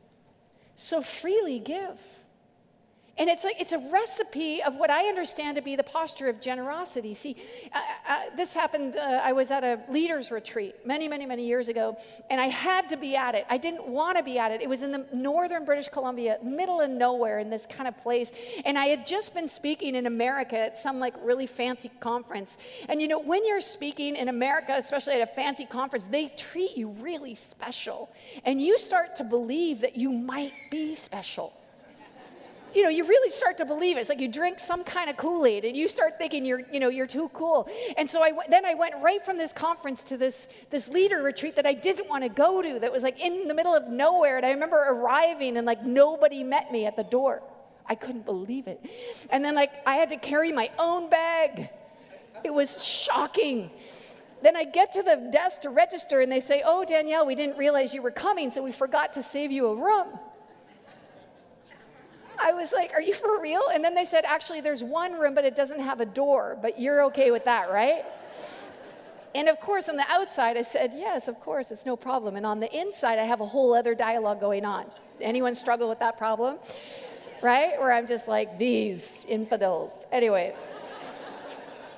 so 0.75 1.03
freely 1.03 1.59
give. 1.59 2.01
And 3.19 3.29
it's 3.29 3.45
like 3.45 3.61
it's 3.61 3.73
a 3.73 3.91
recipe 3.93 4.63
of 4.63 4.77
what 4.77 4.89
I 4.89 5.07
understand 5.07 5.57
to 5.57 5.63
be 5.63 5.77
the 5.77 5.83
posture 5.83 6.29
of 6.29 6.41
generosity. 6.41 7.13
See, 7.13 7.37
uh, 7.71 7.79
uh, 8.09 8.21
this 8.37 8.55
happened. 8.55 8.97
Uh, 8.97 9.21
I 9.23 9.33
was 9.33 9.51
at 9.51 9.63
a 9.63 9.81
leaders 9.91 10.31
retreat 10.31 10.87
many, 10.87 11.09
many, 11.09 11.27
many 11.27 11.47
years 11.47 11.69
ago, 11.69 11.99
and 12.31 12.41
I 12.41 12.47
had 12.47 12.89
to 12.89 12.97
be 12.97 13.15
at 13.15 13.35
it. 13.35 13.45
I 13.51 13.59
didn't 13.59 13.87
want 13.87 14.17
to 14.17 14.25
be 14.25 14.39
at 14.39 14.51
it. 14.51 14.63
It 14.63 14.69
was 14.69 14.83
in 14.83 14.93
the 14.93 15.07
northern 15.13 15.67
British 15.67 15.91
Columbia, 15.91 16.39
middle 16.43 16.81
of 16.81 16.91
nowhere, 16.91 17.39
in 17.39 17.51
this 17.51 17.67
kind 17.67 17.87
of 17.87 17.99
place. 17.99 18.33
And 18.65 18.79
I 18.79 18.87
had 18.87 19.07
just 19.07 19.35
been 19.35 19.49
speaking 19.49 19.95
in 19.95 20.07
America 20.07 20.59
at 20.59 20.79
some 20.79 20.99
like 20.99 21.15
really 21.23 21.47
fancy 21.47 21.91
conference. 22.01 22.57
And 22.89 23.03
you 23.03 23.09
know, 23.09 23.21
when 23.21 23.47
you're 23.47 23.61
speaking 23.61 24.17
in 24.17 24.31
America, 24.31 24.75
especially 24.75 25.15
at 25.15 25.21
a 25.21 25.33
fancy 25.33 25.67
conference, 25.67 26.07
they 26.07 26.29
treat 26.29 26.79
you 26.79 26.89
really 26.89 27.35
special, 27.35 28.11
and 28.47 28.61
you 28.63 28.79
start 28.79 29.17
to 29.17 29.25
believe 29.25 29.83
that 29.83 29.97
you 29.97 30.11
might 30.11 30.53
be 30.71 30.95
special 30.95 31.53
you 32.75 32.83
know, 32.83 32.89
you 32.89 33.05
really 33.05 33.31
start 33.31 33.59
to 33.59 33.65
believe 33.65 33.97
it. 33.97 34.01
It's 34.01 34.09
like 34.09 34.21
you 34.21 34.29
drink 34.29 34.59
some 34.59 34.85
kind 34.85 35.11
of 35.11 35.17
Kool-Aid 35.17 35.65
and 35.65 35.77
you 35.77 35.89
start 35.89 36.19
thinking 36.19 36.45
you're, 36.45 36.63
you 36.73 36.81
know, 36.81 36.89
you're 36.89 37.07
too 37.07 37.29
cool. 37.31 37.69
And 37.97 38.09
so 38.09 38.23
I 38.23 38.33
then 38.49 38.65
I 38.65 38.75
went 38.75 38.95
right 39.01 39.25
from 39.25 39.39
this 39.39 39.53
conference 39.53 40.05
to 40.05 40.17
this, 40.17 40.53
this 40.71 40.89
leader 40.89 41.23
retreat 41.23 41.57
that 41.57 41.67
I 41.67 41.75
didn't 41.75 42.09
want 42.09 42.25
to 42.25 42.29
go 42.29 42.63
to 42.63 42.79
that 42.81 42.93
was 42.93 43.03
like 43.03 43.23
in 43.23 43.49
the 43.49 43.55
middle 43.55 43.75
of 43.75 43.89
nowhere. 43.89 44.37
And 44.37 44.47
I 44.47 44.51
remember 44.51 44.77
arriving 44.77 45.57
and 45.57 45.67
like 45.67 45.85
nobody 45.85 46.43
met 46.43 46.73
me 46.73 46.87
at 46.87 46.97
the 46.97 47.05
door. 47.05 47.43
I 47.87 47.95
couldn't 47.95 48.25
believe 48.25 48.67
it. 48.67 48.81
And 49.31 49.45
then 49.45 49.55
like 49.55 49.71
I 49.87 49.97
had 49.97 50.11
to 50.11 50.17
carry 50.17 50.53
my 50.53 50.71
own 50.79 51.11
bag. 51.11 51.71
It 52.45 52.53
was 52.53 52.85
shocking. 52.85 53.71
Then 54.43 54.57
I 54.57 54.65
get 54.65 54.93
to 54.95 55.03
the 55.03 55.29
desk 55.33 55.63
to 55.63 55.71
register 55.71 56.21
and 56.21 56.31
they 56.31 56.41
say, 56.41 56.63
Oh, 56.65 56.85
Danielle, 56.85 57.27
we 57.27 57.35
didn't 57.35 57.59
realize 57.59 57.95
you 57.95 58.03
were 58.03 58.11
coming, 58.11 58.51
so 58.51 58.63
we 58.63 58.73
forgot 58.73 59.13
to 59.15 59.23
save 59.23 59.53
you 59.53 59.69
a 59.69 59.77
room. 59.77 60.19
I 62.41 62.53
was 62.53 62.73
like, 62.73 62.93
Are 62.93 63.01
you 63.01 63.15
for 63.15 63.41
real? 63.41 63.63
And 63.73 63.85
then 63.85 63.95
they 63.95 64.05
said, 64.05 64.25
Actually, 64.27 64.61
there's 64.61 64.83
one 64.83 65.15
room, 65.19 65.35
but 65.35 65.45
it 65.45 65.57
doesn't 65.57 65.81
have 65.81 66.01
a 66.01 66.07
door, 66.07 66.59
but 66.61 66.81
you're 66.81 67.05
okay 67.05 67.31
with 67.31 67.45
that, 67.45 67.71
right? 67.71 68.05
And 69.35 69.49
of 69.49 69.59
course, 69.61 69.89
on 69.89 69.97
the 69.97 70.05
outside, 70.09 70.57
I 70.57 70.63
said, 70.63 70.93
Yes, 70.95 71.29
of 71.29 71.41
course, 71.41 71.71
it's 71.71 71.87
no 71.87 71.97
problem. 71.97 72.37
And 72.37 72.45
on 72.45 72.61
the 72.61 72.73
inside, 72.79 73.19
I 73.19 73.25
have 73.25 73.41
a 73.41 73.47
whole 73.47 73.75
other 73.75 73.95
dialogue 73.95 74.41
going 74.41 74.65
on. 74.65 74.87
Anyone 75.21 75.55
struggle 75.55 75.89
with 75.89 76.01
that 76.01 76.19
problem? 76.19 76.59
Right? 77.43 77.79
Where 77.79 77.93
I'm 77.93 78.07
just 78.07 78.29
like, 78.29 78.59
These 78.59 79.27
infidels. 79.29 80.07
Anyway. 80.13 80.55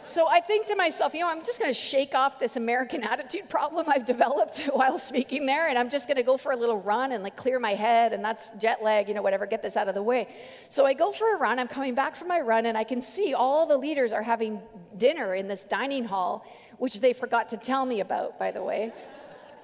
So 0.06 0.28
I 0.28 0.40
think 0.40 0.66
to 0.66 0.76
myself, 0.76 1.14
you 1.14 1.20
know, 1.20 1.30
I'm 1.30 1.40
just 1.40 1.58
going 1.58 1.70
to 1.70 1.78
shake 1.78 2.14
off 2.14 2.38
this 2.38 2.56
American 2.56 3.02
attitude 3.12 3.48
problem 3.48 3.86
I've 3.88 4.04
developed 4.04 4.58
while 4.72 4.98
speaking 4.98 5.46
there, 5.46 5.68
and 5.68 5.78
I'm 5.78 5.88
just 5.88 6.06
going 6.06 6.18
to 6.18 6.22
go 6.22 6.36
for 6.36 6.52
a 6.52 6.56
little 6.56 6.78
run 6.80 7.12
and 7.12 7.22
like 7.22 7.36
clear 7.36 7.58
my 7.58 7.70
head, 7.70 8.12
and 8.12 8.22
that's 8.22 8.48
jet 8.60 8.82
lag, 8.82 9.08
you 9.08 9.14
know, 9.14 9.22
whatever, 9.22 9.46
get 9.46 9.62
this 9.62 9.78
out 9.78 9.88
of 9.88 9.94
the 9.94 10.02
way. 10.02 10.28
So 10.68 10.84
I 10.84 10.92
go 10.92 11.10
for 11.10 11.34
a 11.34 11.38
run. 11.38 11.58
I'm 11.58 11.68
coming 11.68 11.94
back 11.94 12.16
from 12.16 12.28
my 12.28 12.40
run, 12.40 12.66
and 12.66 12.76
I 12.76 12.84
can 12.84 13.00
see 13.00 13.32
all 13.32 13.66
the 13.66 13.78
leaders 13.78 14.12
are 14.12 14.22
having 14.22 14.60
dinner 14.96 15.34
in 15.34 15.48
this 15.48 15.64
dining 15.64 16.04
hall, 16.04 16.46
which 16.76 17.00
they 17.00 17.14
forgot 17.14 17.48
to 17.50 17.56
tell 17.56 17.86
me 17.86 18.00
about, 18.00 18.38
by 18.38 18.50
the 18.50 18.62
way. 18.62 18.92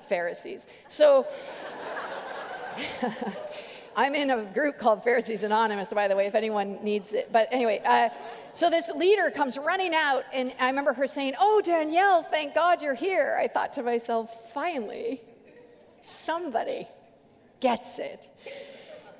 Pharisees. 0.03 0.67
So. 0.89 1.27
I'm 3.97 4.15
in 4.15 4.31
a 4.31 4.45
group 4.45 4.79
called 4.79 5.05
Pharisees 5.05 5.43
Anonymous, 5.43 5.93
by 5.93 6.09
the 6.09 6.17
way, 6.17 6.27
if 6.27 6.35
anyone 6.35 6.83
needs 6.83 7.13
it. 7.13 7.31
But 7.33 7.49
anyway, 7.51 7.83
uh, 7.85 8.11
so 8.53 8.71
this 8.71 8.91
leader 8.91 9.31
comes 9.31 9.59
running 9.59 9.95
out, 9.95 10.25
and 10.33 10.53
I 10.59 10.69
remember 10.69 10.93
her 10.93 11.07
saying, 11.07 11.35
Oh, 11.39 11.61
Danielle, 11.65 12.23
thank 12.23 12.55
God 12.55 12.83
you're 12.83 12.95
here. 12.95 13.39
I 13.41 13.49
thought 13.49 13.75
to 13.75 13.83
myself, 13.83 14.53
finally, 14.53 15.21
somebody 16.01 16.89
gets 17.61 17.99
it. 17.99 18.30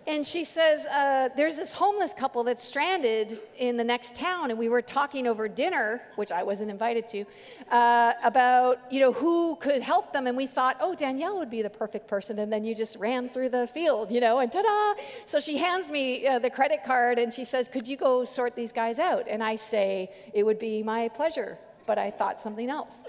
And 0.07 0.27
she 0.27 0.45
says, 0.45 0.87
uh, 0.87 1.29
There's 1.37 1.57
this 1.57 1.75
homeless 1.75 2.15
couple 2.15 2.43
that's 2.45 2.65
stranded 2.65 3.39
in 3.59 3.77
the 3.77 3.85
next 3.85 4.17
town. 4.17 4.51
And 4.51 4.59
we 4.59 4.69
were 4.69 4.83
talking 4.83 5.27
over 5.27 5.49
dinner, 5.49 6.03
which 6.17 6.33
I 6.33 6.43
wasn't 6.43 6.71
invited 6.71 7.07
to, 7.09 7.25
uh, 7.71 8.13
about, 8.25 8.81
you 8.91 9.01
know, 9.01 9.13
who 9.13 9.57
could 9.57 9.83
help 9.83 10.13
them. 10.13 10.27
And 10.27 10.37
we 10.37 10.47
thought, 10.47 10.79
oh, 10.81 10.95
Danielle 10.95 11.39
would 11.39 11.51
be 11.51 11.63
the 11.63 11.71
perfect 11.71 12.09
person. 12.09 12.39
And 12.39 12.53
then 12.53 12.65
you 12.65 12.75
just 12.75 12.97
ran 12.97 13.29
through 13.29 13.51
the 13.51 13.67
field, 13.67 14.11
you 14.11 14.21
know, 14.21 14.39
and 14.39 14.51
ta 14.51 14.63
da! 14.63 15.03
So 15.27 15.39
she 15.39 15.59
hands 15.59 15.91
me 15.91 16.27
uh, 16.27 16.39
the 16.39 16.51
credit 16.51 16.83
card 16.85 17.19
and 17.19 17.33
she 17.33 17.45
says, 17.45 17.69
Could 17.69 17.87
you 17.87 17.97
go 17.97 18.25
sort 18.25 18.57
these 18.57 18.73
guys 18.73 18.99
out? 18.99 19.27
And 19.29 19.43
I 19.43 19.57
say, 19.57 20.11
It 20.33 20.45
would 20.45 20.59
be 20.59 20.83
my 20.83 21.09
pleasure. 21.09 21.59
But 21.87 21.99
I 21.99 22.11
thought 22.11 22.41
something 22.41 22.71
else. 22.71 23.07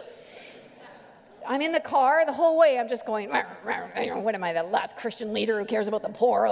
I'm 1.52 1.62
in 1.62 1.74
the 1.74 1.82
car 1.82 2.26
the 2.26 2.32
whole 2.32 2.58
way. 2.58 2.80
I'm 2.80 2.88
just 2.88 3.06
going, 3.06 3.30
what 3.30 4.36
am 4.36 4.42
I, 4.42 4.54
the 4.54 4.64
last 4.64 4.96
Christian 4.96 5.34
leader 5.34 5.60
who 5.60 5.66
cares 5.66 5.90
about 5.90 6.02
the 6.02 6.08
poor? 6.08 6.48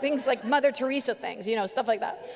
Things 0.00 0.26
like 0.26 0.44
Mother 0.44 0.72
Teresa 0.72 1.14
things, 1.14 1.46
you 1.46 1.54
know, 1.54 1.66
stuff 1.66 1.86
like 1.86 2.00
that. 2.00 2.26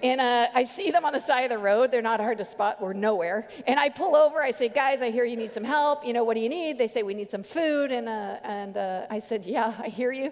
And 0.00 0.20
uh, 0.20 0.46
I 0.54 0.62
see 0.62 0.92
them 0.92 1.04
on 1.04 1.12
the 1.12 1.18
side 1.18 1.42
of 1.42 1.50
the 1.50 1.58
road. 1.58 1.90
They're 1.90 2.02
not 2.02 2.20
hard 2.20 2.38
to 2.38 2.44
spot. 2.44 2.80
We're 2.80 2.92
nowhere. 2.92 3.48
And 3.66 3.80
I 3.80 3.88
pull 3.88 4.14
over. 4.14 4.40
I 4.40 4.52
say, 4.52 4.68
guys, 4.68 5.02
I 5.02 5.10
hear 5.10 5.24
you 5.24 5.36
need 5.36 5.52
some 5.52 5.64
help. 5.64 6.06
You 6.06 6.12
know, 6.12 6.22
what 6.22 6.34
do 6.34 6.40
you 6.40 6.48
need? 6.48 6.78
They 6.78 6.86
say, 6.86 7.02
we 7.02 7.14
need 7.14 7.30
some 7.30 7.42
food. 7.42 7.90
And, 7.90 8.08
uh, 8.08 8.38
and 8.44 8.76
uh, 8.76 9.06
I 9.10 9.18
said, 9.18 9.44
yeah, 9.44 9.74
I 9.80 9.88
hear 9.88 10.12
you. 10.12 10.30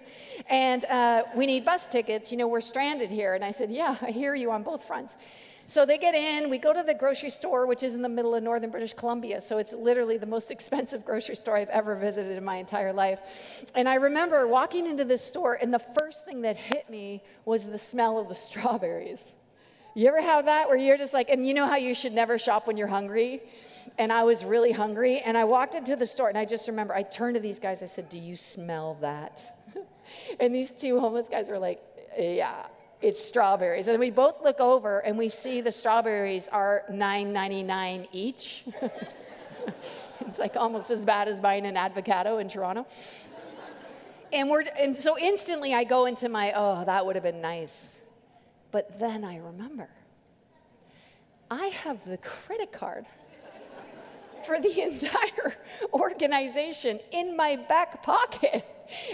And 0.49 0.85
uh, 0.85 1.23
we 1.35 1.47
need 1.47 1.65
bus 1.65 1.91
tickets. 1.91 2.31
You 2.31 2.37
know, 2.37 2.47
we're 2.47 2.61
stranded 2.61 3.11
here. 3.11 3.33
And 3.33 3.43
I 3.43 3.51
said, 3.51 3.69
yeah, 3.69 3.97
I 4.01 4.11
hear 4.11 4.35
you 4.35 4.51
on 4.51 4.63
both 4.63 4.85
fronts. 4.85 5.17
So 5.67 5.85
they 5.85 5.97
get 5.97 6.15
in, 6.15 6.49
we 6.49 6.57
go 6.57 6.73
to 6.73 6.83
the 6.83 6.93
grocery 6.93 7.29
store, 7.29 7.65
which 7.65 7.83
is 7.83 7.95
in 7.95 8.01
the 8.01 8.09
middle 8.09 8.35
of 8.35 8.43
northern 8.43 8.71
British 8.71 8.93
Columbia. 8.93 9.39
So 9.41 9.57
it's 9.57 9.73
literally 9.73 10.17
the 10.17 10.25
most 10.25 10.51
expensive 10.55 11.05
grocery 11.05 11.35
store 11.35 11.55
I've 11.55 11.69
ever 11.69 11.95
visited 11.95 12.37
in 12.37 12.43
my 12.43 12.57
entire 12.57 12.93
life. 12.93 13.71
And 13.75 13.87
I 13.87 13.95
remember 13.95 14.47
walking 14.47 14.85
into 14.85 15.05
this 15.05 15.23
store, 15.23 15.57
and 15.61 15.73
the 15.73 15.79
first 15.79 16.25
thing 16.25 16.41
that 16.41 16.57
hit 16.57 16.89
me 16.89 17.23
was 17.45 17.65
the 17.65 17.77
smell 17.77 18.19
of 18.19 18.27
the 18.27 18.35
strawberries. 18.47 19.35
You 19.93 20.07
ever 20.07 20.21
have 20.21 20.45
that 20.45 20.69
where 20.69 20.77
you're 20.77 20.97
just 20.97 21.13
like, 21.13 21.29
and 21.29 21.45
you 21.45 21.53
know 21.53 21.67
how 21.67 21.75
you 21.75 21.93
should 21.93 22.13
never 22.13 22.37
shop 22.37 22.65
when 22.65 22.77
you're 22.77 22.87
hungry? 22.87 23.41
And 23.97 24.11
I 24.11 24.23
was 24.23 24.45
really 24.45 24.71
hungry, 24.71 25.19
and 25.19 25.37
I 25.37 25.43
walked 25.43 25.75
into 25.75 25.95
the 25.95 26.07
store, 26.07 26.29
and 26.29 26.37
I 26.37 26.45
just 26.45 26.67
remember 26.67 26.93
I 26.93 27.03
turned 27.03 27.35
to 27.35 27.41
these 27.41 27.59
guys, 27.59 27.83
I 27.83 27.87
said, 27.87 28.09
Do 28.09 28.19
you 28.19 28.35
smell 28.35 28.97
that? 29.01 29.41
and 30.39 30.53
these 30.53 30.71
two 30.71 30.99
homeless 30.99 31.29
guys 31.29 31.49
were 31.49 31.59
like, 31.59 31.81
Yeah 32.17 32.67
it's 33.01 33.23
strawberries. 33.23 33.87
And 33.87 33.99
we 33.99 34.09
both 34.09 34.43
look 34.43 34.59
over 34.59 34.99
and 34.99 35.17
we 35.17 35.29
see 35.29 35.61
the 35.61 35.71
strawberries 35.71 36.47
are 36.47 36.83
$9.99 36.91 38.07
each. 38.11 38.63
it's 40.21 40.39
like 40.39 40.55
almost 40.55 40.91
as 40.91 41.05
bad 41.05 41.27
as 41.27 41.39
buying 41.41 41.65
an 41.65 41.77
avocado 41.77 42.37
in 42.37 42.47
Toronto. 42.47 42.85
And, 44.33 44.49
we're, 44.49 44.63
and 44.79 44.95
so 44.95 45.17
instantly 45.17 45.73
I 45.73 45.83
go 45.83 46.05
into 46.05 46.29
my, 46.29 46.53
oh, 46.55 46.85
that 46.85 47.05
would 47.05 47.15
have 47.15 47.23
been 47.23 47.41
nice. 47.41 47.99
But 48.71 48.99
then 48.99 49.23
I 49.23 49.37
remember 49.37 49.89
I 51.49 51.67
have 51.83 52.05
the 52.05 52.17
credit 52.17 52.71
card 52.71 53.05
for 54.45 54.59
the 54.59 54.81
entire 54.87 55.55
organization 55.93 56.99
in 57.11 57.35
my 57.35 57.57
back 57.57 58.01
pocket. 58.03 58.65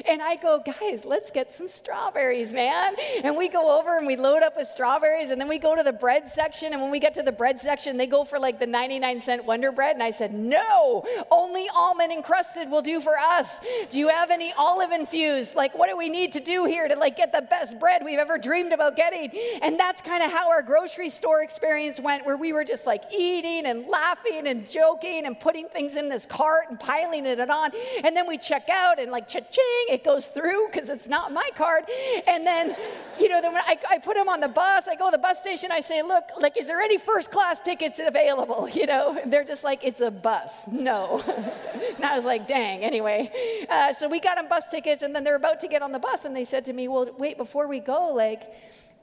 And 0.08 0.22
I 0.22 0.36
go, 0.36 0.60
guys, 0.60 1.06
let's 1.06 1.32
get 1.32 1.52
some 1.52 1.68
strawberries, 1.68 2.54
man. 2.54 2.96
And 3.24 3.38
we 3.38 3.50
go 3.50 3.78
over 3.80 3.98
and 3.98 4.08
we 4.08 4.16
load 4.16 4.44
up 4.44 4.58
with 4.58 4.68
strawberries. 4.68 5.32
And 5.32 5.40
then 5.40 5.48
we 5.48 5.58
go 5.60 5.76
to 5.76 5.84
the 5.84 5.94
bread 5.94 6.30
section. 6.30 6.74
And 6.74 6.82
when 6.82 6.92
we 6.92 7.00
get 7.00 7.13
to 7.16 7.24
the 7.24 7.32
bread 7.32 7.60
section, 7.60 7.98
they 7.98 8.08
go 8.08 8.24
for 8.24 8.40
like 8.40 8.60
the 8.60 8.68
99 8.68 9.20
cent 9.20 9.46
Wonder 9.46 9.72
Bread. 9.72 9.96
And 9.96 10.04
I 10.04 10.12
said, 10.12 10.34
no, 10.34 11.06
only 11.32 11.68
almond 11.76 12.12
encrusted 12.12 12.70
will 12.70 12.82
do 12.82 13.00
for 13.02 13.18
us. 13.18 13.66
Do 13.90 14.00
you 14.00 14.10
have 14.10 14.32
any 14.32 14.54
olive 14.58 14.92
infused? 14.92 15.56
Like, 15.56 15.78
what 15.78 15.90
do 15.90 15.98
we 15.98 16.10
need 16.10 16.34
to 16.34 16.40
do 16.40 16.66
here 16.66 16.88
to 16.88 16.96
like 16.96 17.18
get 17.18 17.32
the 17.32 17.42
best 17.42 17.80
bread 17.80 18.02
we've 18.04 18.20
ever 18.20 18.38
dreamed 18.38 18.74
about 18.74 18.96
getting? 18.96 19.32
And 19.62 19.80
that's 19.80 20.02
kind 20.02 20.24
of 20.24 20.32
how 20.32 20.50
our 20.50 20.62
grocery 20.62 21.10
store 21.10 21.44
experience 21.44 22.00
went, 22.00 22.26
where 22.26 22.38
we 22.38 22.54
were 22.54 22.63
just 22.63 22.86
like 22.86 23.04
eating 23.13 23.66
and 23.66 23.88
laughing 23.88 24.48
and 24.48 24.70
joking 24.70 25.26
and 25.26 25.40
putting 25.40 25.68
things 25.68 25.96
in 25.96 26.10
this 26.10 26.26
cart 26.26 26.66
and 26.70 26.80
piling 26.80 27.26
it 27.26 27.40
on. 27.50 27.72
And 28.04 28.16
then 28.16 28.28
we 28.28 28.38
check 28.38 28.70
out 28.70 29.00
and 29.00 29.12
like 29.12 29.28
cha-ching 29.28 29.66
it 29.89 30.03
goes 30.03 30.27
through 30.27 30.67
because 30.67 30.89
it's 30.89 31.08
not 31.08 31.32
my 31.32 31.49
card. 31.56 31.84
And 32.27 32.45
then, 32.45 32.75
you 33.19 33.30
know, 33.30 33.41
then 33.41 33.53
when 33.53 33.62
I, 33.63 33.77
I 33.89 33.97
put 33.99 34.17
him 34.17 34.30
on 34.30 34.39
the 34.39 34.47
bus, 34.47 34.88
I 34.88 34.95
go 34.95 35.06
to 35.06 35.12
the 35.12 35.17
bus 35.17 35.39
station, 35.39 35.71
I 35.71 35.82
say, 35.82 36.01
look, 36.01 36.25
like, 36.39 36.58
is 36.58 36.67
there 36.67 36.82
any 36.82 36.97
first 36.97 37.32
class 37.32 37.60
tickets 37.60 37.99
available? 37.99 38.67
You 38.77 38.86
know, 38.86 39.17
and 39.17 39.34
they're 39.34 39.43
just 39.43 39.63
like, 39.63 39.84
it's 39.84 40.01
a 40.01 40.12
bus. 40.12 40.67
No. 40.67 41.19
and 41.95 42.06
I 42.06 42.15
was 42.15 42.25
like, 42.25 42.47
dang, 42.47 42.82
anyway. 42.82 43.32
Uh, 43.67 43.91
so 43.91 44.08
we 44.08 44.19
got 44.19 44.38
him 44.38 44.47
bus 44.47 44.69
tickets, 44.69 45.01
and 45.01 45.15
then 45.15 45.23
they're 45.23 45.36
about 45.36 45.62
to 45.62 45.67
get 45.67 45.82
on 45.82 45.91
the 45.91 45.99
bus, 45.99 46.25
and 46.25 46.36
they 46.36 46.43
said 46.43 46.65
to 46.65 46.73
me, 46.73 46.88
well, 46.88 47.10
wait, 47.17 47.38
before 47.38 47.67
we 47.67 47.80
go, 47.80 48.13
like, 48.13 48.43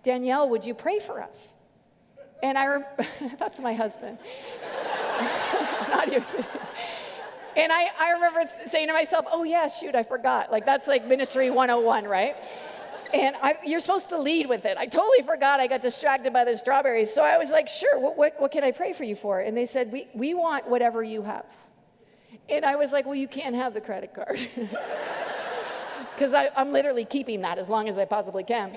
Danielle, 0.05 0.49
would 0.49 0.65
you 0.65 0.75
pray 0.75 1.01
for 1.01 1.21
us? 1.21 1.57
And 2.43 2.57
I, 2.57 2.67
rem- 2.67 2.85
that's 3.39 3.59
my 3.59 3.73
husband. 3.73 4.19
not 5.89 6.09
even. 6.09 6.45
And 7.57 7.73
I, 7.73 7.89
I 8.01 8.11
remember 8.13 8.51
saying 8.67 8.89
to 8.89 8.93
myself, 8.93 9.27
oh, 9.33 9.45
yeah, 9.45 9.69
shoot, 9.69 9.95
I 9.95 10.03
forgot. 10.03 10.51
Like, 10.51 10.65
that's 10.65 10.89
like 10.89 11.07
ministry 11.07 11.51
101, 11.51 12.05
right? 12.05 12.37
And 13.13 13.37
I, 13.41 13.57
you're 13.65 13.81
supposed 13.81 14.09
to 14.09 14.19
lead 14.19 14.49
with 14.49 14.65
it. 14.65 14.77
I 14.77 14.87
totally 14.87 15.23
forgot. 15.23 15.61
I 15.61 15.69
got 15.69 15.81
distracted 15.83 16.33
by 16.33 16.45
the 16.45 16.57
strawberries. 16.57 17.15
So 17.15 17.25
I 17.25 17.39
was 17.39 17.51
like, 17.51 17.69
sure, 17.69 17.99
what, 17.99 18.17
what, 18.17 18.41
what 18.41 18.51
can 18.51 18.65
I 18.65 18.73
pray 18.73 18.93
for 18.93 19.05
you 19.05 19.15
for? 19.15 19.39
And 19.39 19.57
they 19.57 19.67
said, 19.67 19.93
we, 19.93 20.09
we 20.15 20.35
want 20.35 20.69
whatever 20.69 21.03
you 21.03 21.23
have. 21.23 21.47
And 22.49 22.65
I 22.65 22.77
was 22.77 22.93
like, 22.93 23.07
well, 23.07 23.15
you 23.15 23.29
can't 23.29 23.55
have 23.55 23.73
the 23.73 23.81
credit 23.81 24.15
card. 24.15 24.39
Because 26.15 26.33
I'm 26.33 26.71
literally 26.71 27.05
keeping 27.05 27.41
that 27.41 27.59
as 27.59 27.69
long 27.69 27.89
as 27.89 27.99
I 27.99 28.05
possibly 28.05 28.45
can. 28.45 28.77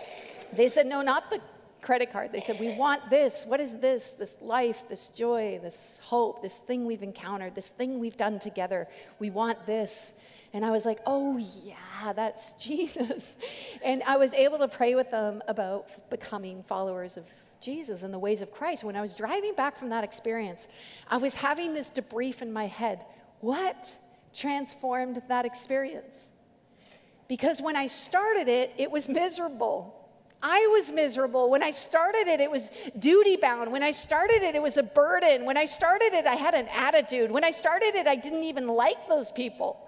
They 0.54 0.70
said, 0.70 0.88
no, 0.88 1.02
not 1.02 1.30
the 1.30 1.40
credit 1.88 2.12
card. 2.12 2.34
They 2.34 2.42
said, 2.42 2.60
We 2.60 2.76
want 2.76 3.10
this. 3.10 3.46
What 3.46 3.62
is 3.62 3.80
this? 3.80 4.12
This 4.12 4.36
life, 4.42 4.84
this 4.90 5.08
joy, 5.08 5.58
this 5.64 6.02
hope, 6.04 6.42
this 6.42 6.58
thing 6.58 6.86
we've 6.86 7.02
encountered, 7.02 7.56
this 7.56 7.70
thing 7.70 8.00
we've 8.00 8.18
done 8.18 8.40
together. 8.40 8.90
We 9.20 9.30
want 9.30 9.66
this. 9.66 10.20
And 10.52 10.66
I 10.66 10.72
was 10.72 10.86
like, 10.86 11.00
Oh, 11.06 11.38
yeah, 11.64 12.12
that's 12.14 12.52
Jesus. 12.68 13.38
And 13.82 14.04
I 14.04 14.18
was 14.18 14.34
able 14.34 14.58
to 14.60 14.68
pray 14.68 14.96
with 14.96 15.12
them 15.12 15.42
about 15.48 16.10
becoming 16.10 16.62
followers 16.64 17.16
of 17.16 17.26
Jesus 17.62 18.04
and 18.04 18.14
the 18.14 18.20
ways 18.20 18.42
of 18.42 18.52
Christ. 18.52 18.84
When 18.84 18.98
I 18.98 19.02
was 19.02 19.16
driving 19.16 19.56
back 19.56 19.78
from 19.78 19.88
that 19.90 20.04
experience, 20.04 20.68
I 21.10 21.16
was 21.16 21.36
having 21.36 21.74
this 21.74 21.90
debrief 21.90 22.42
in 22.42 22.52
my 22.52 22.68
head. 22.68 23.00
What 23.40 23.98
transformed 24.34 25.22
that 25.30 25.46
experience? 25.46 26.32
Because 27.30 27.62
when 27.62 27.78
I 27.78 27.88
started 27.88 28.50
it, 28.50 28.74
it 28.78 28.92
was 28.92 29.08
miserable. 29.08 29.98
I 30.42 30.68
was 30.72 30.92
miserable. 30.92 31.50
When 31.50 31.64
I 31.64 31.72
started 31.72 32.28
it, 32.28 32.40
it 32.40 32.52
was 32.52 32.72
duty 32.98 33.38
bound. 33.38 33.72
When 33.72 33.84
I 33.84 33.92
started 33.92 34.44
it, 34.44 34.56
it 34.56 34.62
was 34.62 34.78
a 34.78 34.84
burden. 34.84 35.46
When 35.46 35.58
I 35.58 35.66
started 35.66 36.14
it, 36.14 36.28
I 36.28 36.36
had 36.36 36.54
an 36.54 36.68
attitude. 36.68 37.32
When 37.32 37.44
I 37.44 37.52
started 37.52 37.96
it, 37.96 38.08
I 38.08 38.16
didn't 38.16 38.44
even 38.44 38.68
like 38.68 39.08
those 39.10 39.32
people. 39.32 39.88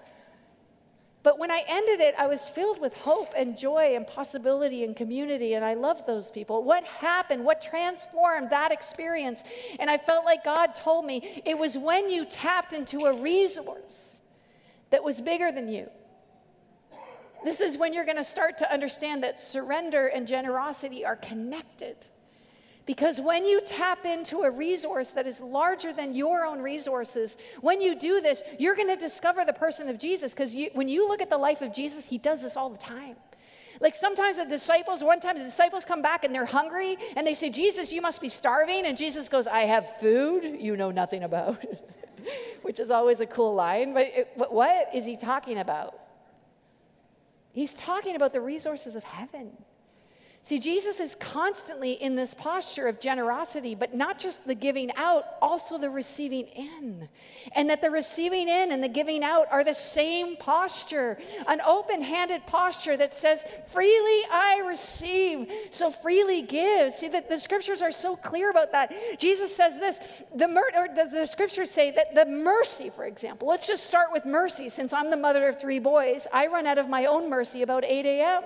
But 1.22 1.38
when 1.38 1.52
I 1.52 1.62
ended 1.68 2.00
it, 2.00 2.16
I 2.18 2.28
was 2.28 2.50
filled 2.50 2.80
with 2.80 2.96
hope 2.96 3.34
and 3.38 3.58
joy 3.58 3.96
and 3.96 4.08
possibility 4.08 4.86
and 4.86 4.96
community, 4.96 5.54
and 5.54 5.66
I 5.66 5.74
loved 5.74 6.08
those 6.08 6.32
people. 6.32 6.64
What 6.64 6.86
happened? 6.86 7.44
What 7.44 7.62
transformed 7.62 8.52
that 8.52 8.72
experience? 8.72 9.44
And 9.80 9.90
I 9.90 9.98
felt 9.98 10.24
like 10.24 10.46
God 10.46 10.74
told 10.76 11.06
me 11.06 11.42
it 11.46 11.58
was 11.58 11.78
when 11.78 12.10
you 12.10 12.26
tapped 12.26 12.72
into 12.72 13.06
a 13.06 13.14
resource 13.14 14.22
that 14.92 15.04
was 15.04 15.20
bigger 15.20 15.52
than 15.52 15.68
you. 15.68 15.90
This 17.44 17.62
is 17.62 17.78
when 17.78 17.94
you're 17.94 18.06
going 18.06 18.18
to 18.18 18.24
start 18.24 18.58
to 18.60 18.72
understand 18.72 19.24
that 19.24 19.40
surrender 19.40 20.08
and 20.08 20.28
generosity 20.28 21.06
are 21.06 21.16
connected. 21.16 21.96
Because 22.86 23.22
when 23.22 23.46
you 23.46 23.62
tap 23.62 24.06
into 24.06 24.40
a 24.42 24.50
resource 24.50 25.12
that 25.12 25.28
is 25.28 25.42
larger 25.42 25.94
than 25.94 26.16
your 26.16 26.44
own 26.44 26.60
resources, 26.60 27.38
when 27.62 27.82
you 27.82 27.98
do 27.98 28.20
this, 28.20 28.42
you're 28.58 28.76
going 28.76 28.88
to 28.88 28.96
discover 28.96 29.46
the 29.46 29.54
person 29.54 29.90
of 29.90 30.00
Jesus. 30.00 30.34
Because 30.34 30.58
when 30.74 30.90
you 30.90 31.08
look 31.08 31.22
at 31.22 31.30
the 31.30 31.38
life 31.38 31.62
of 31.62 31.72
Jesus, 31.72 32.08
he 32.08 32.18
does 32.18 32.42
this 32.42 32.58
all 32.58 32.72
the 32.72 32.80
time. 32.80 33.16
Like 33.80 33.94
sometimes 33.94 34.38
the 34.38 34.46
disciples, 34.46 35.04
one 35.04 35.20
time 35.20 35.38
the 35.38 35.44
disciples 35.44 35.86
come 35.86 36.02
back 36.02 36.24
and 36.24 36.34
they're 36.34 36.46
hungry 36.46 36.98
and 37.16 37.28
they 37.28 37.36
say, 37.36 37.52
Jesus, 37.52 37.94
you 37.94 38.02
must 38.02 38.22
be 38.22 38.28
starving. 38.28 38.88
And 38.88 38.98
Jesus 38.98 39.30
goes, 39.30 39.46
I 39.46 39.62
have 39.62 39.98
food 39.98 40.58
you 40.60 40.76
know 40.76 40.90
nothing 40.90 41.24
about, 41.24 41.64
which 42.64 42.80
is 42.80 42.90
always 42.90 43.22
a 43.22 43.28
cool 43.28 43.54
line. 43.54 43.94
But 43.94 44.08
it, 44.08 44.32
what 44.36 44.90
is 44.96 45.06
he 45.06 45.16
talking 45.16 45.60
about? 45.60 46.09
He's 47.60 47.74
talking 47.74 48.16
about 48.16 48.32
the 48.32 48.40
resources 48.40 48.96
of 48.96 49.04
heaven. 49.04 49.52
See, 50.42 50.58
Jesus 50.58 51.00
is 51.00 51.16
constantly 51.16 51.92
in 51.92 52.16
this 52.16 52.34
posture 52.34 52.88
of 52.88 53.00
generosity, 53.00 53.76
but 53.76 53.94
not 53.94 54.18
just 54.18 54.48
the 54.48 54.56
giving 54.56 54.90
out, 54.96 55.26
also 55.42 55.78
the 55.78 55.90
receiving 55.90 56.48
in. 56.48 57.10
And 57.56 57.70
that 57.70 57.82
the 57.82 57.92
receiving 57.92 58.48
in 58.48 58.72
and 58.72 58.82
the 58.82 58.88
giving 58.88 59.24
out 59.24 59.48
are 59.52 59.64
the 59.64 59.74
same 59.74 60.38
posture 60.38 61.18
an 61.48 61.62
open 61.62 62.02
handed 62.02 62.48
posture 62.48 62.96
that 62.98 63.14
says, 63.14 63.44
freely 63.68 64.24
I 64.32 64.64
receive, 64.68 65.52
so 65.70 65.92
freely 65.92 66.42
give. 66.42 66.94
See, 66.94 67.10
that 67.10 67.30
the 67.30 67.38
scriptures 67.38 67.82
are 67.82 67.92
so 67.92 68.16
clear 68.16 68.50
about 68.50 68.72
that. 68.72 68.94
Jesus 69.20 69.56
says 69.56 69.78
this 69.78 70.24
the, 70.36 70.48
mer- 70.48 70.96
the, 70.96 71.10
the 71.12 71.26
scriptures 71.28 71.70
say 71.70 71.92
that 71.92 72.16
the 72.16 72.26
mercy, 72.26 72.90
for 72.90 73.06
example, 73.06 73.50
let's 73.50 73.68
just 73.68 73.86
start 73.86 74.08
with 74.14 74.26
mercy. 74.26 74.70
Since 74.70 74.94
I'm 74.94 75.12
the 75.12 75.18
mother 75.18 75.48
of 75.48 75.60
three 75.60 75.80
boys, 75.80 76.28
I 76.34 76.48
run 76.48 76.66
out 76.66 76.78
of 76.78 76.90
my 76.90 77.06
own 77.06 77.30
mercy 77.30 77.62
about 77.62 77.84
8 77.84 78.06
a.m. 78.06 78.44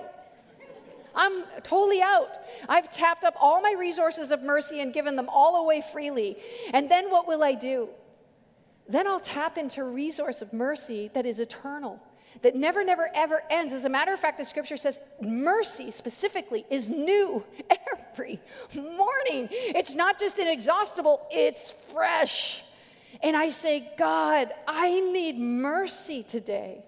I'm 1.14 1.44
totally 1.62 2.02
out. 2.02 2.30
I've 2.68 2.90
tapped 2.90 3.24
up 3.24 3.34
all 3.40 3.60
my 3.60 3.74
resources 3.78 4.30
of 4.30 4.42
mercy 4.42 4.80
and 4.80 4.92
given 4.92 5.16
them 5.16 5.28
all 5.28 5.62
away 5.62 5.82
freely. 5.92 6.36
And 6.72 6.90
then 6.90 7.10
what 7.10 7.26
will 7.28 7.42
I 7.42 7.54
do? 7.54 7.88
Then 8.88 9.06
I'll 9.06 9.20
tap 9.20 9.56
into 9.56 9.80
a 9.80 9.88
resource 9.88 10.42
of 10.42 10.52
mercy 10.52 11.10
that 11.14 11.24
is 11.24 11.40
eternal, 11.40 12.02
that 12.42 12.54
never, 12.54 12.84
never, 12.84 13.10
ever 13.14 13.42
ends. 13.48 13.72
As 13.72 13.84
a 13.84 13.88
matter 13.88 14.12
of 14.12 14.20
fact, 14.20 14.38
the 14.38 14.44
scripture 14.44 14.76
says 14.76 15.00
mercy 15.20 15.90
specifically 15.90 16.66
is 16.68 16.90
new 16.90 17.42
every 18.10 18.40
morning. 18.74 19.48
It's 19.50 19.94
not 19.94 20.18
just 20.18 20.38
inexhaustible, 20.38 21.26
it's 21.30 21.70
fresh. 21.92 22.62
And 23.22 23.36
I 23.36 23.48
say, 23.48 23.88
God, 23.96 24.52
I 24.66 25.00
need 25.12 25.38
mercy 25.38 26.22
today. 26.22 26.84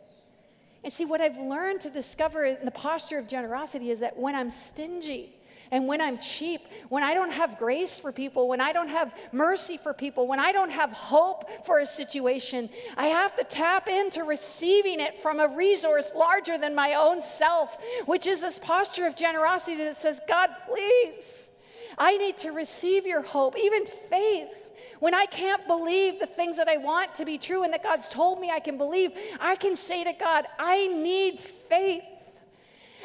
And 0.86 0.92
see, 0.92 1.04
what 1.04 1.20
I've 1.20 1.36
learned 1.36 1.80
to 1.80 1.90
discover 1.90 2.44
in 2.44 2.64
the 2.64 2.70
posture 2.70 3.18
of 3.18 3.26
generosity 3.26 3.90
is 3.90 3.98
that 3.98 4.16
when 4.16 4.36
I'm 4.36 4.50
stingy, 4.50 5.34
and 5.72 5.88
when 5.88 6.00
I'm 6.00 6.16
cheap, 6.18 6.60
when 6.90 7.02
I 7.02 7.12
don't 7.12 7.32
have 7.32 7.58
grace 7.58 7.98
for 7.98 8.12
people, 8.12 8.46
when 8.46 8.60
I 8.60 8.72
don't 8.72 8.86
have 8.86 9.12
mercy 9.32 9.78
for 9.78 9.92
people, 9.92 10.28
when 10.28 10.38
I 10.38 10.52
don't 10.52 10.70
have 10.70 10.92
hope 10.92 11.66
for 11.66 11.80
a 11.80 11.86
situation, 11.86 12.70
I 12.96 13.06
have 13.06 13.34
to 13.36 13.42
tap 13.42 13.88
into 13.88 14.22
receiving 14.22 15.00
it 15.00 15.18
from 15.18 15.40
a 15.40 15.48
resource 15.48 16.12
larger 16.14 16.56
than 16.56 16.76
my 16.76 16.94
own 16.94 17.20
self, 17.20 17.84
which 18.04 18.28
is 18.28 18.40
this 18.40 18.60
posture 18.60 19.08
of 19.08 19.16
generosity 19.16 19.78
that 19.78 19.96
says, 19.96 20.20
God, 20.28 20.50
please, 20.68 21.50
I 21.98 22.16
need 22.16 22.36
to 22.36 22.52
receive 22.52 23.08
your 23.08 23.22
hope, 23.22 23.58
even 23.58 23.86
faith. 23.86 24.65
When 24.98 25.14
I 25.14 25.26
can't 25.26 25.66
believe 25.66 26.20
the 26.20 26.26
things 26.26 26.56
that 26.56 26.68
I 26.68 26.76
want 26.78 27.14
to 27.16 27.24
be 27.24 27.38
true 27.38 27.64
and 27.64 27.72
that 27.72 27.82
God's 27.82 28.08
told 28.08 28.40
me 28.40 28.50
I 28.50 28.60
can 28.60 28.78
believe, 28.78 29.12
I 29.40 29.56
can 29.56 29.76
say 29.76 30.04
to 30.04 30.12
God, 30.12 30.46
I 30.58 30.86
need 30.88 31.38
faith. 31.38 32.02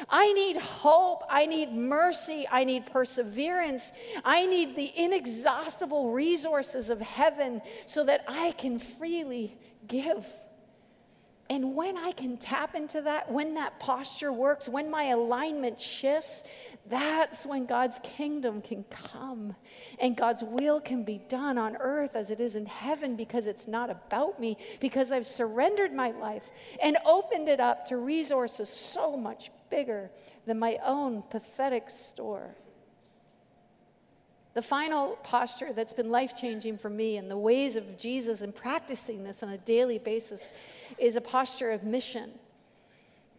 I 0.08 0.32
need 0.32 0.56
hope. 0.56 1.22
I 1.30 1.46
need 1.46 1.72
mercy. 1.72 2.46
I 2.50 2.64
need 2.64 2.86
perseverance. 2.86 3.98
I 4.24 4.46
need 4.46 4.74
the 4.74 4.90
inexhaustible 4.96 6.12
resources 6.12 6.90
of 6.90 7.00
heaven 7.00 7.62
so 7.86 8.04
that 8.06 8.24
I 8.26 8.52
can 8.52 8.78
freely 8.78 9.56
give. 9.86 10.26
And 11.50 11.76
when 11.76 11.98
I 11.98 12.12
can 12.12 12.38
tap 12.38 12.74
into 12.74 13.02
that, 13.02 13.30
when 13.30 13.54
that 13.54 13.78
posture 13.78 14.32
works, 14.32 14.68
when 14.68 14.90
my 14.90 15.04
alignment 15.04 15.80
shifts, 15.80 16.48
that's 16.86 17.46
when 17.46 17.66
God's 17.66 18.00
kingdom 18.02 18.60
can 18.60 18.84
come 18.84 19.54
and 20.00 20.16
God's 20.16 20.42
will 20.42 20.80
can 20.80 21.04
be 21.04 21.18
done 21.28 21.56
on 21.56 21.76
earth 21.76 22.16
as 22.16 22.30
it 22.30 22.40
is 22.40 22.56
in 22.56 22.66
heaven 22.66 23.14
because 23.14 23.46
it's 23.46 23.68
not 23.68 23.88
about 23.88 24.40
me, 24.40 24.56
because 24.80 25.12
I've 25.12 25.26
surrendered 25.26 25.92
my 25.92 26.10
life 26.10 26.50
and 26.82 26.96
opened 27.06 27.48
it 27.48 27.60
up 27.60 27.86
to 27.86 27.96
resources 27.96 28.68
so 28.68 29.16
much 29.16 29.50
bigger 29.70 30.10
than 30.44 30.58
my 30.58 30.78
own 30.84 31.22
pathetic 31.22 31.88
store. 31.88 32.56
The 34.54 34.62
final 34.62 35.16
posture 35.22 35.72
that's 35.72 35.94
been 35.94 36.10
life 36.10 36.36
changing 36.36 36.76
for 36.78 36.90
me 36.90 37.16
and 37.16 37.30
the 37.30 37.38
ways 37.38 37.76
of 37.76 37.96
Jesus 37.96 38.42
and 38.42 38.54
practicing 38.54 39.24
this 39.24 39.42
on 39.42 39.48
a 39.50 39.58
daily 39.58 39.98
basis 39.98 40.52
is 40.98 41.16
a 41.16 41.22
posture 41.22 41.70
of 41.70 41.84
mission. 41.84 42.32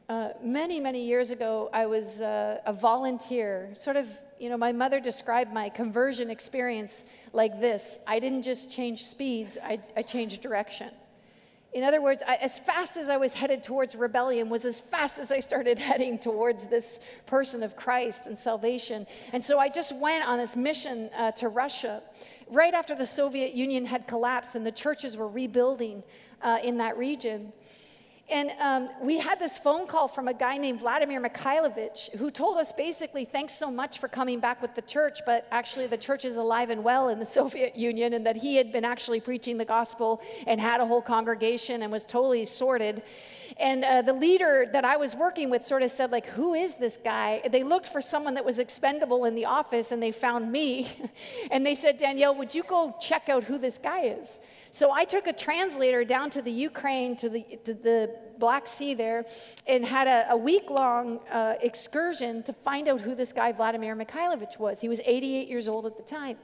Uh, 0.10 0.30
many, 0.44 0.82
many 0.82 1.06
years 1.06 1.32
ago, 1.32 1.70
I 1.72 1.86
was 1.86 2.20
uh, 2.20 2.60
a 2.66 2.74
volunteer. 2.74 3.70
Sort 3.74 3.96
of, 3.96 4.10
you 4.38 4.50
know, 4.50 4.58
my 4.58 4.74
mother 4.74 5.00
described 5.00 5.54
my 5.54 5.70
conversion 5.70 6.30
experience 6.30 7.06
like 7.32 7.60
this 7.60 8.00
I 8.08 8.20
didn't 8.20 8.44
just 8.44 8.72
change 8.72 9.04
speeds, 9.06 9.58
I, 9.63 9.80
I 9.96 10.02
changed 10.02 10.42
direction. 10.42 10.92
In 11.72 11.84
other 11.84 12.02
words, 12.02 12.22
I, 12.28 12.36
as 12.36 12.60
fast 12.60 12.98
as 12.98 13.10
I 13.10 13.18
was 13.18 13.34
headed 13.34 13.63
towards 13.63 13.96
rebellion 13.96 14.50
was 14.50 14.66
as 14.66 14.80
fast 14.80 15.18
as 15.20 15.32
I 15.32 15.39
started 15.39 15.80
heading 15.89 16.20
towards 16.20 16.68
this 16.68 17.00
person 17.26 17.63
of 17.63 17.76
Christ 17.76 18.28
and 18.28 18.38
salvation. 18.38 19.08
And 19.32 19.44
so 19.44 19.58
I 19.58 19.70
just 19.70 20.00
went 20.00 20.28
on 20.28 20.38
this 20.38 20.56
mission 20.56 21.10
uh, 21.18 21.32
to 21.32 21.48
Russia 21.48 22.04
right 22.50 22.74
after 22.74 22.94
the 22.94 23.06
Soviet 23.06 23.54
Union 23.54 23.86
had 23.86 24.06
collapsed 24.06 24.56
and 24.56 24.66
the 24.66 24.72
churches 24.72 25.18
were 25.18 25.30
rebuilding 25.30 26.04
uh, 26.42 26.60
in 26.63 26.78
that 26.78 26.98
region. 26.98 27.54
And 28.34 28.52
um, 28.60 28.89
we 29.00 29.19
had 29.19 29.38
this 29.38 29.60
phone 29.60 29.86
call 29.86 30.08
from 30.08 30.28
a 30.28 30.34
guy 30.34 30.58
named 30.58 30.80
Vladimir 30.80 31.22
Mikhailovich 31.22 32.15
who 32.15 32.32
told 32.32 32.58
us 32.58 32.72
basically, 32.72 33.26
thanks 33.26 33.54
so 33.54 33.69
much 33.69 34.00
for 34.00 34.08
coming 34.08 34.39
back 34.39 34.60
with 34.60 34.74
the 34.74 34.82
church, 34.82 35.19
but 35.24 35.46
actually 35.52 35.86
the 35.86 36.00
church 36.00 36.26
is 36.26 36.36
alive 36.36 36.72
and 36.72 36.84
well 36.84 37.10
in 37.10 37.19
the 37.19 37.26
Soviet 37.39 37.76
Union, 37.76 38.13
and 38.13 38.26
that 38.26 38.36
he 38.36 38.56
had 38.56 38.72
been 38.72 38.86
actually 38.86 39.22
preaching 39.22 39.60
the 39.60 39.65
gospel 39.65 40.19
and 40.48 40.60
had 40.60 40.82
a 40.82 40.86
whole 40.88 41.02
congregation 41.02 41.84
and 41.84 41.91
was 41.91 42.06
totally 42.06 42.43
sorted. 42.46 43.04
And 43.58 43.84
uh, 43.84 44.02
the 44.02 44.13
leader 44.13 44.67
that 44.74 44.84
I 44.84 44.98
was 44.98 45.15
working 45.15 45.52
with 45.52 45.63
sort 45.63 45.84
of 45.84 45.91
said, 45.91 46.12
like, 46.12 46.26
who 46.26 46.56
is 46.56 46.74
this 46.74 46.98
guy? 46.98 47.39
They 47.52 47.62
looked 47.62 47.86
for 47.86 48.02
someone 48.02 48.34
that 48.34 48.46
was 48.46 48.58
expendable 48.58 49.26
in 49.26 49.36
the 49.36 49.46
office, 49.46 49.91
and 49.91 50.02
they 50.02 50.12
found 50.12 50.52
me. 50.52 50.91
and 51.52 51.63
they 51.63 51.76
said, 51.76 52.00
Danielle, 52.00 52.34
would 52.34 52.56
you 52.56 52.63
go 52.63 52.96
check 53.00 53.30
out 53.30 53.43
who 53.43 53.60
this 53.60 53.78
guy 53.78 54.06
is? 54.06 54.39
So 54.73 54.91
I 54.91 55.05
took 55.05 55.27
a 55.27 55.33
translator 55.33 56.03
down 56.03 56.31
to 56.31 56.41
the 56.41 56.51
Ukraine, 56.51 57.15
to 57.17 57.29
the, 57.29 57.43
to 57.65 57.75
the 57.75 58.15
Black 58.39 58.65
Sea 58.65 58.95
there, 58.95 59.23
and 59.67 59.86
had 59.86 60.07
a, 60.07 60.31
a 60.31 60.36
week 60.36 60.71
long 60.71 61.19
uh, 61.29 61.53
excursion 61.62 62.41
to 62.41 62.53
find 62.53 62.88
out 62.88 62.99
who 62.99 63.13
this 63.13 63.31
guy, 63.33 63.51
Vladimir 63.51 63.95
Mikhailovich, 63.95 64.57
was. 64.57 64.81
He 64.81 64.89
was 64.89 64.99
88 65.05 65.47
years 65.47 65.67
old 65.67 65.86
at 65.86 65.95
the 65.95 66.01
time. 66.01 66.38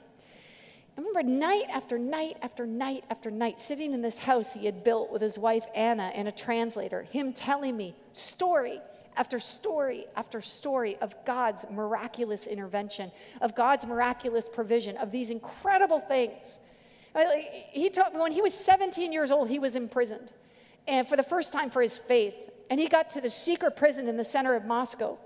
I 0.96 1.00
remember 1.00 1.24
night 1.24 1.64
after 1.74 1.98
night 1.98 2.36
after 2.40 2.66
night 2.66 3.02
after 3.10 3.32
night 3.32 3.60
sitting 3.60 3.94
in 3.94 4.00
this 4.00 4.18
house 4.18 4.54
he 4.54 4.64
had 4.64 4.84
built 4.84 5.10
with 5.10 5.22
his 5.22 5.36
wife 5.36 5.66
Anna 5.74 6.12
and 6.14 6.28
a 6.28 6.32
translator, 6.32 7.02
him 7.02 7.32
telling 7.32 7.76
me 7.76 7.96
story 8.12 8.78
after 9.16 9.40
story 9.40 10.06
after 10.14 10.40
story 10.40 10.96
of 11.00 11.16
God's 11.24 11.66
miraculous 11.68 12.46
intervention, 12.46 13.10
of 13.40 13.56
God's 13.56 13.88
miraculous 13.88 14.48
provision, 14.48 14.96
of 14.98 15.10
these 15.10 15.32
incredible 15.32 15.98
things 15.98 16.60
he 17.72 17.90
told 17.90 18.14
me 18.14 18.20
when 18.20 18.32
he 18.32 18.42
was 18.42 18.54
17 18.54 19.12
years 19.12 19.30
old, 19.30 19.48
he 19.48 19.58
was 19.58 19.76
imprisoned, 19.76 20.32
and 20.86 21.06
for 21.06 21.16
the 21.16 21.22
first 21.22 21.52
time 21.52 21.70
for 21.70 21.82
his 21.82 21.98
faith. 21.98 22.34
And 22.70 22.78
he 22.78 22.88
got 22.88 23.10
to 23.10 23.20
the 23.20 23.30
secret 23.30 23.76
prison 23.76 24.06
in 24.06 24.16
the 24.16 24.24
center 24.24 24.54
of 24.54 24.64
Moscow. 24.64 25.18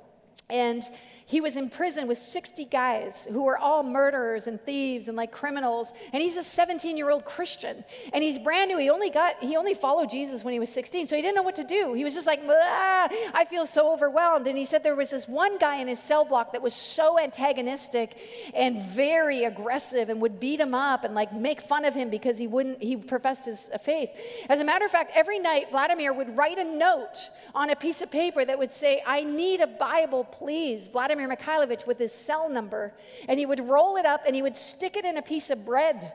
And 0.48 0.82
he 1.26 1.40
was 1.40 1.56
in 1.56 1.70
prison 1.70 2.06
with 2.06 2.18
60 2.18 2.66
guys 2.66 3.26
who 3.30 3.44
were 3.44 3.56
all 3.56 3.82
murderers 3.82 4.46
and 4.46 4.60
thieves 4.60 5.08
and 5.08 5.16
like 5.16 5.32
criminals. 5.32 5.92
And 6.12 6.22
he's 6.22 6.36
a 6.36 6.42
17 6.42 6.96
year 6.96 7.10
old 7.10 7.24
christian. 7.24 7.82
And 8.12 8.22
he's 8.22 8.38
brand 8.38 8.68
new. 8.68 8.78
He 8.78 8.90
only 8.90 9.08
got 9.08 9.42
he 9.42 9.56
only 9.56 9.74
followed 9.74 10.10
jesus 10.10 10.44
when 10.44 10.52
he 10.52 10.60
was 10.60 10.70
16 10.70 11.06
so 11.06 11.16
he 11.16 11.22
didn't 11.22 11.36
know 11.36 11.42
what 11.42 11.56
to 11.56 11.64
do. 11.64 11.94
He 11.94 12.04
was 12.04 12.14
just 12.14 12.26
like 12.26 12.40
i 12.46 13.46
feel 13.48 13.66
so 13.66 13.92
overwhelmed. 13.92 14.46
And 14.46 14.58
he 14.58 14.64
said 14.64 14.82
there 14.82 14.94
was 14.94 15.10
this 15.10 15.26
one 15.26 15.58
guy 15.58 15.76
in 15.76 15.88
his 15.88 15.98
cell 15.98 16.24
block 16.24 16.52
that 16.52 16.62
was 16.62 16.74
so 16.74 17.18
antagonistic 17.18 18.16
and 18.54 18.80
very 18.80 19.44
aggressive 19.44 20.10
and 20.10 20.20
would 20.20 20.38
beat 20.38 20.60
him 20.60 20.74
up 20.74 21.04
and 21.04 21.14
like 21.14 21.32
make 21.32 21.62
fun 21.62 21.84
of 21.84 21.94
him 21.94 22.10
because 22.10 22.38
he 22.38 22.46
wouldn't 22.46 22.82
he 22.82 22.96
professed 22.96 23.46
his 23.46 23.70
uh, 23.72 23.78
faith. 23.78 24.10
As 24.48 24.60
a 24.60 24.64
matter 24.64 24.84
of 24.84 24.90
fact 24.90 25.12
every 25.14 25.38
night 25.38 25.70
vladimir 25.70 26.12
would 26.12 26.36
write 26.36 26.58
a 26.58 26.64
note 26.64 27.30
on 27.54 27.70
a 27.70 27.76
piece 27.76 28.02
of 28.02 28.10
paper 28.10 28.44
that 28.44 28.58
would 28.58 28.72
say 28.72 29.02
i 29.06 29.22
need 29.22 29.60
a 29.60 29.66
bible 29.66 30.24
please 30.24 30.88
vladimir 30.88 31.28
Mikhailovich 31.28 31.86
with 31.86 31.98
his 31.98 32.12
cell 32.12 32.48
number, 32.48 32.92
and 33.28 33.38
he 33.38 33.46
would 33.46 33.60
roll 33.60 33.96
it 33.96 34.06
up 34.06 34.22
and 34.26 34.34
he 34.34 34.42
would 34.42 34.56
stick 34.56 34.96
it 34.96 35.04
in 35.04 35.16
a 35.16 35.22
piece 35.22 35.50
of 35.50 35.64
bread. 35.64 36.12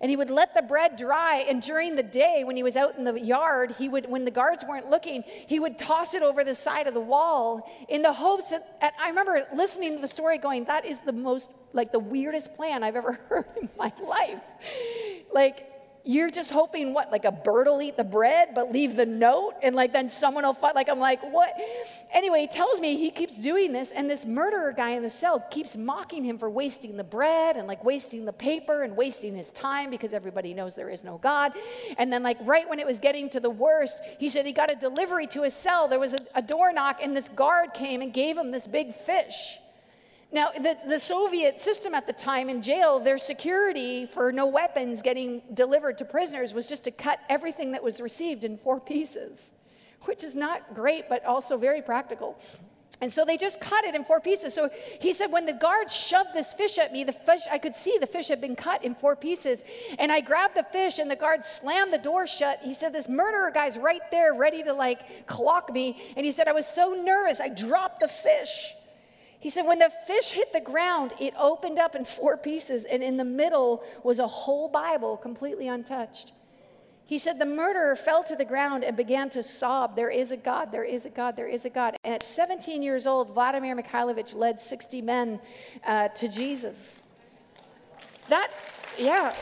And 0.00 0.10
he 0.10 0.16
would 0.16 0.30
let 0.30 0.52
the 0.52 0.62
bread 0.62 0.96
dry. 0.96 1.44
And 1.48 1.62
during 1.62 1.94
the 1.94 2.02
day, 2.02 2.42
when 2.42 2.56
he 2.56 2.64
was 2.64 2.76
out 2.76 2.98
in 2.98 3.04
the 3.04 3.20
yard, 3.20 3.72
he 3.78 3.88
would, 3.88 4.10
when 4.10 4.24
the 4.24 4.32
guards 4.32 4.64
weren't 4.68 4.90
looking, 4.90 5.22
he 5.46 5.60
would 5.60 5.78
toss 5.78 6.14
it 6.14 6.22
over 6.24 6.42
the 6.42 6.56
side 6.56 6.88
of 6.88 6.94
the 6.94 7.00
wall 7.00 7.70
in 7.88 8.02
the 8.02 8.12
hopes 8.12 8.50
that, 8.50 8.94
I 9.00 9.10
remember 9.10 9.46
listening 9.54 9.94
to 9.94 10.02
the 10.02 10.08
story 10.08 10.38
going, 10.38 10.64
that 10.64 10.86
is 10.86 10.98
the 11.00 11.12
most, 11.12 11.52
like 11.72 11.92
the 11.92 12.00
weirdest 12.00 12.56
plan 12.56 12.82
I've 12.82 12.96
ever 12.96 13.12
heard 13.28 13.46
in 13.60 13.68
my 13.78 13.92
life. 14.04 14.42
Like, 15.32 15.68
you're 16.04 16.30
just 16.30 16.50
hoping 16.50 16.92
what 16.92 17.12
like 17.12 17.24
a 17.24 17.32
bird 17.32 17.66
will 17.66 17.80
eat 17.80 17.96
the 17.96 18.04
bread 18.04 18.48
but 18.54 18.72
leave 18.72 18.96
the 18.96 19.06
note 19.06 19.54
and 19.62 19.76
like 19.76 19.92
then 19.92 20.10
someone 20.10 20.44
will 20.44 20.52
fight 20.52 20.74
like 20.74 20.88
i'm 20.88 20.98
like 20.98 21.20
what? 21.32 21.52
Anyway 22.12 22.40
he 22.40 22.46
tells 22.46 22.80
me 22.80 22.96
he 22.96 23.10
keeps 23.10 23.40
doing 23.42 23.72
this 23.72 23.90
and 23.92 24.10
this 24.10 24.26
murderer 24.26 24.72
guy 24.72 24.90
in 24.90 25.02
the 25.02 25.10
cell 25.10 25.40
keeps 25.50 25.76
mocking 25.76 26.24
him 26.24 26.38
for 26.38 26.50
wasting 26.50 26.96
the 26.96 27.04
bread 27.04 27.56
and 27.56 27.66
like 27.66 27.84
wasting 27.84 28.24
the 28.24 28.32
paper 28.32 28.82
and 28.82 28.96
wasting 28.96 29.34
his 29.34 29.50
time 29.52 29.90
because 29.90 30.12
everybody 30.12 30.54
knows 30.54 30.74
there 30.74 30.90
is 30.90 31.04
no 31.04 31.18
god. 31.18 31.52
And 31.98 32.12
then 32.12 32.22
like 32.22 32.38
right 32.42 32.68
when 32.68 32.78
it 32.78 32.86
was 32.86 32.98
getting 32.98 33.30
to 33.30 33.40
the 33.40 33.50
worst 33.50 34.02
he 34.18 34.28
said 34.28 34.44
he 34.44 34.52
got 34.52 34.72
a 34.72 34.76
delivery 34.76 35.26
to 35.28 35.42
his 35.42 35.54
cell. 35.54 35.88
There 35.88 36.00
was 36.00 36.14
a, 36.14 36.18
a 36.34 36.42
door 36.42 36.72
knock 36.72 37.00
and 37.02 37.16
this 37.16 37.28
guard 37.28 37.74
came 37.74 38.02
and 38.02 38.12
gave 38.12 38.36
him 38.36 38.50
this 38.50 38.66
big 38.66 38.94
fish 38.94 39.58
now, 40.32 40.48
the, 40.50 40.78
the 40.88 40.98
Soviet 40.98 41.60
system 41.60 41.94
at 41.94 42.06
the 42.06 42.12
time 42.14 42.48
in 42.48 42.62
jail, 42.62 42.98
their 42.98 43.18
security 43.18 44.06
for 44.06 44.32
no 44.32 44.46
weapons 44.46 45.02
getting 45.02 45.42
delivered 45.52 45.98
to 45.98 46.06
prisoners 46.06 46.54
was 46.54 46.66
just 46.66 46.84
to 46.84 46.90
cut 46.90 47.20
everything 47.28 47.72
that 47.72 47.84
was 47.84 48.00
received 48.00 48.42
in 48.42 48.56
four 48.56 48.80
pieces, 48.80 49.52
which 50.02 50.24
is 50.24 50.34
not 50.34 50.74
great, 50.74 51.06
but 51.10 51.22
also 51.26 51.58
very 51.58 51.82
practical. 51.82 52.38
And 53.02 53.12
so 53.12 53.26
they 53.26 53.36
just 53.36 53.60
cut 53.60 53.84
it 53.84 53.94
in 53.94 54.04
four 54.04 54.20
pieces. 54.20 54.54
So 54.54 54.70
he 55.00 55.12
said, 55.12 55.26
when 55.26 55.44
the 55.44 55.52
guard 55.52 55.90
shoved 55.90 56.32
this 56.32 56.54
fish 56.54 56.78
at 56.78 56.92
me, 56.92 57.04
the 57.04 57.12
fish, 57.12 57.42
I 57.50 57.58
could 57.58 57.76
see 57.76 57.98
the 58.00 58.06
fish 58.06 58.28
had 58.28 58.40
been 58.40 58.54
cut 58.54 58.84
in 58.84 58.94
four 58.94 59.16
pieces. 59.16 59.64
And 59.98 60.10
I 60.10 60.20
grabbed 60.20 60.54
the 60.54 60.62
fish 60.62 60.98
and 60.98 61.10
the 61.10 61.16
guard 61.16 61.44
slammed 61.44 61.92
the 61.92 61.98
door 61.98 62.26
shut. 62.26 62.60
He 62.62 62.72
said, 62.72 62.92
this 62.92 63.08
murderer 63.08 63.50
guy's 63.50 63.76
right 63.76 64.00
there 64.10 64.32
ready 64.32 64.62
to 64.62 64.72
like 64.72 65.26
clock 65.26 65.70
me. 65.72 66.00
And 66.16 66.24
he 66.24 66.32
said, 66.32 66.48
I 66.48 66.52
was 66.52 66.66
so 66.66 66.94
nervous, 66.94 67.38
I 67.40 67.52
dropped 67.52 68.00
the 68.00 68.08
fish. 68.08 68.72
He 69.42 69.50
said, 69.50 69.66
when 69.66 69.80
the 69.80 69.90
fish 69.90 70.30
hit 70.30 70.52
the 70.52 70.60
ground, 70.60 71.14
it 71.18 71.34
opened 71.36 71.76
up 71.80 71.96
in 71.96 72.04
four 72.04 72.36
pieces, 72.36 72.84
and 72.84 73.02
in 73.02 73.16
the 73.16 73.24
middle 73.24 73.82
was 74.04 74.20
a 74.20 74.28
whole 74.28 74.68
Bible 74.68 75.16
completely 75.16 75.66
untouched. 75.66 76.30
He 77.06 77.18
said, 77.18 77.40
the 77.40 77.44
murderer 77.44 77.96
fell 77.96 78.22
to 78.22 78.36
the 78.36 78.44
ground 78.44 78.84
and 78.84 78.96
began 78.96 79.30
to 79.30 79.42
sob, 79.42 79.96
There 79.96 80.10
is 80.10 80.30
a 80.30 80.36
God, 80.36 80.70
there 80.70 80.84
is 80.84 81.06
a 81.06 81.10
God, 81.10 81.34
there 81.34 81.48
is 81.48 81.64
a 81.64 81.70
God. 81.70 81.96
And 82.04 82.14
at 82.14 82.22
17 82.22 82.84
years 82.84 83.04
old, 83.04 83.34
Vladimir 83.34 83.74
Mikhailovich 83.74 84.32
led 84.36 84.60
60 84.60 85.02
men 85.02 85.40
uh, 85.84 86.06
to 86.08 86.28
Jesus. 86.28 87.02
That, 88.28 88.48
yeah. 88.96 89.34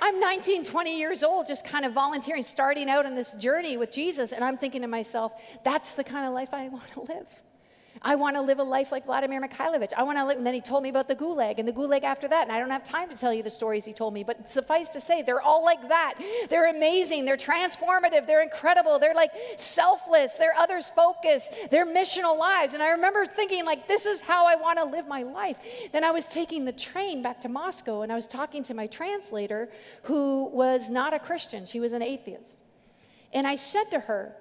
I'm 0.00 0.18
19, 0.20 0.64
20 0.64 0.98
years 0.98 1.22
old, 1.22 1.46
just 1.46 1.66
kind 1.66 1.84
of 1.84 1.92
volunteering, 1.92 2.42
starting 2.42 2.88
out 2.88 3.06
on 3.06 3.14
this 3.14 3.34
journey 3.34 3.76
with 3.76 3.90
Jesus. 3.90 4.32
And 4.32 4.42
I'm 4.42 4.56
thinking 4.56 4.82
to 4.82 4.88
myself, 4.88 5.32
that's 5.62 5.94
the 5.94 6.04
kind 6.04 6.26
of 6.26 6.32
life 6.32 6.54
I 6.54 6.68
want 6.68 6.90
to 6.92 7.02
live. 7.02 7.26
I 8.02 8.14
want 8.14 8.36
to 8.36 8.40
live 8.40 8.58
a 8.58 8.62
life 8.62 8.92
like 8.92 9.04
Vladimir 9.04 9.42
Mikhailovich. 9.42 9.92
I 9.94 10.04
want 10.04 10.16
to 10.16 10.24
live, 10.24 10.38
and 10.38 10.46
then 10.46 10.54
he 10.54 10.62
told 10.62 10.82
me 10.82 10.88
about 10.88 11.06
the 11.06 11.14
gulag 11.14 11.58
and 11.58 11.68
the 11.68 11.72
gulag 11.72 12.02
after 12.02 12.26
that. 12.28 12.44
And 12.44 12.52
I 12.52 12.58
don't 12.58 12.70
have 12.70 12.84
time 12.84 13.10
to 13.10 13.16
tell 13.16 13.34
you 13.34 13.42
the 13.42 13.50
stories 13.50 13.84
he 13.84 13.92
told 13.92 14.14
me, 14.14 14.24
but 14.24 14.50
suffice 14.50 14.88
to 14.90 15.00
say, 15.00 15.20
they're 15.20 15.42
all 15.42 15.62
like 15.62 15.88
that. 15.88 16.14
They're 16.48 16.70
amazing. 16.70 17.26
They're 17.26 17.36
transformative. 17.36 18.26
They're 18.26 18.42
incredible. 18.42 18.98
They're 18.98 19.14
like 19.14 19.32
selfless. 19.56 20.34
They're 20.34 20.56
others 20.56 20.88
focused. 20.88 21.52
They're 21.70 21.86
missional 21.86 22.38
lives. 22.38 22.72
And 22.72 22.82
I 22.82 22.90
remember 22.90 23.26
thinking, 23.26 23.66
like, 23.66 23.86
this 23.86 24.06
is 24.06 24.22
how 24.22 24.46
I 24.46 24.56
want 24.56 24.78
to 24.78 24.84
live 24.86 25.06
my 25.06 25.22
life. 25.22 25.58
Then 25.92 26.02
I 26.02 26.10
was 26.10 26.26
taking 26.26 26.64
the 26.64 26.72
train 26.72 27.20
back 27.22 27.42
to 27.42 27.50
Moscow, 27.50 28.00
and 28.00 28.10
I 28.10 28.14
was 28.14 28.26
talking 28.26 28.62
to 28.64 28.74
my 28.74 28.86
translator, 28.86 29.68
who 30.04 30.48
was 30.48 30.88
not 30.88 31.12
a 31.12 31.18
Christian. 31.18 31.66
She 31.66 31.80
was 31.80 31.92
an 31.92 32.02
atheist. 32.02 32.60
And 33.32 33.46
I 33.46 33.56
said 33.56 33.84
to 33.90 34.00
her, 34.00 34.34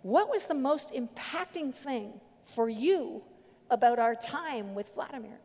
What 0.00 0.30
was 0.30 0.46
the 0.46 0.54
most 0.54 0.94
impacting 0.94 1.74
thing? 1.74 2.20
For 2.46 2.68
you 2.68 3.22
about 3.70 3.98
our 3.98 4.14
time 4.14 4.74
with 4.74 4.94
Vladimir. 4.94 5.38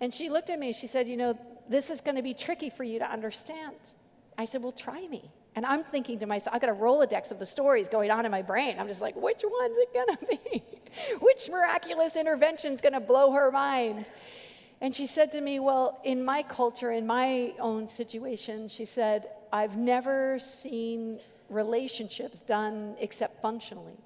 And 0.00 0.12
she 0.12 0.28
looked 0.28 0.50
at 0.50 0.58
me, 0.58 0.72
she 0.72 0.86
said, 0.86 1.08
You 1.08 1.16
know, 1.16 1.38
this 1.68 1.90
is 1.90 2.00
going 2.00 2.16
to 2.16 2.22
be 2.22 2.34
tricky 2.34 2.70
for 2.70 2.84
you 2.84 2.98
to 2.98 3.10
understand. 3.10 3.76
I 4.38 4.44
said, 4.44 4.62
Well, 4.62 4.72
try 4.72 5.06
me. 5.08 5.30
And 5.54 5.64
I'm 5.64 5.82
thinking 5.82 6.18
to 6.18 6.26
myself, 6.26 6.54
I've 6.54 6.60
got 6.60 6.70
a 6.70 6.74
Rolodex 6.74 7.30
of 7.30 7.38
the 7.38 7.46
stories 7.46 7.88
going 7.88 8.10
on 8.10 8.26
in 8.26 8.30
my 8.30 8.42
brain. 8.42 8.76
I'm 8.78 8.88
just 8.88 9.00
like, 9.00 9.16
which 9.16 9.42
one's 9.42 9.78
it 9.78 9.94
gonna 9.94 10.18
be? 10.28 10.62
which 11.20 11.48
miraculous 11.48 12.14
intervention 12.14 12.72
is 12.72 12.82
gonna 12.82 13.00
blow 13.00 13.32
her 13.32 13.50
mind? 13.50 14.04
And 14.82 14.94
she 14.94 15.06
said 15.06 15.32
to 15.32 15.40
me, 15.40 15.58
Well, 15.58 15.98
in 16.04 16.24
my 16.24 16.42
culture, 16.42 16.90
in 16.90 17.06
my 17.06 17.54
own 17.58 17.88
situation, 17.88 18.68
she 18.68 18.84
said, 18.84 19.28
I've 19.52 19.78
never 19.78 20.38
seen 20.38 21.20
relationships 21.48 22.42
done 22.42 22.96
except 23.00 23.40
functionally. 23.40 23.96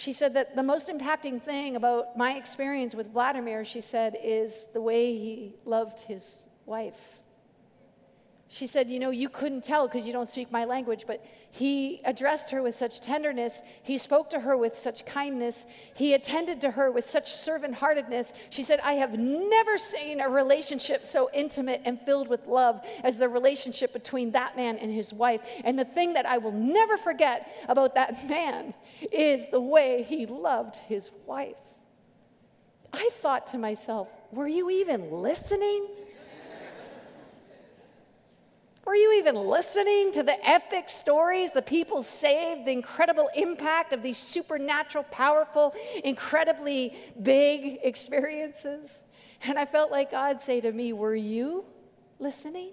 She 0.00 0.14
said 0.14 0.32
that 0.32 0.56
the 0.56 0.62
most 0.62 0.88
impacting 0.88 1.42
thing 1.42 1.76
about 1.76 2.16
my 2.16 2.32
experience 2.38 2.94
with 2.94 3.12
Vladimir, 3.12 3.66
she 3.66 3.82
said, 3.82 4.16
is 4.22 4.64
the 4.72 4.80
way 4.80 5.12
he 5.12 5.52
loved 5.66 6.00
his 6.00 6.46
wife. 6.64 7.19
She 8.52 8.66
said, 8.66 8.88
You 8.88 8.98
know, 8.98 9.10
you 9.10 9.28
couldn't 9.28 9.62
tell 9.62 9.86
because 9.86 10.08
you 10.08 10.12
don't 10.12 10.28
speak 10.28 10.50
my 10.50 10.64
language, 10.64 11.04
but 11.06 11.24
he 11.52 12.00
addressed 12.04 12.50
her 12.50 12.62
with 12.62 12.74
such 12.74 13.00
tenderness. 13.00 13.62
He 13.84 13.96
spoke 13.96 14.28
to 14.30 14.40
her 14.40 14.56
with 14.56 14.76
such 14.76 15.06
kindness. 15.06 15.66
He 15.94 16.14
attended 16.14 16.60
to 16.62 16.72
her 16.72 16.90
with 16.90 17.04
such 17.04 17.32
servant 17.32 17.76
heartedness. 17.76 18.32
She 18.50 18.64
said, 18.64 18.80
I 18.80 18.94
have 18.94 19.16
never 19.16 19.78
seen 19.78 20.20
a 20.20 20.28
relationship 20.28 21.06
so 21.06 21.30
intimate 21.32 21.82
and 21.84 22.00
filled 22.00 22.26
with 22.26 22.48
love 22.48 22.84
as 23.04 23.18
the 23.18 23.28
relationship 23.28 23.92
between 23.92 24.32
that 24.32 24.56
man 24.56 24.78
and 24.78 24.92
his 24.92 25.14
wife. 25.14 25.42
And 25.62 25.78
the 25.78 25.84
thing 25.84 26.14
that 26.14 26.26
I 26.26 26.38
will 26.38 26.52
never 26.52 26.96
forget 26.96 27.48
about 27.68 27.94
that 27.94 28.28
man 28.28 28.74
is 29.12 29.48
the 29.52 29.60
way 29.60 30.02
he 30.02 30.26
loved 30.26 30.74
his 30.76 31.10
wife. 31.24 31.56
I 32.92 33.10
thought 33.12 33.46
to 33.48 33.58
myself, 33.58 34.08
were 34.32 34.48
you 34.48 34.70
even 34.70 35.10
listening? 35.10 35.86
Were 38.84 38.94
you 38.94 39.12
even 39.18 39.34
listening 39.34 40.10
to 40.12 40.22
the 40.22 40.36
epic 40.48 40.88
stories, 40.88 41.52
the 41.52 41.62
people 41.62 42.02
saved, 42.02 42.66
the 42.66 42.72
incredible 42.72 43.28
impact 43.34 43.92
of 43.92 44.02
these 44.02 44.16
supernatural, 44.16 45.04
powerful, 45.04 45.74
incredibly 46.02 46.94
big 47.22 47.80
experiences? 47.82 49.04
And 49.44 49.58
I 49.58 49.66
felt 49.66 49.90
like 49.90 50.10
God 50.10 50.40
say 50.40 50.60
to 50.62 50.72
me, 50.72 50.92
Were 50.92 51.14
you 51.14 51.64
listening? 52.18 52.70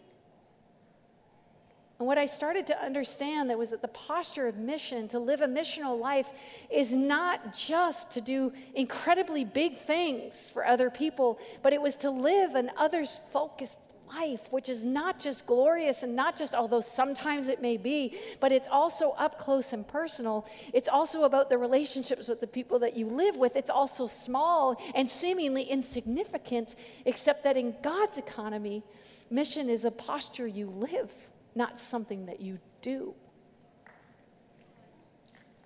And 2.00 2.08
what 2.08 2.20
I 2.20 2.28
started 2.28 2.68
to 2.68 2.80
understand 2.84 3.50
that 3.50 3.58
was 3.58 3.72
that 3.72 3.82
the 3.82 3.88
posture 3.88 4.48
of 4.48 4.58
mission, 4.58 5.08
to 5.10 5.20
live 5.20 5.42
a 5.42 5.48
missional 5.48 6.00
life, 6.00 6.32
is 6.70 6.94
not 6.94 7.56
just 7.56 8.12
to 8.12 8.22
do 8.22 8.54
incredibly 8.76 9.44
big 9.44 9.80
things 9.80 10.52
for 10.52 10.64
other 10.66 10.92
people, 10.92 11.40
but 11.64 11.74
it 11.74 11.82
was 11.82 11.96
to 11.98 12.12
live 12.12 12.54
an 12.54 12.70
others 12.78 13.20
focused 13.34 13.80
life, 14.08 14.52
which 14.52 14.70
is 14.70 14.86
not 14.86 15.20
just 15.20 15.46
glorious 15.46 16.04
and 16.04 16.16
not 16.16 16.38
just, 16.38 16.54
although 16.54 16.82
sometimes 16.82 17.48
it 17.48 17.62
may 17.62 17.78
be, 17.78 18.18
but 18.40 18.52
it's 18.52 18.68
also 18.68 19.12
up 19.12 19.40
close 19.40 19.74
and 19.74 19.88
personal. 19.88 20.46
It's 20.74 20.88
also 20.88 21.24
about 21.24 21.50
the 21.50 21.58
relationships 21.58 22.28
with 22.28 22.40
the 22.40 22.48
people 22.48 22.80
that 22.80 22.96
you 22.96 23.08
live 23.08 23.36
with. 23.36 23.56
It's 23.56 23.70
also 23.70 24.08
small 24.08 24.82
and 24.96 25.10
seemingly 25.10 25.64
insignificant, 25.64 26.76
except 27.06 27.44
that 27.44 27.58
in 27.58 27.76
God's 27.82 28.18
economy, 28.18 28.84
mission 29.30 29.70
is 29.70 29.86
a 29.86 29.92
posture 29.92 30.48
you 30.48 30.68
live, 30.68 31.12
not 31.56 31.80
something 31.80 32.26
that 32.28 32.40
you 32.40 32.60
do. 32.82 33.14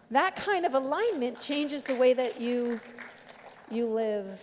That 0.10 0.36
kind 0.36 0.66
of 0.66 0.74
alignment 0.74 1.40
changes 1.40 1.86
the 1.86 1.96
way 1.96 2.14
that 2.14 2.42
you, 2.42 2.82
you 3.70 3.86
live. 3.88 4.42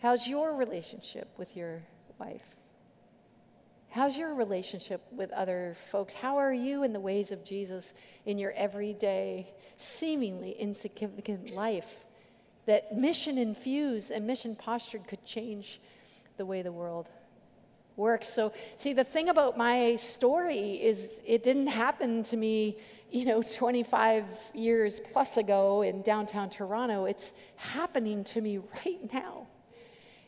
How's 0.00 0.26
your 0.26 0.54
relationship 0.54 1.28
with 1.36 1.56
your 1.56 1.82
wife? 2.18 2.54
How's 3.94 4.18
your 4.18 4.34
relationship 4.34 5.02
with 5.12 5.30
other 5.30 5.76
folks? 5.76 6.14
How 6.14 6.38
are 6.38 6.52
you 6.52 6.82
in 6.82 6.92
the 6.92 6.98
ways 6.98 7.30
of 7.30 7.44
Jesus 7.44 7.94
in 8.26 8.38
your 8.38 8.50
everyday, 8.56 9.46
seemingly 9.76 10.50
insignificant 10.50 11.54
life 11.54 12.04
that 12.66 12.96
mission 12.96 13.38
infused 13.38 14.10
and 14.10 14.26
mission 14.26 14.56
postured 14.56 15.06
could 15.06 15.24
change 15.24 15.80
the 16.38 16.44
way 16.44 16.60
the 16.60 16.72
world 16.72 17.08
works? 17.94 18.26
So, 18.28 18.52
see, 18.74 18.94
the 18.94 19.04
thing 19.04 19.28
about 19.28 19.56
my 19.56 19.94
story 19.94 20.82
is 20.82 21.20
it 21.24 21.44
didn't 21.44 21.68
happen 21.68 22.24
to 22.24 22.36
me, 22.36 22.78
you 23.12 23.24
know, 23.26 23.44
25 23.44 24.24
years 24.54 24.98
plus 24.98 25.36
ago 25.36 25.82
in 25.82 26.02
downtown 26.02 26.50
Toronto. 26.50 27.04
It's 27.04 27.32
happening 27.54 28.24
to 28.24 28.40
me 28.40 28.58
right 28.84 29.12
now. 29.12 29.46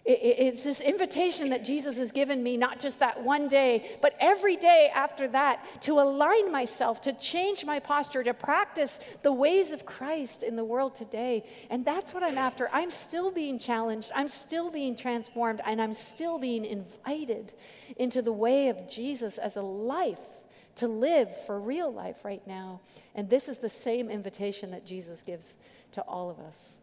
It's 0.09 0.63
this 0.63 0.81
invitation 0.81 1.49
that 1.49 1.65
Jesus 1.65 1.99
has 1.99 2.13
given 2.13 2.41
me, 2.41 2.57
not 2.57 2.79
just 2.79 3.01
that 3.01 3.25
one 3.25 3.49
day, 3.49 3.99
but 4.01 4.15
every 4.21 4.55
day 4.55 4.89
after 4.95 5.27
that, 5.29 5.83
to 5.83 5.99
align 5.99 6.53
myself, 6.53 7.01
to 7.03 7.13
change 7.13 7.65
my 7.65 7.81
posture, 7.81 8.23
to 8.23 8.33
practice 8.33 8.99
the 9.25 9.33
ways 9.33 9.73
of 9.73 9.85
Christ 9.85 10.45
in 10.45 10.55
the 10.55 10.65
world 10.65 10.95
today. 10.95 11.45
And 11.71 11.85
that's 11.85 12.15
what 12.15 12.23
I'm 12.23 12.39
after. 12.39 12.71
I'm 12.73 12.93
still 12.93 13.33
being 13.33 13.59
challenged, 13.59 14.13
I'm 14.15 14.29
still 14.29 14.71
being 14.71 14.95
transformed, 14.95 15.61
and 15.67 15.83
I'm 15.83 15.95
still 15.95 16.39
being 16.39 16.65
invited 16.65 17.53
into 17.97 18.23
the 18.23 18.33
way 18.33 18.69
of 18.69 18.89
Jesus 18.89 19.39
as 19.39 19.57
a 19.57 19.63
life 19.63 20.21
to 20.77 20.87
live 20.87 21.35
for 21.47 21.59
real 21.59 21.93
life 21.93 22.25
right 22.25 22.47
now. 22.47 22.81
And 23.17 23.29
this 23.29 23.49
is 23.49 23.59
the 23.59 23.69
same 23.69 24.09
invitation 24.09 24.71
that 24.71 24.87
Jesus 24.87 25.23
gives 25.23 25.57
to 25.93 26.03
all 26.03 26.31
of 26.31 26.39
us. 26.39 26.79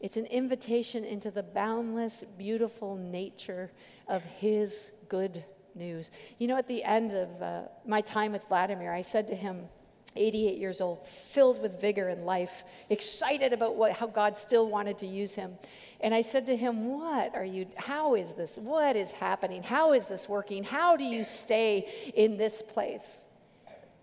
It's 0.00 0.16
an 0.16 0.26
invitation 0.26 1.04
into 1.04 1.30
the 1.30 1.42
boundless, 1.42 2.22
beautiful 2.22 2.96
nature 2.96 3.70
of 4.08 4.22
His 4.22 5.02
good 5.08 5.44
news. 5.74 6.10
You 6.38 6.48
know, 6.48 6.56
at 6.56 6.68
the 6.68 6.82
end 6.84 7.12
of 7.12 7.42
uh, 7.42 7.62
my 7.86 8.00
time 8.00 8.32
with 8.32 8.46
Vladimir, 8.48 8.92
I 8.92 9.02
said 9.02 9.28
to 9.28 9.34
him, 9.34 9.68
88 10.16 10.58
years 10.58 10.80
old, 10.80 11.06
filled 11.06 11.60
with 11.60 11.80
vigor 11.80 12.08
and 12.08 12.24
life, 12.24 12.64
excited 12.88 13.52
about 13.52 13.76
what, 13.76 13.92
how 13.92 14.06
God 14.06 14.38
still 14.38 14.68
wanted 14.68 14.98
to 14.98 15.06
use 15.06 15.34
him. 15.34 15.52
And 16.00 16.14
I 16.14 16.22
said 16.22 16.46
to 16.46 16.56
him, 16.56 16.88
What 16.98 17.34
are 17.34 17.44
you, 17.44 17.66
how 17.76 18.14
is 18.14 18.32
this? 18.32 18.56
What 18.56 18.96
is 18.96 19.12
happening? 19.12 19.62
How 19.62 19.92
is 19.92 20.08
this 20.08 20.28
working? 20.28 20.64
How 20.64 20.96
do 20.96 21.04
you 21.04 21.22
stay 21.22 22.12
in 22.14 22.38
this 22.38 22.62
place? 22.62 23.26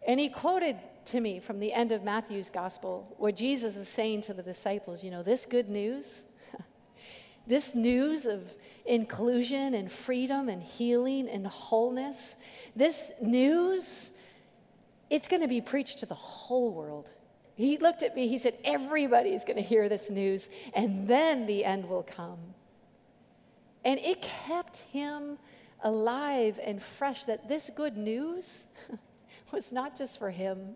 And 0.08 0.20
he 0.20 0.30
quoted 0.30 0.78
to 1.08 1.22
me 1.22 1.40
from 1.40 1.60
the 1.60 1.74
end 1.74 1.92
of 1.92 2.04
Matthew's 2.04 2.50
gospel, 2.50 3.16
where 3.18 3.32
Jesus 3.32 3.76
is 3.76 3.88
saying 3.88 4.24
to 4.24 4.34
the 4.34 4.44
disciples, 4.44 5.04
you 5.04 5.12
know, 5.12 5.24
this 5.24 5.46
good 5.46 5.70
news, 5.70 6.26
this 7.48 7.76
news 7.76 8.26
of 8.26 8.42
inclusion 8.86 9.74
and 9.74 9.92
freedom 9.92 10.50
and 10.50 10.62
healing 10.62 11.30
and 11.30 11.48
wholeness, 11.48 12.44
this 12.76 13.14
news, 13.22 14.18
it's 15.10 15.28
going 15.28 15.42
to 15.42 15.48
be 15.48 15.62
preached 15.62 16.00
to 16.00 16.06
the 16.06 16.16
whole 16.16 16.72
world. 16.72 17.12
He 17.56 17.78
looked 17.78 18.02
at 18.02 18.16
me, 18.16 18.28
he 18.28 18.38
said, 18.38 18.54
Everybody's 18.64 19.46
going 19.46 19.58
to 19.58 19.64
hear 19.64 19.88
this 19.88 20.10
news, 20.10 20.50
and 20.74 21.08
then 21.08 21.46
the 21.46 21.64
end 21.64 21.88
will 21.88 22.04
come. 22.04 22.40
And 23.86 24.00
it 24.00 24.22
kept 24.22 24.80
him 24.80 25.38
alive 25.84 26.60
and 26.64 26.82
fresh 26.82 27.26
that 27.26 27.50
this 27.50 27.70
good 27.70 27.98
news 27.98 28.74
was 29.52 29.72
not 29.72 29.98
just 29.98 30.18
for 30.18 30.32
him, 30.32 30.76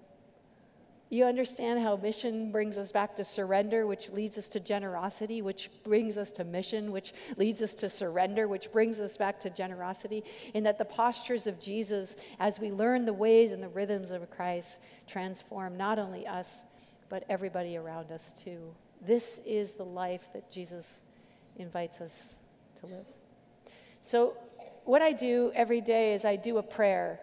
You 1.10 1.24
understand 1.24 1.80
how 1.80 1.96
mission 1.96 2.52
brings 2.52 2.78
us 2.78 2.92
back 2.92 3.16
to 3.16 3.24
surrender, 3.24 3.88
which 3.88 4.10
leads 4.10 4.38
us 4.38 4.50
to 4.50 4.60
generosity, 4.60 5.42
which 5.42 5.70
brings 5.84 6.18
us 6.18 6.32
to 6.34 6.44
mission, 6.44 6.92
which 6.92 7.14
leads 7.38 7.62
us 7.62 7.74
to 7.76 7.90
surrender, 7.90 8.48
which 8.48 8.72
brings 8.74 9.00
us 9.00 9.16
back 9.16 9.40
to 9.42 9.50
generosity. 9.50 10.24
In 10.54 10.64
that 10.64 10.78
the 10.78 10.86
postures 10.86 11.48
of 11.48 11.62
Jesus, 11.62 12.18
as 12.40 12.60
we 12.60 12.72
learn 12.72 13.06
the 13.06 13.14
ways 13.14 13.54
and 13.54 13.64
the 13.64 13.70
rhythms 13.70 14.12
of 14.12 14.30
Christ, 14.30 14.82
transform 15.08 15.78
not 15.78 15.98
only 15.98 16.28
us, 16.28 16.66
but 17.10 17.24
everybody 17.30 17.78
around 17.78 18.12
us 18.12 18.34
too. 18.34 18.76
This 19.02 19.40
is 19.46 19.74
the 19.74 19.86
life 19.86 20.28
that 20.34 20.52
Jesus 20.52 21.02
invites 21.56 22.02
us 22.02 22.36
to 22.76 22.88
live. 22.88 23.06
So, 24.02 24.36
what 24.84 25.02
I 25.02 25.12
do 25.12 25.52
every 25.54 25.82
day 25.82 26.14
is 26.14 26.24
I 26.26 26.36
do 26.36 26.58
a 26.58 26.64
prayer, 26.64 27.20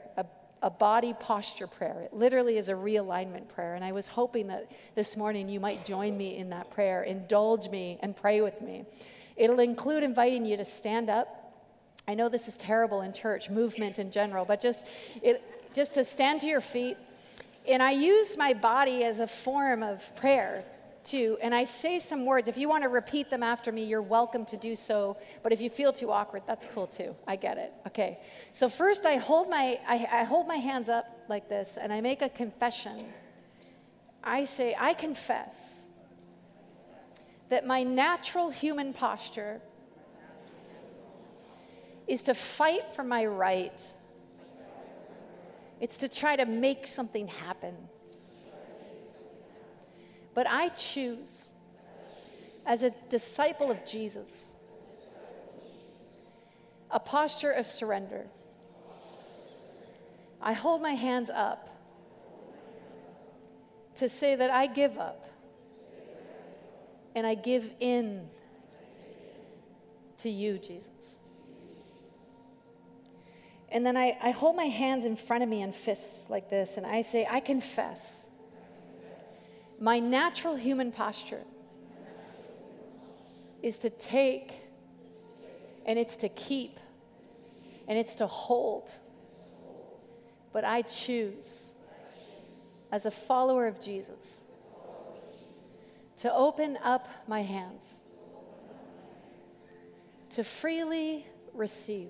a 0.64 0.70
body 0.70 1.12
posture 1.20 1.66
prayer. 1.66 2.00
It 2.00 2.14
literally 2.14 2.56
is 2.56 2.70
a 2.70 2.72
realignment 2.72 3.48
prayer. 3.48 3.74
And 3.74 3.84
I 3.84 3.92
was 3.92 4.06
hoping 4.06 4.46
that 4.46 4.66
this 4.94 5.14
morning 5.14 5.46
you 5.46 5.60
might 5.60 5.84
join 5.84 6.16
me 6.16 6.38
in 6.38 6.48
that 6.50 6.70
prayer, 6.70 7.02
indulge 7.02 7.68
me, 7.68 7.98
and 8.00 8.16
pray 8.16 8.40
with 8.40 8.62
me. 8.62 8.86
It'll 9.36 9.60
include 9.60 10.02
inviting 10.02 10.46
you 10.46 10.56
to 10.56 10.64
stand 10.64 11.10
up. 11.10 11.52
I 12.08 12.14
know 12.14 12.30
this 12.30 12.48
is 12.48 12.56
terrible 12.56 13.02
in 13.02 13.12
church, 13.12 13.50
movement 13.50 13.98
in 13.98 14.10
general, 14.10 14.46
but 14.46 14.62
just, 14.62 14.86
it, 15.22 15.42
just 15.74 15.94
to 15.94 16.04
stand 16.04 16.40
to 16.40 16.46
your 16.46 16.62
feet. 16.62 16.96
And 17.68 17.82
I 17.82 17.90
use 17.90 18.38
my 18.38 18.54
body 18.54 19.04
as 19.04 19.20
a 19.20 19.26
form 19.26 19.82
of 19.82 20.16
prayer 20.16 20.64
too. 21.04 21.38
And 21.42 21.54
I 21.54 21.64
say 21.64 21.98
some 21.98 22.26
words. 22.26 22.48
If 22.48 22.56
you 22.56 22.68
want 22.68 22.82
to 22.82 22.88
repeat 22.88 23.30
them 23.30 23.42
after 23.42 23.70
me, 23.70 23.84
you're 23.84 24.02
welcome 24.02 24.44
to 24.46 24.56
do 24.56 24.74
so. 24.74 25.16
But 25.42 25.52
if 25.52 25.60
you 25.60 25.70
feel 25.70 25.92
too 25.92 26.10
awkward, 26.10 26.42
that's 26.46 26.66
cool 26.74 26.86
too. 26.86 27.14
I 27.26 27.36
get 27.36 27.58
it. 27.58 27.72
Okay. 27.86 28.18
So 28.52 28.68
first, 28.68 29.06
I 29.06 29.16
hold 29.16 29.48
my 29.50 29.78
I, 29.86 30.06
I 30.10 30.24
hold 30.24 30.48
my 30.48 30.56
hands 30.56 30.88
up 30.88 31.06
like 31.28 31.48
this, 31.48 31.76
and 31.76 31.92
I 31.92 32.00
make 32.00 32.22
a 32.22 32.28
confession. 32.28 33.06
I 34.22 34.46
say, 34.46 34.74
I 34.78 34.94
confess 34.94 35.84
that 37.50 37.66
my 37.66 37.82
natural 37.82 38.50
human 38.50 38.94
posture 38.94 39.60
is 42.06 42.22
to 42.24 42.34
fight 42.34 42.88
for 42.88 43.04
my 43.04 43.26
right. 43.26 43.82
It's 45.80 45.98
to 45.98 46.08
try 46.08 46.36
to 46.36 46.46
make 46.46 46.86
something 46.86 47.28
happen. 47.28 47.74
But 50.34 50.48
I 50.48 50.68
choose, 50.70 51.52
as 52.66 52.82
a 52.82 52.90
disciple 53.08 53.70
of 53.70 53.84
Jesus, 53.86 54.54
a 56.90 56.98
posture 56.98 57.50
of 57.50 57.66
surrender. 57.66 58.26
I 60.40 60.52
hold 60.52 60.82
my 60.82 60.92
hands 60.92 61.30
up 61.30 61.68
to 63.96 64.08
say 64.08 64.34
that 64.34 64.50
I 64.50 64.66
give 64.66 64.98
up 64.98 65.24
and 67.14 67.26
I 67.26 67.34
give 67.34 67.70
in 67.80 68.28
to 70.18 70.28
you, 70.28 70.58
Jesus. 70.58 71.18
And 73.68 73.84
then 73.84 73.96
I, 73.96 74.16
I 74.22 74.30
hold 74.30 74.56
my 74.56 74.66
hands 74.66 75.04
in 75.04 75.16
front 75.16 75.42
of 75.42 75.48
me 75.48 75.62
in 75.62 75.72
fists 75.72 76.30
like 76.30 76.48
this, 76.48 76.76
and 76.76 76.86
I 76.86 77.00
say, 77.00 77.26
I 77.28 77.40
confess 77.40 78.28
my 79.84 79.98
natural 79.98 80.56
human 80.56 80.90
posture 80.90 81.42
is 83.62 83.78
to 83.80 83.90
take 83.90 84.62
and 85.84 85.98
it's 85.98 86.16
to 86.16 86.30
keep 86.30 86.80
and 87.86 87.98
it's 87.98 88.14
to 88.14 88.26
hold. 88.26 88.90
But 90.54 90.64
I 90.64 90.80
choose, 90.80 91.74
as 92.90 93.04
a 93.04 93.10
follower 93.10 93.66
of 93.66 93.78
Jesus, 93.78 94.44
to 96.16 96.32
open 96.32 96.78
up 96.82 97.06
my 97.28 97.42
hands, 97.42 98.00
to 100.30 100.42
freely 100.42 101.26
receive. 101.52 102.08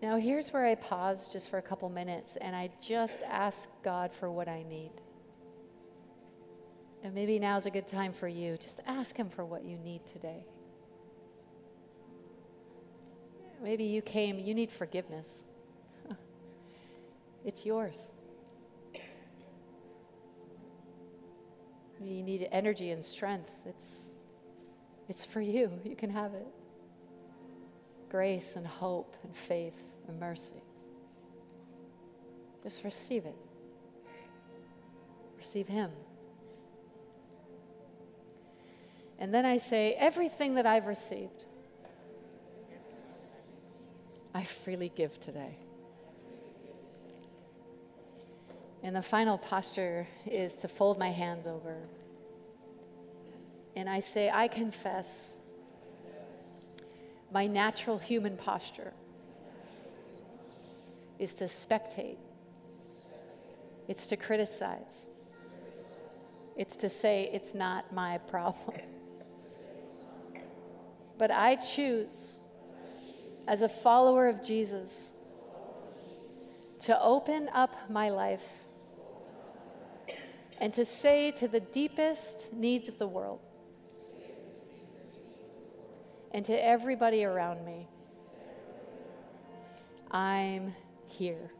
Now, 0.00 0.16
here's 0.16 0.52
where 0.52 0.64
I 0.64 0.76
pause 0.76 1.28
just 1.28 1.50
for 1.50 1.58
a 1.58 1.62
couple 1.62 1.88
minutes 1.88 2.36
and 2.36 2.54
I 2.54 2.70
just 2.80 3.24
ask 3.28 3.82
God 3.82 4.12
for 4.12 4.30
what 4.30 4.46
I 4.46 4.62
need. 4.62 4.92
And 7.02 7.14
maybe 7.14 7.38
now's 7.38 7.66
a 7.66 7.70
good 7.70 7.88
time 7.88 8.12
for 8.12 8.28
you. 8.28 8.56
Just 8.56 8.80
ask 8.86 9.16
Him 9.16 9.28
for 9.28 9.44
what 9.44 9.64
you 9.64 9.76
need 9.76 10.06
today. 10.06 10.44
Maybe 13.62 13.84
you 13.84 14.00
came, 14.02 14.38
you 14.38 14.54
need 14.54 14.70
forgiveness. 14.70 15.44
It's 17.44 17.64
yours. 17.64 18.10
Maybe 21.98 22.14
you 22.14 22.22
need 22.22 22.48
energy 22.52 22.90
and 22.90 23.02
strength. 23.02 23.50
It's, 23.64 24.10
it's 25.08 25.24
for 25.24 25.40
you. 25.40 25.80
You 25.84 25.96
can 25.96 26.10
have 26.10 26.34
it. 26.34 26.46
Grace 28.10 28.54
and 28.56 28.66
hope 28.66 29.16
and 29.22 29.34
faith 29.34 29.87
and 30.08 30.18
mercy. 30.18 30.62
Just 32.62 32.84
receive 32.84 33.24
it. 33.24 33.36
Receive 35.38 35.68
Him. 35.68 35.90
And 39.18 39.34
then 39.34 39.44
I 39.44 39.56
say, 39.56 39.94
everything 39.94 40.54
that 40.54 40.66
I've 40.66 40.86
received, 40.86 41.44
I 44.34 44.44
freely 44.44 44.92
give 44.94 45.18
today. 45.18 45.56
And 48.82 48.94
the 48.94 49.02
final 49.02 49.38
posture 49.38 50.06
is 50.24 50.56
to 50.56 50.68
fold 50.68 50.98
my 50.98 51.08
hands 51.08 51.46
over. 51.46 51.76
And 53.74 53.88
I 53.88 54.00
say, 54.00 54.30
I 54.30 54.46
confess 54.46 55.36
my 57.32 57.46
natural 57.46 57.98
human 57.98 58.36
posture 58.36 58.92
is 61.18 61.34
to 61.34 61.44
spectate, 61.44 62.18
it's 63.88 64.06
to 64.08 64.16
criticize, 64.16 65.08
it's 66.56 66.76
to 66.76 66.88
say 66.88 67.30
it's 67.32 67.54
not 67.54 67.92
my 67.92 68.18
problem. 68.18 68.80
But 71.18 71.32
I 71.32 71.56
choose, 71.56 72.38
as 73.48 73.62
a 73.62 73.68
follower 73.68 74.28
of 74.28 74.40
Jesus, 74.40 75.12
to 76.80 77.00
open 77.02 77.48
up 77.52 77.74
my 77.90 78.10
life 78.10 78.64
and 80.60 80.72
to 80.74 80.84
say 80.84 81.32
to 81.32 81.48
the 81.48 81.60
deepest 81.60 82.52
needs 82.52 82.88
of 82.88 82.98
the 82.98 83.08
world 83.08 83.40
and 86.30 86.44
to 86.44 86.64
everybody 86.64 87.24
around 87.24 87.64
me, 87.64 87.88
I'm 90.10 90.74
here. 91.10 91.50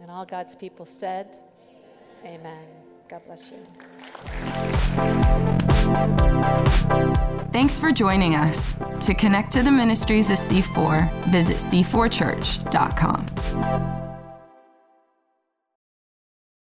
And 0.00 0.10
all 0.10 0.24
God's 0.24 0.56
people 0.56 0.86
said, 0.86 1.38
Amen. 2.24 2.64
God 3.08 3.22
bless 3.26 3.50
you. 3.50 3.58
Thanks 7.50 7.78
for 7.78 7.92
joining 7.92 8.36
us. 8.36 8.74
To 9.00 9.14
connect 9.14 9.52
to 9.52 9.62
the 9.62 9.70
ministries 9.70 10.30
of 10.30 10.38
C4, 10.38 11.26
visit 11.26 11.56
c4church.com. 11.56 13.99